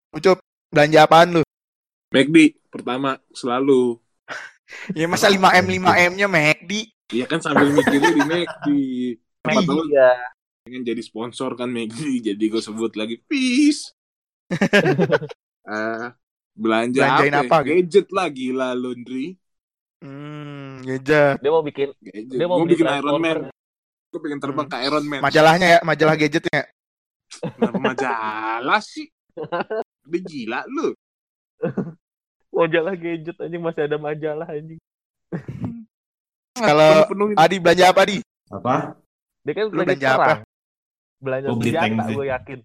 Ucup, 0.10 0.38
belanja 0.70 1.00
apaan 1.04 1.30
lu? 1.32 1.42
McD 2.10 2.38
pertama 2.68 3.18
selalu. 3.32 3.98
Ya 4.94 5.10
masa 5.10 5.34
5M 5.34 5.66
5M-nya 5.82 6.28
McD? 6.30 6.94
Iya 7.10 7.26
kan 7.26 7.42
sambil 7.42 7.74
mikirnya 7.74 8.14
di 8.14 8.22
McD. 8.22 8.68
Siapa 9.42 9.66
tahu 9.66 9.82
Iya. 9.90 10.14
pengen 10.62 10.86
jadi 10.86 11.02
sponsor 11.02 11.58
kan 11.58 11.66
McD 11.66 11.98
jadi 12.24 12.38
gue 12.38 12.62
sebut 12.62 12.94
lagi 12.94 13.18
peace 13.26 13.98
Eh, 14.54 16.06
belanja 16.60 17.00
Belanjain 17.00 17.34
apa, 17.34 17.46
apa, 17.48 17.58
ya? 17.64 17.68
gadget 17.80 18.08
lah 18.12 18.28
gila 18.28 18.70
laundry 18.76 19.40
Hmm, 20.00 20.80
gadget. 20.88 21.44
Dia 21.44 21.52
mau 21.52 21.60
bikin 21.60 21.92
gadget 22.00 22.36
dia 22.36 22.48
mau 22.48 22.58
gue 22.60 22.72
bikin 22.72 22.84
beli 22.84 23.00
Iron 23.00 23.20
Man 23.20 23.36
Transformer. 23.36 23.38
gue 24.10 24.20
pengen 24.20 24.40
terbang 24.40 24.68
ke 24.68 24.78
Iron 24.84 25.06
Man 25.06 25.20
Majalahnya 25.20 25.68
ya, 25.68 25.80
majalah 25.84 26.16
gadgetnya. 26.16 26.62
kenapa 27.56 27.78
majalah 27.78 28.80
sih 28.80 29.08
udah 30.04 30.22
gila 30.24 30.60
lu 30.68 30.96
majalah 32.60 32.96
gadget 32.96 33.36
anjing 33.40 33.60
masih 33.60 33.82
ada 33.86 33.96
majalah 33.96 34.48
anjing. 34.48 34.80
Kalau. 36.56 37.08
Adi 37.36 37.56
belanja 37.56 37.86
apa 37.92 38.00
Adi? 38.04 38.18
Apa? 38.50 38.76
Dia 39.48 39.54
kan 39.56 39.64
lagi 39.68 39.76
belanja 39.76 40.08
apa? 40.12 40.34
Belanja 41.20 41.48
Oh, 41.48 41.56
beli 41.56 41.72
tank 41.72 41.92
senjata 41.94 42.12
gue 42.12 42.26
yakin. 42.28 42.60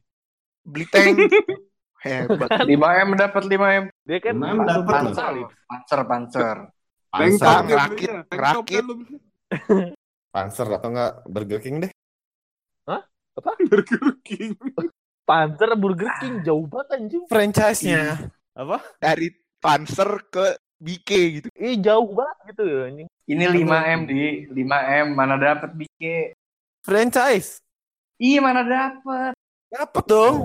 Beli 0.64 0.86
tank. 0.90 1.14
Hebat. 2.04 2.48
5M 2.68 3.08
dapat 3.16 3.42
5M. 3.48 3.84
Dia 4.04 4.18
kan 4.20 4.34
5M 4.36 4.56
Pak- 4.60 4.68
dapat 4.68 4.84
Pak 4.84 5.00
loh. 5.00 5.14
Salib. 5.16 5.48
Panser, 5.64 6.00
panser. 6.04 6.56
Lu 8.84 8.94
beli. 9.00 9.16
Panser 10.34 10.66
atau 10.68 10.88
enggak 10.92 11.12
Burger 11.24 11.60
King 11.64 11.76
deh. 11.88 11.92
Burger 13.34 14.14
King 14.22 14.54
Panzer 15.24 15.70
Burger 15.74 16.10
King 16.20 16.44
jauh 16.44 16.66
banget 16.68 17.00
anjing. 17.00 17.24
Franchise-nya. 17.26 18.28
Apa? 18.54 18.78
Dari 19.00 19.32
Panzer 19.58 20.28
ke 20.28 20.54
BK 20.76 21.10
gitu. 21.40 21.48
Ih 21.56 21.80
jauh 21.80 22.12
banget 22.12 22.52
gitu 22.52 22.62
ya 22.68 22.80
anjing. 22.92 23.08
Ini 23.24 23.44
5M 23.48 24.00
di 24.04 24.20
5M 24.52 25.06
mana 25.16 25.40
dapat 25.40 25.72
BK. 25.72 26.36
Franchise. 26.84 27.64
Iya 28.20 28.44
mana 28.44 28.62
dapat. 28.62 29.32
Dapat 29.72 30.04
dong. 30.04 30.36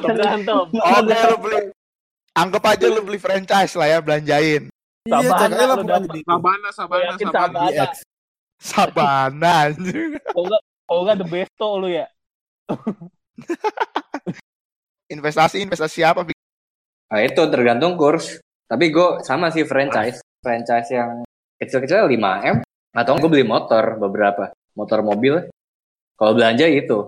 Berantem. 0.00 0.64
Oke, 0.70 1.14
lu 1.14 1.38
beli. 1.42 1.58
Anggap 2.34 2.62
aja 2.66 2.86
lu 2.90 3.02
beli 3.02 3.18
franchise 3.18 3.74
lah 3.78 3.88
ya, 3.90 3.98
belanjain. 4.02 4.70
Iya, 5.04 5.20
Sabana 5.20 5.56
lah 5.68 6.00
di 6.08 6.20
Sabana 6.24 6.68
Sabana 6.72 7.12
Sabana 7.20 7.60
Sabana. 8.56 9.54
Sabana 9.76 9.76
nggak 11.04 11.16
the 11.20 11.26
besto 11.28 11.68
lu 11.76 11.88
ya. 11.92 12.08
Investasi, 15.14 15.60
investasi 15.60 16.00
apa? 16.00 16.24
Bi? 16.24 16.32
Nah, 17.12 17.20
itu 17.20 17.44
tergantung 17.52 18.00
kurs. 18.00 18.40
Tapi 18.64 18.88
gue 18.88 19.20
sama 19.20 19.52
sih 19.52 19.68
franchise. 19.68 20.24
Franchise 20.40 20.88
yang 20.90 21.28
kecil-kecil 21.60 22.08
5M. 22.08 22.64
Atau 22.96 23.20
gue 23.20 23.28
beli 23.28 23.44
motor 23.44 24.00
beberapa. 24.00 24.48
Motor 24.74 25.04
mobil. 25.04 25.44
Kalau 26.16 26.32
belanja 26.32 26.64
itu. 26.64 27.04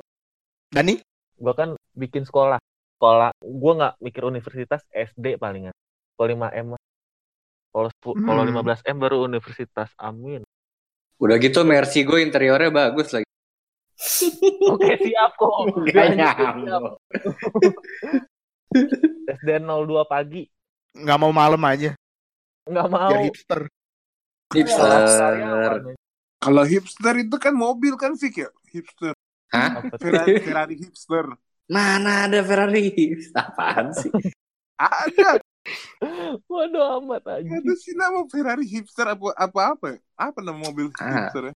Dani? 0.69 0.99
Gua 1.37 1.53
kan 1.53 1.69
bikin 1.93 2.23
sekolah. 2.23 2.59
Sekolah. 2.97 3.31
Gua 3.39 3.73
nggak 3.75 3.95
mikir 4.01 4.23
universitas 4.25 4.83
SD 4.89 5.37
palingan. 5.37 5.73
Kalau 6.17 6.27
5 6.27 6.49
M 6.51 6.67
mah. 6.73 6.81
Kalau 7.71 7.89
sepu- 7.93 8.17
kalau 8.19 8.41
Hmm. 8.41 8.51
15 8.51 8.81
M 8.83 8.97
baru 8.97 9.17
universitas. 9.23 9.93
Amin. 9.97 10.41
Udah 11.17 11.37
gitu 11.37 11.61
Mercy 11.61 12.05
gue 12.05 12.21
interiornya 12.21 12.69
bagus 12.69 13.09
lagi. 13.11 13.25
Oke 14.73 14.97
siap 14.99 15.33
kok. 15.35 15.57
Gak 15.93 16.07
nyambung. 16.13 16.97
SD 19.29 19.49
02 19.65 20.05
pagi. 20.05 20.45
Nggak 20.93 21.19
mau 21.21 21.33
malam 21.33 21.61
aja, 21.65 21.93
Nggak 22.65 22.87
mau. 22.89 23.09
biar 23.13 23.23
hipster. 23.29 23.61
Hipster. 24.53 25.73
Kalau 26.37 26.63
hipster 26.65 27.15
itu 27.17 27.37
kan 27.37 27.53
mobil 27.53 27.97
kan 27.97 28.17
Fik 28.17 28.45
ya 28.45 28.49
hipster 28.69 29.16
Hah? 29.57 29.71
Ferrari 29.97 30.35
Ferrari 30.41 30.75
hipster 30.77 31.27
Mana 31.67 32.29
ada 32.29 32.41
Ferrari? 32.41 33.17
Apaan 33.33 33.91
sih? 33.93 34.13
ada 34.77 35.41
Waduh 36.47 37.03
amat 37.03 37.27
aja. 37.27 37.49
ada 37.49 37.73
sih 37.75 37.91
nama 37.93 38.23
Ferrari 38.27 38.63
hipster 38.65 39.07
apa 39.09 39.35
apa 39.35 39.61
apa 39.73 39.87
apa 40.15 40.39
nama 40.39 40.55
mobil 40.57 40.93
Ah. 40.97 41.27
hipster 41.27 41.51
ya 41.51 41.55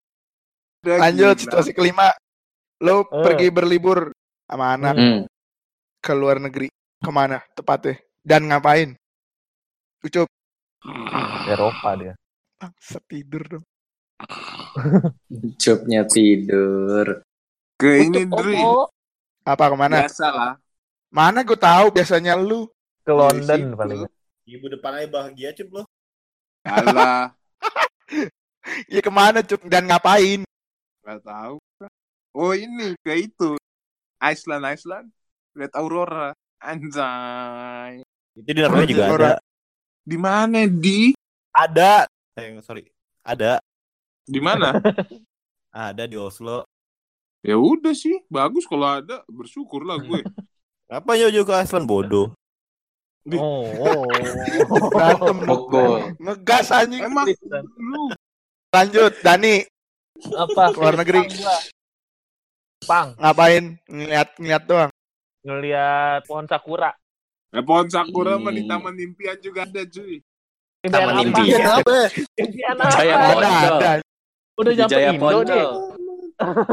Udah 0.80 0.96
Lanjut, 0.98 1.36
gila. 1.36 1.44
situasi 1.44 1.72
kelima. 1.74 2.08
Lo 2.80 3.04
Eh. 3.04 3.20
pergi 3.20 3.52
berlibur 3.52 4.16
sama 4.48 4.74
anak 4.74 4.96
Hmm. 4.96 5.20
ke 6.00 6.14
luar 6.16 6.40
negeri. 6.40 6.72
Ke 6.98 7.12
mana 7.12 7.44
tepatnya? 7.52 8.00
Dan 8.24 8.48
ngapain? 8.48 8.96
Ucup. 10.00 10.32
Eropa 11.46 11.90
dia. 12.00 12.14
Bangsa 12.56 13.04
tidur 13.04 13.44
dong. 13.46 13.66
Cupnya 15.56 16.08
tidur. 16.08 17.28
Ke 17.80 18.04
ini 18.04 18.28
Untuk 18.28 18.44
Dri 18.44 18.60
Apa 19.42 19.72
ke 19.72 19.76
mana? 19.76 20.04
biasa 20.04 20.28
lah 20.30 20.54
Mana 21.10 21.42
gue 21.42 21.58
tahu 21.58 21.90
biasanya 21.90 22.38
lu. 22.38 22.70
ke 23.02 23.10
London 23.10 23.74
paling. 23.74 24.06
Ibu 24.46 24.66
depan 24.70 24.94
aja 24.94 25.08
bahagia 25.10 25.50
cup 25.54 25.70
lo. 25.72 25.84
Alah 26.62 27.34
Ya 28.94 29.02
ke 29.02 29.10
mana 29.10 29.42
cup 29.42 29.64
dan 29.66 29.88
ngapain? 29.88 30.46
nggak 31.00 31.26
tahu 31.26 31.58
oh 32.36 32.54
ini 32.54 32.94
ke 33.02 33.26
itu 33.26 33.58
Iceland 34.22 34.62
Iceland 34.68 35.08
lihat 35.58 35.74
aurora 35.74 36.38
anjay 36.62 38.06
Itu 38.38 38.50
di 38.54 38.62
namanya 38.62 38.86
juga 38.86 39.02
ada. 39.02 39.10
Orang. 39.10 39.38
di 40.06 40.18
mana 40.20 40.60
di 40.70 41.00
Ada. 41.50 42.06
Eh, 42.38 42.62
sorry. 42.62 42.86
Ada. 43.26 43.58
di 44.22 44.38
mana 44.38 44.78
Ada 45.74 46.06
di 46.06 46.14
Oslo. 46.14 46.69
Ya 47.40 47.56
udah 47.56 47.92
sih 47.92 48.20
bagus 48.28 48.64
kalau 48.64 49.00
ada 49.00 49.24
bersyukur 49.26 49.82
lah 49.82 49.98
gue 49.98 50.20
Apa 50.90 51.14
jauh-jauh 51.14 51.46
ke 51.46 51.54
Iceland 51.56 51.86
bodoh? 51.86 52.34
Di- 53.22 53.38
Oh, 53.38 53.62
oh. 53.62 54.10
Berantem. 54.90 55.38
Ngegas 56.18 56.74
anjing. 56.74 57.06
emang 57.06 57.30
lu 57.78 58.10
Lanjut, 58.70 59.14
Dani. 59.22 59.70
apa? 60.34 60.74
Luar 60.74 60.98
negeri. 60.98 61.30
Pang 62.82 63.14
Ngapain? 63.16 63.78
Ngeliat 63.86 64.30
ngeliat 64.36 64.64
doang. 64.66 64.92
ngelihat 65.40 66.26
pohon 66.26 66.44
sakura. 66.44 66.92
ya 67.50 67.62
pohon 67.62 67.86
sakura 67.86 68.36
Hmm. 68.36 68.44
mah 68.44 68.52
di 68.52 68.66
taman 68.66 68.98
impian 68.98 69.38
juga 69.38 69.64
ada 69.64 69.82
cuy 69.84 70.20
Taman 70.82 71.14
apa? 71.14 71.22
impian. 71.22 71.62
apa? 71.62 71.98
Impian 72.34 72.76
Jaya 72.90 73.14
apa? 73.14 73.30
Ada, 73.30 73.50
ada. 73.70 73.92
Udah 74.58 74.72
nyampe 74.74 74.92
Jaya 74.92 75.10
Indo 75.14 75.40
nih. 75.46 75.66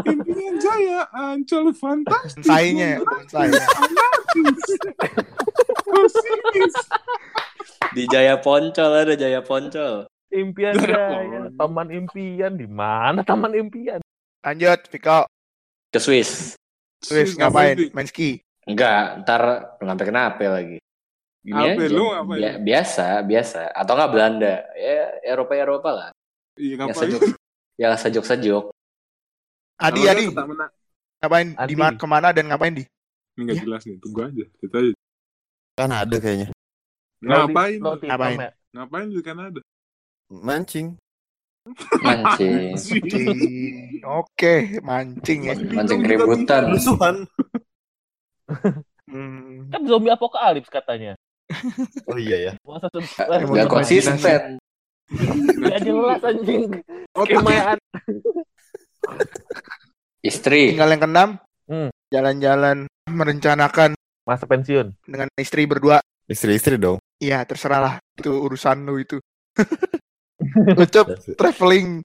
Impian 0.07 0.55
jaya 0.59 1.11
ancol 1.11 1.75
fantastis 1.75 2.47
ya. 2.47 3.03
Pesimis. 5.83 6.75
Di 7.93 8.05
Jaya 8.07 8.39
Poncol 8.39 8.91
ada 8.95 9.15
Jaya 9.17 9.41
Poncol. 9.43 10.07
Impian 10.31 10.75
Jaya, 10.77 11.51
Taman 11.55 11.89
Impian 11.91 12.59
di 12.59 12.67
mana 12.67 13.23
Taman 13.23 13.55
Impian? 13.57 14.03
Lanjut, 14.43 14.81
Viko. 14.91 15.27
Ke 15.91 15.99
Swiss. 15.99 16.55
Sis, 17.03 17.39
ngapain? 17.39 17.79
Main 17.95 18.07
ski. 18.07 18.43
Enggak, 18.67 19.23
ntar 19.23 19.43
kenapa 19.79 20.03
kenapa 20.03 20.45
lagi. 20.59 20.79
Gini 21.47 21.55
Apa, 21.55 21.83
aja. 21.87 21.95
lu 21.95 22.05
ngapain? 22.11 22.39
Bia- 22.43 22.59
biasa, 22.59 23.07
biasa. 23.23 23.61
Atau 23.71 23.95
enggak 23.95 24.11
Belanda. 24.13 24.55
Ya, 24.75 25.15
Eropa-Eropa 25.23 25.91
lah. 25.95 26.09
Iya 26.59 26.83
Yang 26.83 26.97
sejuk. 26.99 27.23
Yang 27.79 27.93
sejuk-sejuk. 28.03 28.65
Adi, 29.77 30.01
Adi. 30.09 30.25
Ngapain? 31.21 31.49
Adi. 31.57 31.69
Di 31.73 31.75
mana 31.77 31.97
ke 31.97 32.07
mana 32.09 32.29
dan 32.33 32.49
ngapain 32.49 32.73
di? 32.73 32.85
Ini 33.37 33.41
nggak 33.45 33.57
Iya. 33.61 33.65
jelas 33.69 33.83
nih, 33.85 33.97
tunggu 34.01 34.21
aja. 34.25 34.45
Kita 34.57 34.77
aja. 34.81 34.93
Kan 35.77 35.91
ada 35.93 36.17
kayaknya. 36.17 36.49
Ngapain? 37.21 37.79
Roti 37.81 38.07
Ngapain? 38.09 38.39
ya? 38.41 38.51
Ngapain 38.73 39.07
di 39.13 39.21
Kanada? 39.21 39.61
Mancing. 40.33 40.87
Mancing. 42.01 42.53
Mancing. 42.73 43.39
Oke, 44.07 44.55
mancing 44.81 45.41
ya. 45.45 45.55
Mancing 45.61 46.01
keributan. 46.01 46.63
Rusuhan. 46.73 47.17
Hmm. 49.07 49.69
Kan 49.71 49.81
zombie 49.85 50.11
apokalips 50.11 50.71
katanya. 50.73 51.15
Oh 52.11 52.19
iya 52.19 52.51
ya. 52.51 52.53
Masa 52.67 52.91
Emang 53.39 53.55
Gak 53.55 53.71
konsisten. 53.71 54.59
Gak 55.63 55.81
jelas 55.85 56.21
anjing. 56.25 56.71
Otaknya 57.15 57.39
Kemayaan. 57.39 57.79
Istri. 60.23 60.75
Tinggal 60.75 60.91
yang 60.97 61.03
keenam. 61.03 61.31
Hmm. 61.67 61.89
Jalan-jalan 62.11 62.87
merencanakan 63.11 63.95
Masa 64.27 64.47
pensiun. 64.47 64.91
dengan 65.07 65.31
istri 65.39 65.67
berdua. 65.67 66.03
Istri-istri 66.27 66.75
dong. 66.79 66.99
Iya, 67.23 67.47
terserah 67.47 67.79
lah. 67.81 67.95
Itu 68.19 68.35
urusan 68.43 68.83
lu 68.83 68.99
itu. 68.99 69.17
Lu 70.79 70.85
Cup, 70.91 71.17
traveling 71.39 72.03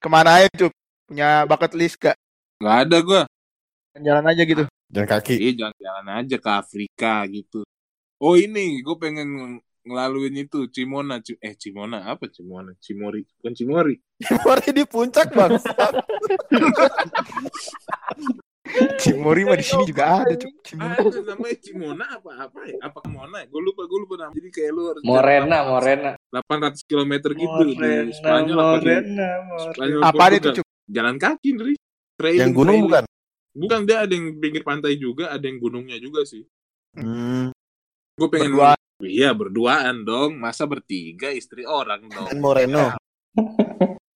ke 0.00 0.08
mana 0.08 0.40
aja, 0.40 0.48
Cup? 0.56 0.72
Punya 1.04 1.44
bucket 1.44 1.72
list 1.76 2.00
gak? 2.00 2.16
nggak 2.62 2.76
ada 2.88 2.96
gue. 3.04 3.22
Jalan 4.00 4.24
aja 4.24 4.42
gitu. 4.46 4.64
Jalan 4.88 5.08
kaki. 5.10 5.34
Iya 5.36 5.52
jalan-jalan 5.66 6.06
aja 6.22 6.36
ke 6.40 6.50
Afrika 6.50 7.12
gitu. 7.28 7.60
Oh 8.16 8.38
ini 8.38 8.80
gue 8.80 8.96
pengen 8.96 9.28
ng- 9.28 9.62
ngelaluin 9.84 10.34
itu 10.40 10.64
Cimona, 10.68 11.20
Ci- 11.20 11.36
eh 11.38 11.54
Cimona 11.54 12.08
apa 12.08 12.26
Cimona, 12.26 12.72
Cimori, 12.80 13.20
bukan 13.38 13.52
Cimori. 13.52 13.94
Mari 14.48 14.68
di 14.72 14.84
puncak 14.84 15.28
bang. 15.30 15.52
Cimori 18.96 19.44
mah 19.44 19.54
di 19.54 19.62
sini 19.62 19.84
juga 19.84 20.24
ada, 20.24 20.34
Cup. 20.34 20.50
Cimori. 20.64 20.96
Ada 20.96 21.20
namanya 21.22 21.56
Cimona 21.60 22.04
apa 22.10 22.30
apa 22.48 22.58
ya? 22.64 22.76
Apa 22.80 22.98
Cimona? 23.04 23.38
Gue 23.44 23.60
lupa, 23.60 23.84
gue 23.84 23.98
lupa 24.00 24.14
nama. 24.18 24.32
Jadi 24.32 24.48
kayak 24.50 24.70
lu 24.72 24.82
harus 24.88 25.02
Morena, 25.04 25.56
Morena. 25.68 26.10
800 26.32 26.80
km 26.82 27.12
gitu 27.36 27.60
di 27.68 27.74
Spanyol 28.10 28.58
di 28.80 28.94
Spanyol 29.68 30.00
Apa 30.00 30.24
itu. 30.32 30.48
Cup? 30.58 30.66
Jalan 30.88 31.16
kaki, 31.20 31.48
Ndri. 31.54 31.74
Trailing, 32.14 32.40
Yang 32.40 32.52
gunung 32.56 32.72
trailing. 32.74 32.88
bukan? 32.88 33.04
Bukan 33.54 33.80
dia 33.86 33.96
ada 34.02 34.10
yang 34.10 34.26
pinggir 34.40 34.62
pantai 34.64 34.96
juga, 34.96 35.30
ada 35.30 35.44
yang 35.44 35.58
gunungnya 35.60 36.00
juga 36.00 36.24
sih. 36.24 36.42
Hmm. 36.96 37.52
Gue 38.16 38.28
pengen 38.32 38.54
Berdua. 38.54 38.74
Iya 39.04 39.36
berduaan 39.36 40.02
dong, 40.02 40.40
masa 40.40 40.64
bertiga 40.64 41.28
istri 41.30 41.68
orang 41.68 42.08
dong. 42.08 42.28
Dan 42.32 42.40
Moreno. 42.40 42.96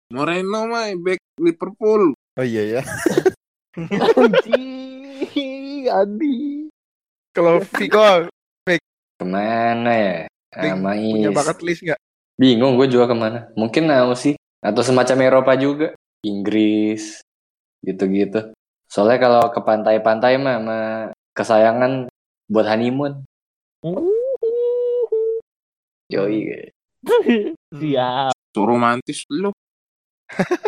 Moreno 0.08 0.60
mah 0.64 0.88
back 0.96 1.20
Liverpool. 1.36 2.16
Oh 2.16 2.46
iya 2.46 2.78
ya. 2.78 2.82
Anjing, 3.76 5.86
Adi. 5.86 6.66
Kalau 7.36 7.62
Viko 7.62 8.26
Ke 9.18 9.26
mana 9.26 9.92
ya? 9.94 10.18
Sama 10.54 10.94
punya 10.94 11.30
bucket 11.34 11.58
list 11.66 11.82
gak? 11.84 11.98
Bingung 12.38 12.78
gue 12.78 12.86
juga 12.86 13.10
ke 13.10 13.16
mana. 13.18 13.50
Mungkin 13.58 13.90
Aussie. 13.90 14.38
Atau 14.62 14.82
semacam 14.82 15.16
Eropa 15.22 15.52
juga. 15.58 15.94
Inggris. 16.22 17.22
Gitu-gitu. 17.82 18.54
Soalnya 18.86 19.18
kalau 19.18 19.42
ke 19.50 19.60
pantai-pantai 19.62 20.38
mah 20.38 20.54
sama 20.58 20.78
kesayangan 21.34 21.92
buat 22.50 22.66
honeymoon. 22.66 23.26
Yoi. 26.08 26.72
Siap. 27.80 28.32
So 28.56 28.64
romantis 28.64 29.28
lu. 29.28 29.52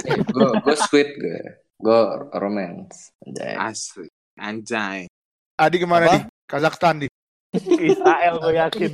gue 0.05 0.49
gue 0.61 0.77
sweet 0.89 1.17
gue. 1.17 1.41
Gue 1.81 2.01
romance. 2.37 3.09
Anjay. 3.25 3.55
Asli. 3.57 4.09
Anjay. 4.37 5.09
Adi 5.57 5.77
ke 5.81 5.87
mana 5.89 6.05
Apa? 6.05 6.13
di? 6.13 6.21
Kazakhstan 6.45 6.95
di. 7.01 7.09
Israel 7.91 8.35
gue 8.37 8.53
yakin. 8.57 8.91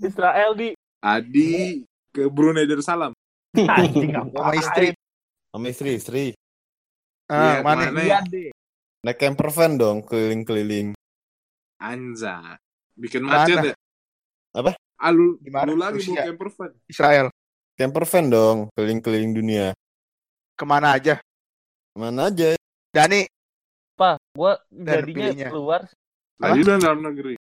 Israel 0.00 0.50
di 0.56 0.68
Adi 1.04 1.84
ke 2.10 2.26
Brunei 2.32 2.64
Darussalam. 2.64 3.12
anjing 3.56 4.12
Sama 4.16 4.52
istri. 4.56 4.86
Sama 5.52 5.66
istri-istri. 5.68 6.24
Ah, 7.28 7.60
Iya, 7.60 7.62
mana? 7.62 7.82
ke 7.84 7.92
mana? 7.92 8.00
Iya 8.08 8.18
deh. 8.24 8.50
Naik 9.00 9.16
camper 9.16 9.48
van 9.52 9.72
dong 9.76 9.98
keliling-keliling. 10.04 10.92
Anjay. 11.80 12.56
Bikin 12.96 13.24
Mana? 13.24 13.44
macet 13.44 13.56
ya? 13.72 13.74
Apa? 14.56 14.72
Ah, 15.00 15.10
lu, 15.10 15.40
Gimana? 15.40 15.64
lu 15.64 15.74
lagi 15.74 15.96
Rusia. 15.98 16.12
bawa 16.12 16.26
camper 16.28 16.48
van. 16.52 16.70
Israel. 16.86 17.26
Camper 17.72 18.04
van 18.04 18.26
dong 18.28 18.58
keliling-keliling 18.76 19.32
dunia. 19.32 19.66
Ke 20.52 20.64
mana 20.64 20.92
aja? 20.92 21.16
Mana 21.96 22.28
aja. 22.28 22.52
Dani, 22.90 23.24
Apa? 23.94 24.16
Gue 24.30 24.52
Dan 24.68 24.84
jadinya 25.00 25.16
pilihnya. 25.30 25.48
keluar. 25.48 25.80
Tadi 26.36 26.58
udah 26.58 26.76
dalam 26.76 27.00
negeri. 27.00 27.34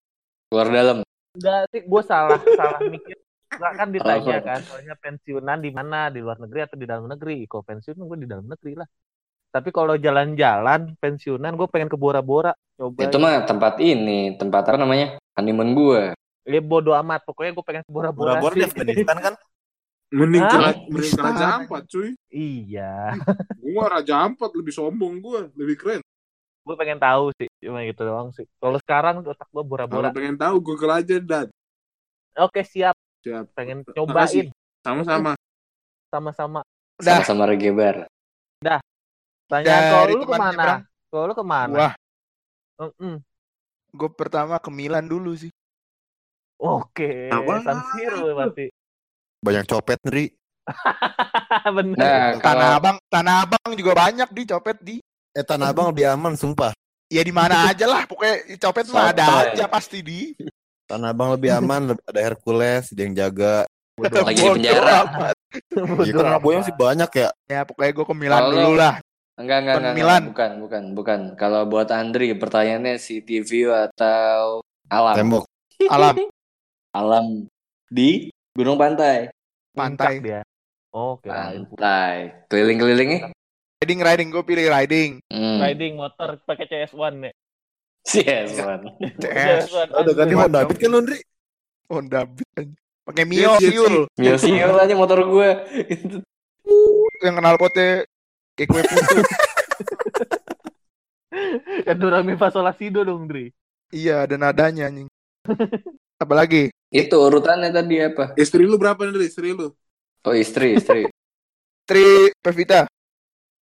Keluar 0.47 0.68
dalam. 0.70 0.97
Enggak 1.30 1.60
sih, 1.70 1.82
gue 1.84 2.01
salah 2.01 2.39
salah 2.53 2.80
mikir. 2.82 3.16
Nggak 3.49 3.72
kan 3.76 3.88
ditanya 3.89 4.36
Apa? 4.36 4.45
kan, 4.45 4.60
soalnya 4.62 4.95
pensiunan 4.95 5.57
di 5.57 5.72
mana, 5.72 6.07
di 6.07 6.20
luar 6.20 6.38
negeri 6.38 6.60
atau 6.64 6.78
di 6.78 6.86
dalam 6.86 7.07
negeri? 7.07 7.43
Kalau 7.43 7.64
pensiun 7.66 7.97
gue 7.97 8.18
di 8.24 8.28
dalam 8.28 8.45
negeri 8.45 8.74
lah. 8.78 8.88
Tapi 9.49 9.70
kalau 9.74 9.97
jalan-jalan 9.97 10.93
pensiunan 10.95 11.57
gue 11.57 11.68
pengen 11.68 11.89
ke 11.89 11.97
Bora-Bora. 11.97 12.53
Coba. 12.78 13.01
Itu 13.01 13.18
mah 13.18 13.41
tempat 13.43 13.82
ini. 13.82 14.38
Tempat 14.38 14.70
apa 14.70 14.78
namanya? 14.78 15.18
Honeymoon 15.36 15.74
gue. 15.74 16.03
Ya 16.48 16.62
bodo 16.64 16.92
amat. 16.96 17.24
Pokoknya 17.28 17.52
gue 17.56 17.66
pengen 17.66 17.84
ke 17.84 17.92
Bora-Bora 17.92 18.40
Bora-bora 18.40 18.54
di 18.56 18.64
sih. 18.64 18.68
Afghanistan 18.68 19.18
kan? 19.20 19.34
Mending 20.10 20.42
ke, 20.42 20.58
Hah? 20.58 20.74
mending 20.90 21.14
ke 21.14 21.22
Raja 21.22 21.46
Ampat 21.62 21.84
cuy. 21.86 22.10
Iya. 22.34 23.14
Gua 23.62 23.86
Raja 23.94 24.16
Ampat 24.26 24.52
lebih 24.58 24.74
sombong 24.74 25.22
gua, 25.22 25.46
lebih 25.54 25.78
keren. 25.78 26.02
gue 26.66 26.76
pengen 26.78 26.98
tahu 27.02 27.34
sih. 27.38 27.50
Cuma 27.66 27.82
gitu 27.82 28.02
doang 28.06 28.30
sih. 28.34 28.46
Kalau 28.62 28.78
sekarang 28.78 29.26
otak 29.26 29.50
gue 29.50 29.58
Kalau 29.58 29.66
Bora-Bora. 29.66 30.10
pengen 30.14 30.38
tahu 30.38 30.56
Google 30.62 31.02
aja 31.02 31.18
dan 31.18 31.50
Oke 32.38 32.62
siap. 32.62 32.94
siap. 33.26 33.50
Pengen 33.58 33.82
cobain 33.86 34.50
Sama-sama. 34.86 35.34
sama-sama. 36.14 36.62
Sama-sama 37.02 37.44
regebar. 37.50 38.06
Tanya 39.50 39.66
Dari 39.66 40.14
kalau 40.14 40.14
lu 40.14 40.26
ke 40.30 40.38
mana? 40.38 40.66
Kalau 41.10 41.26
lu 41.26 41.34
ke 41.34 41.46
mana? 41.46 41.74
Wah, 41.74 41.94
Mm-mm. 42.78 43.18
gue 43.98 44.10
pertama 44.14 44.62
ke 44.62 44.70
Milan 44.70 45.10
dulu 45.10 45.34
sih. 45.34 45.50
Oke. 46.60 47.32
Apa? 47.32 47.64
San 47.64 47.80
Siro 47.89 48.30
berarti. 48.30 48.68
Banyak 49.39 49.66
copet 49.66 49.99
nih. 50.05 50.30
Bener. 51.78 51.95
Nah, 51.95 52.36
Tanah 52.36 52.43
kalau 52.43 52.68
Abang, 52.76 52.97
Tanah 53.07 53.36
Abang 53.41 53.70
juga 53.74 53.91
banyak 53.97 54.30
di 54.30 54.43
copet 54.45 54.78
di. 54.80 54.95
Eh 55.32 55.41
Tanah 55.41 55.72
Abang 55.72 55.89
lebih 55.89 56.05
aman 56.05 56.36
sumpah. 56.36 56.76
Ya 57.10 57.26
di 57.26 57.34
mana 57.34 57.66
aja 57.66 57.89
lah, 57.89 58.05
pokoknya 58.05 58.60
copet 58.60 58.86
mah 58.91 59.10
ada 59.10 59.26
aja 59.49 59.66
pasti 59.66 60.03
di. 60.03 60.36
Tanah 60.86 61.10
Abang 61.10 61.34
lebih 61.34 61.49
aman. 61.49 61.93
lebih- 61.93 62.05
Ada 62.05 62.22
Hercules 62.22 62.86
dia 62.91 63.03
yang 63.03 63.16
jaga. 63.18 63.66
Lagi 63.99 64.36
di 64.36 64.43
penjara. 64.45 64.99
Iya 65.99 66.12
kan 66.14 66.26
anak 66.30 66.41
boyong 66.41 66.64
sih 66.64 66.72
banyak 66.72 67.10
ya. 67.16 67.30
Ya 67.47 67.62
pokoknya 67.64 67.91
gue 67.91 68.05
ke 68.05 68.16
Milan 68.16 68.39
Kalau- 68.39 68.53
dulu 68.53 68.72
lah. 68.76 68.95
Enggak, 69.39 69.57
enggak, 69.57 69.76
Bukan 69.76 69.80
enggak, 69.82 69.95
Milan. 69.95 70.22
enggak. 70.22 70.30
Bukan, 70.30 70.51
bukan, 70.60 70.84
bukan. 70.93 71.20
Kalau 71.34 71.62
buat 71.66 71.89
Andri, 71.89 72.28
pertanyaannya 72.34 72.99
City 72.99 73.39
View 73.39 73.72
atau 73.72 74.60
alam? 74.86 75.16
Tembok. 75.16 75.47
Alam, 75.88 76.16
Alam 76.90 77.46
di 77.88 78.34
Gunung 78.54 78.78
Pantai. 78.78 79.30
pantai. 79.78 80.18
Puncak 80.20 80.26
dia. 80.26 80.42
Oke. 80.90 81.30
Pantai. 81.30 82.34
Keliling-kelilingnya? 82.50 83.30
Riding, 83.80 84.00
riding, 84.04 84.28
gue 84.34 84.44
pilih 84.44 84.66
riding. 84.68 85.12
Hmm. 85.32 85.62
Riding 85.64 85.96
motor 85.96 86.36
pakai 86.44 86.66
CS1 86.68 87.14
nih. 87.16 87.34
Yes, 88.10 88.58
man. 88.60 88.90
CS. 89.22 89.70
Ada 89.72 90.12
ganti 90.18 90.34
anjing. 90.34 90.40
Honda 90.40 90.60
Beat 90.66 90.80
kan 90.82 90.90
lu, 90.90 91.00
Ndri? 91.06 91.20
Honda 91.88 92.22
Beat 92.26 92.50
aja. 92.58 92.74
Pakai 93.06 93.24
Mio, 93.26 93.52
Siul. 93.62 93.96
Mio 94.18 94.36
Siul 94.36 94.76
aja 94.76 94.94
motor 94.98 95.20
gue. 95.24 95.50
Yang 97.22 97.36
kenal 97.38 97.56
potnya 97.56 98.04
kayak 98.58 98.68
kue 98.74 98.82
putu. 98.84 99.18
Kan 101.86 101.96
Dora 102.02 102.20
Mi 102.26 102.36
Fa 102.36 102.50
Sol 102.50 102.66
La 102.66 102.74
Si 102.76 102.90
Do 102.90 103.06
dong, 103.06 103.30
Dri. 103.30 103.54
iya, 103.90 104.26
ada 104.26 104.36
nadanya 104.38 104.90
anjing. 104.90 105.08
Apalagi? 106.20 106.74
Itu 106.90 107.16
urutannya 107.22 107.70
tadi 107.70 108.02
apa? 108.02 108.34
Istri 108.34 108.66
lu 108.66 108.82
berapa 108.82 108.98
nih, 109.06 109.30
istri 109.30 109.54
lu? 109.54 109.70
Oh, 110.26 110.34
istri, 110.34 110.74
istri. 110.78 111.06
Tri 111.90 112.34
Pevita. 112.42 112.90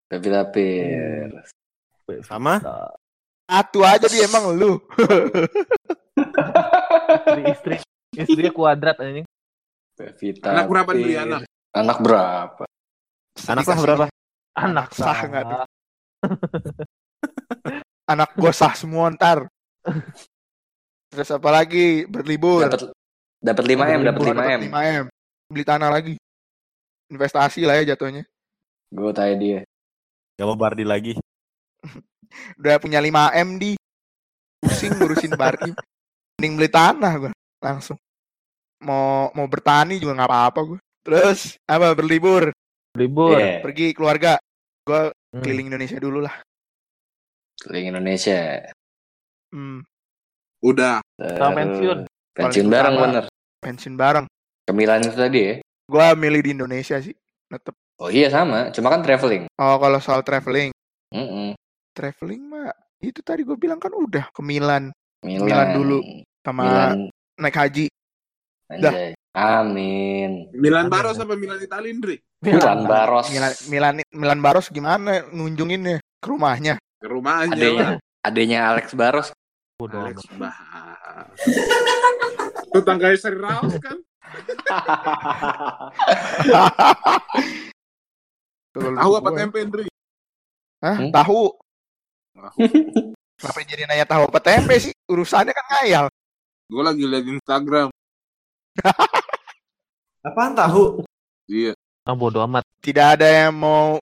Pevita 0.05 0.45
Pierce. 0.49 1.49
Sama? 2.21 2.61
Satu 3.45 3.81
aja 3.81 4.05
dia 4.05 4.25
emang 4.29 4.53
lu. 4.53 4.77
Istri, 7.25 7.41
istri, 7.51 7.75
istrinya 8.15 8.51
kuadrat 8.55 8.95
anjing. 9.03 9.25
Pevita 9.97 10.53
Anak 10.55 10.65
berapa 10.71 10.89
nih, 10.95 11.03
Pierce. 11.05 11.21
anak? 11.25 11.41
Anak 11.75 11.97
berapa? 11.99 12.63
Anak 13.45 13.65
lah 13.67 13.77
berapa? 13.83 14.05
Anak 14.55 14.87
Sah 14.95 15.03
sah. 15.11 15.19
nggak 15.27 15.43
tuh? 15.43 15.59
Anak 18.15 18.29
gue 18.37 18.53
sah 18.53 18.73
semua 18.77 19.11
ntar. 19.11 19.49
Terus 21.11 21.29
apa 21.33 21.49
lagi? 21.51 22.05
Berlibur. 22.07 22.63
Dapat 22.63 22.93
dapat 23.45 23.63
5 23.63 23.77
m, 23.77 24.01
dapat 24.01 24.19
Berlibur, 24.19 24.41
5 24.41 24.57
m. 24.57 24.61
5 24.73 24.97
M. 24.97 25.05
Beli 25.45 25.63
tanah 25.63 25.89
lagi. 25.93 26.13
Investasi 27.05 27.61
lah 27.63 27.77
ya 27.77 27.93
jatuhnya. 27.93 28.25
Gue 28.89 29.13
tanya 29.13 29.35
dia. 29.37 29.59
Gak 30.35 30.47
mau 30.49 30.57
Bardi 30.57 30.81
lagi. 30.81 31.13
Udah 32.59 32.81
punya 32.81 32.97
5 32.97 33.13
M 33.37 33.49
di. 33.55 33.71
Pusing 34.57 34.97
ngurusin 34.97 35.37
Bardi. 35.37 35.69
Mending 36.35 36.53
beli 36.57 36.69
tanah 36.69 37.13
gue. 37.21 37.31
Langsung. 37.61 38.01
Mau 38.81 39.29
mau 39.31 39.45
bertani 39.45 40.01
juga 40.01 40.17
nggak 40.17 40.29
apa-apa 40.29 40.59
gue. 40.65 40.79
Terus 41.05 41.55
apa 41.63 41.93
berlibur? 41.93 42.49
Libur. 42.97 43.37
Iya, 43.37 43.61
Pergi 43.61 43.93
keluarga. 43.93 44.41
Gue 44.81 45.13
Hmm. 45.35 45.43
keliling 45.43 45.67
Indonesia 45.67 45.99
dulu 45.99 46.23
lah. 46.23 46.31
keliling 47.59 47.91
Indonesia. 47.91 48.63
Hmm, 49.51 49.83
Udah. 50.63 51.03
Sama 51.19 51.59
pensiun. 51.59 51.99
Pensiun 52.31 52.67
bareng 52.67 52.95
bener. 52.95 53.23
Pensiun 53.65 53.97
bareng. 53.97 54.29
Kemilan 54.69 55.01
itu 55.01 55.17
tadi 55.17 55.39
ya. 55.41 55.53
Gue 55.89 56.07
milih 56.13 56.41
di 56.45 56.49
Indonesia 56.53 57.01
sih. 57.01 57.17
Tetep. 57.49 57.73
Oh 57.97 58.13
iya 58.13 58.29
sama, 58.29 58.69
cuma 58.69 58.93
kan 58.93 59.01
traveling. 59.01 59.49
Oh 59.57 59.81
kalau 59.81 59.97
soal 59.97 60.21
traveling. 60.21 60.69
Mm-mm. 61.09 61.57
Traveling 61.97 62.41
mah 62.45 62.69
itu 63.01 63.25
tadi 63.25 63.41
gue 63.41 63.57
bilang 63.57 63.81
kan 63.81 63.89
udah 63.89 64.29
ke 64.29 64.41
Milan 64.45 64.93
Milan. 65.25 65.45
Milan 65.49 65.67
dulu. 65.73 65.99
sama 66.45 66.61
Milan. 66.61 67.09
naik 67.41 67.57
haji. 67.57 67.85
Anjay. 68.69 69.17
Amin. 69.35 70.47
Milan 70.55 70.87
Baros 70.87 71.19
apa 71.19 71.35
Milan 71.35 71.59
Itali, 71.59 71.91
Indri? 71.91 72.15
Milan 72.45 72.85
Baros. 72.85 73.27
Milan 73.33 73.51
Milan 73.67 73.93
Milan 74.13 74.39
Baros 74.39 74.69
gimana 74.69 75.25
ngunjunginnya 75.33 75.99
ke 75.99 76.27
rumahnya? 76.29 76.77
Ke 77.01 77.07
rumahnya 77.09 77.51
Adanya, 77.51 77.87
adanya 78.23 78.59
Alex 78.71 78.93
Baros. 78.95 79.27
Bodo 79.75 79.99
Alex 79.99 80.23
amat. 80.37 81.35
Tetangganya 82.75 83.15
Seri 83.15 83.39
Raos 83.39 83.71
kan? 83.79 83.97
Tahu 88.75 89.11
apa 89.15 89.29
tempe, 89.31 89.63
Indri? 89.63 89.87
Hah? 90.83 90.99
Hmm? 90.99 91.11
Tahu. 91.15 91.55
Tahu. 92.35 92.57
Kenapa 93.39 93.59
jadi 93.63 93.83
nanya 93.87 94.03
tahu 94.07 94.27
apa 94.27 94.39
tempe 94.43 94.75
sih? 94.79 94.91
Urusannya 95.07 95.55
kan 95.55 95.65
ngayal. 95.71 96.05
Gue 96.67 96.83
lagi 96.83 97.03
liat 97.07 97.23
Instagram. 97.23 97.87
Apaan 100.27 100.51
tahu? 100.57 101.03
Iya. 101.47 101.71
Ah, 102.03 102.15
bodo 102.15 102.43
amat. 102.43 102.67
Tidak 102.83 103.15
ada 103.15 103.27
yang 103.27 103.55
mau 103.55 103.99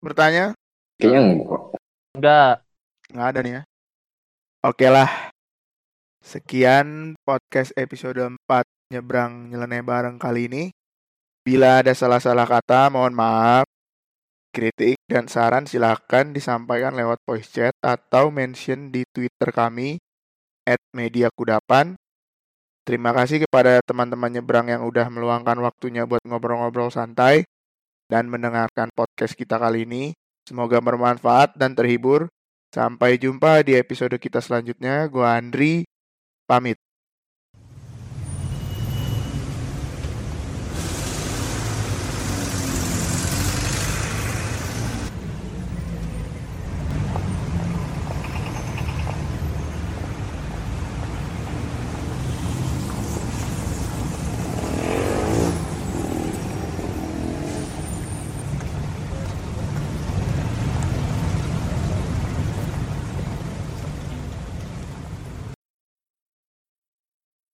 bertanya? 0.00 0.56
Kayaknya 0.96 1.20
enggak. 1.20 1.62
Enggak. 2.16 2.54
Nggak 3.12 3.28
ada 3.28 3.38
nih 3.44 3.52
ya. 3.52 3.62
Oke 4.64 4.86
lah. 4.88 5.33
Sekian 6.24 7.12
podcast 7.20 7.76
episode 7.76 8.16
4 8.16 8.64
Nyebrang 8.96 9.52
Nyeleneh 9.52 9.84
Bareng 9.84 10.16
kali 10.16 10.48
ini. 10.48 10.64
Bila 11.44 11.84
ada 11.84 11.92
salah-salah 11.92 12.48
kata, 12.48 12.88
mohon 12.88 13.12
maaf. 13.12 13.68
Kritik 14.48 14.96
dan 15.04 15.28
saran 15.28 15.68
silakan 15.68 16.32
disampaikan 16.32 16.96
lewat 16.96 17.20
voice 17.28 17.52
chat 17.52 17.76
atau 17.84 18.32
mention 18.32 18.88
di 18.88 19.04
Twitter 19.12 19.52
kami 19.52 20.00
@mediakudapan. 20.96 21.92
Terima 22.88 23.12
kasih 23.12 23.44
kepada 23.44 23.84
teman-teman 23.84 24.32
nyebrang 24.32 24.72
yang 24.72 24.80
udah 24.88 25.12
meluangkan 25.12 25.60
waktunya 25.60 26.08
buat 26.08 26.24
ngobrol-ngobrol 26.24 26.88
santai 26.88 27.44
dan 28.08 28.32
mendengarkan 28.32 28.88
podcast 28.96 29.36
kita 29.36 29.60
kali 29.60 29.84
ini. 29.84 30.16
Semoga 30.48 30.80
bermanfaat 30.80 31.60
dan 31.60 31.76
terhibur. 31.76 32.32
Sampai 32.72 33.20
jumpa 33.20 33.60
di 33.60 33.76
episode 33.76 34.16
kita 34.16 34.40
selanjutnya. 34.40 35.04
Gua 35.12 35.36
Andri, 35.36 35.84
para 36.46 36.60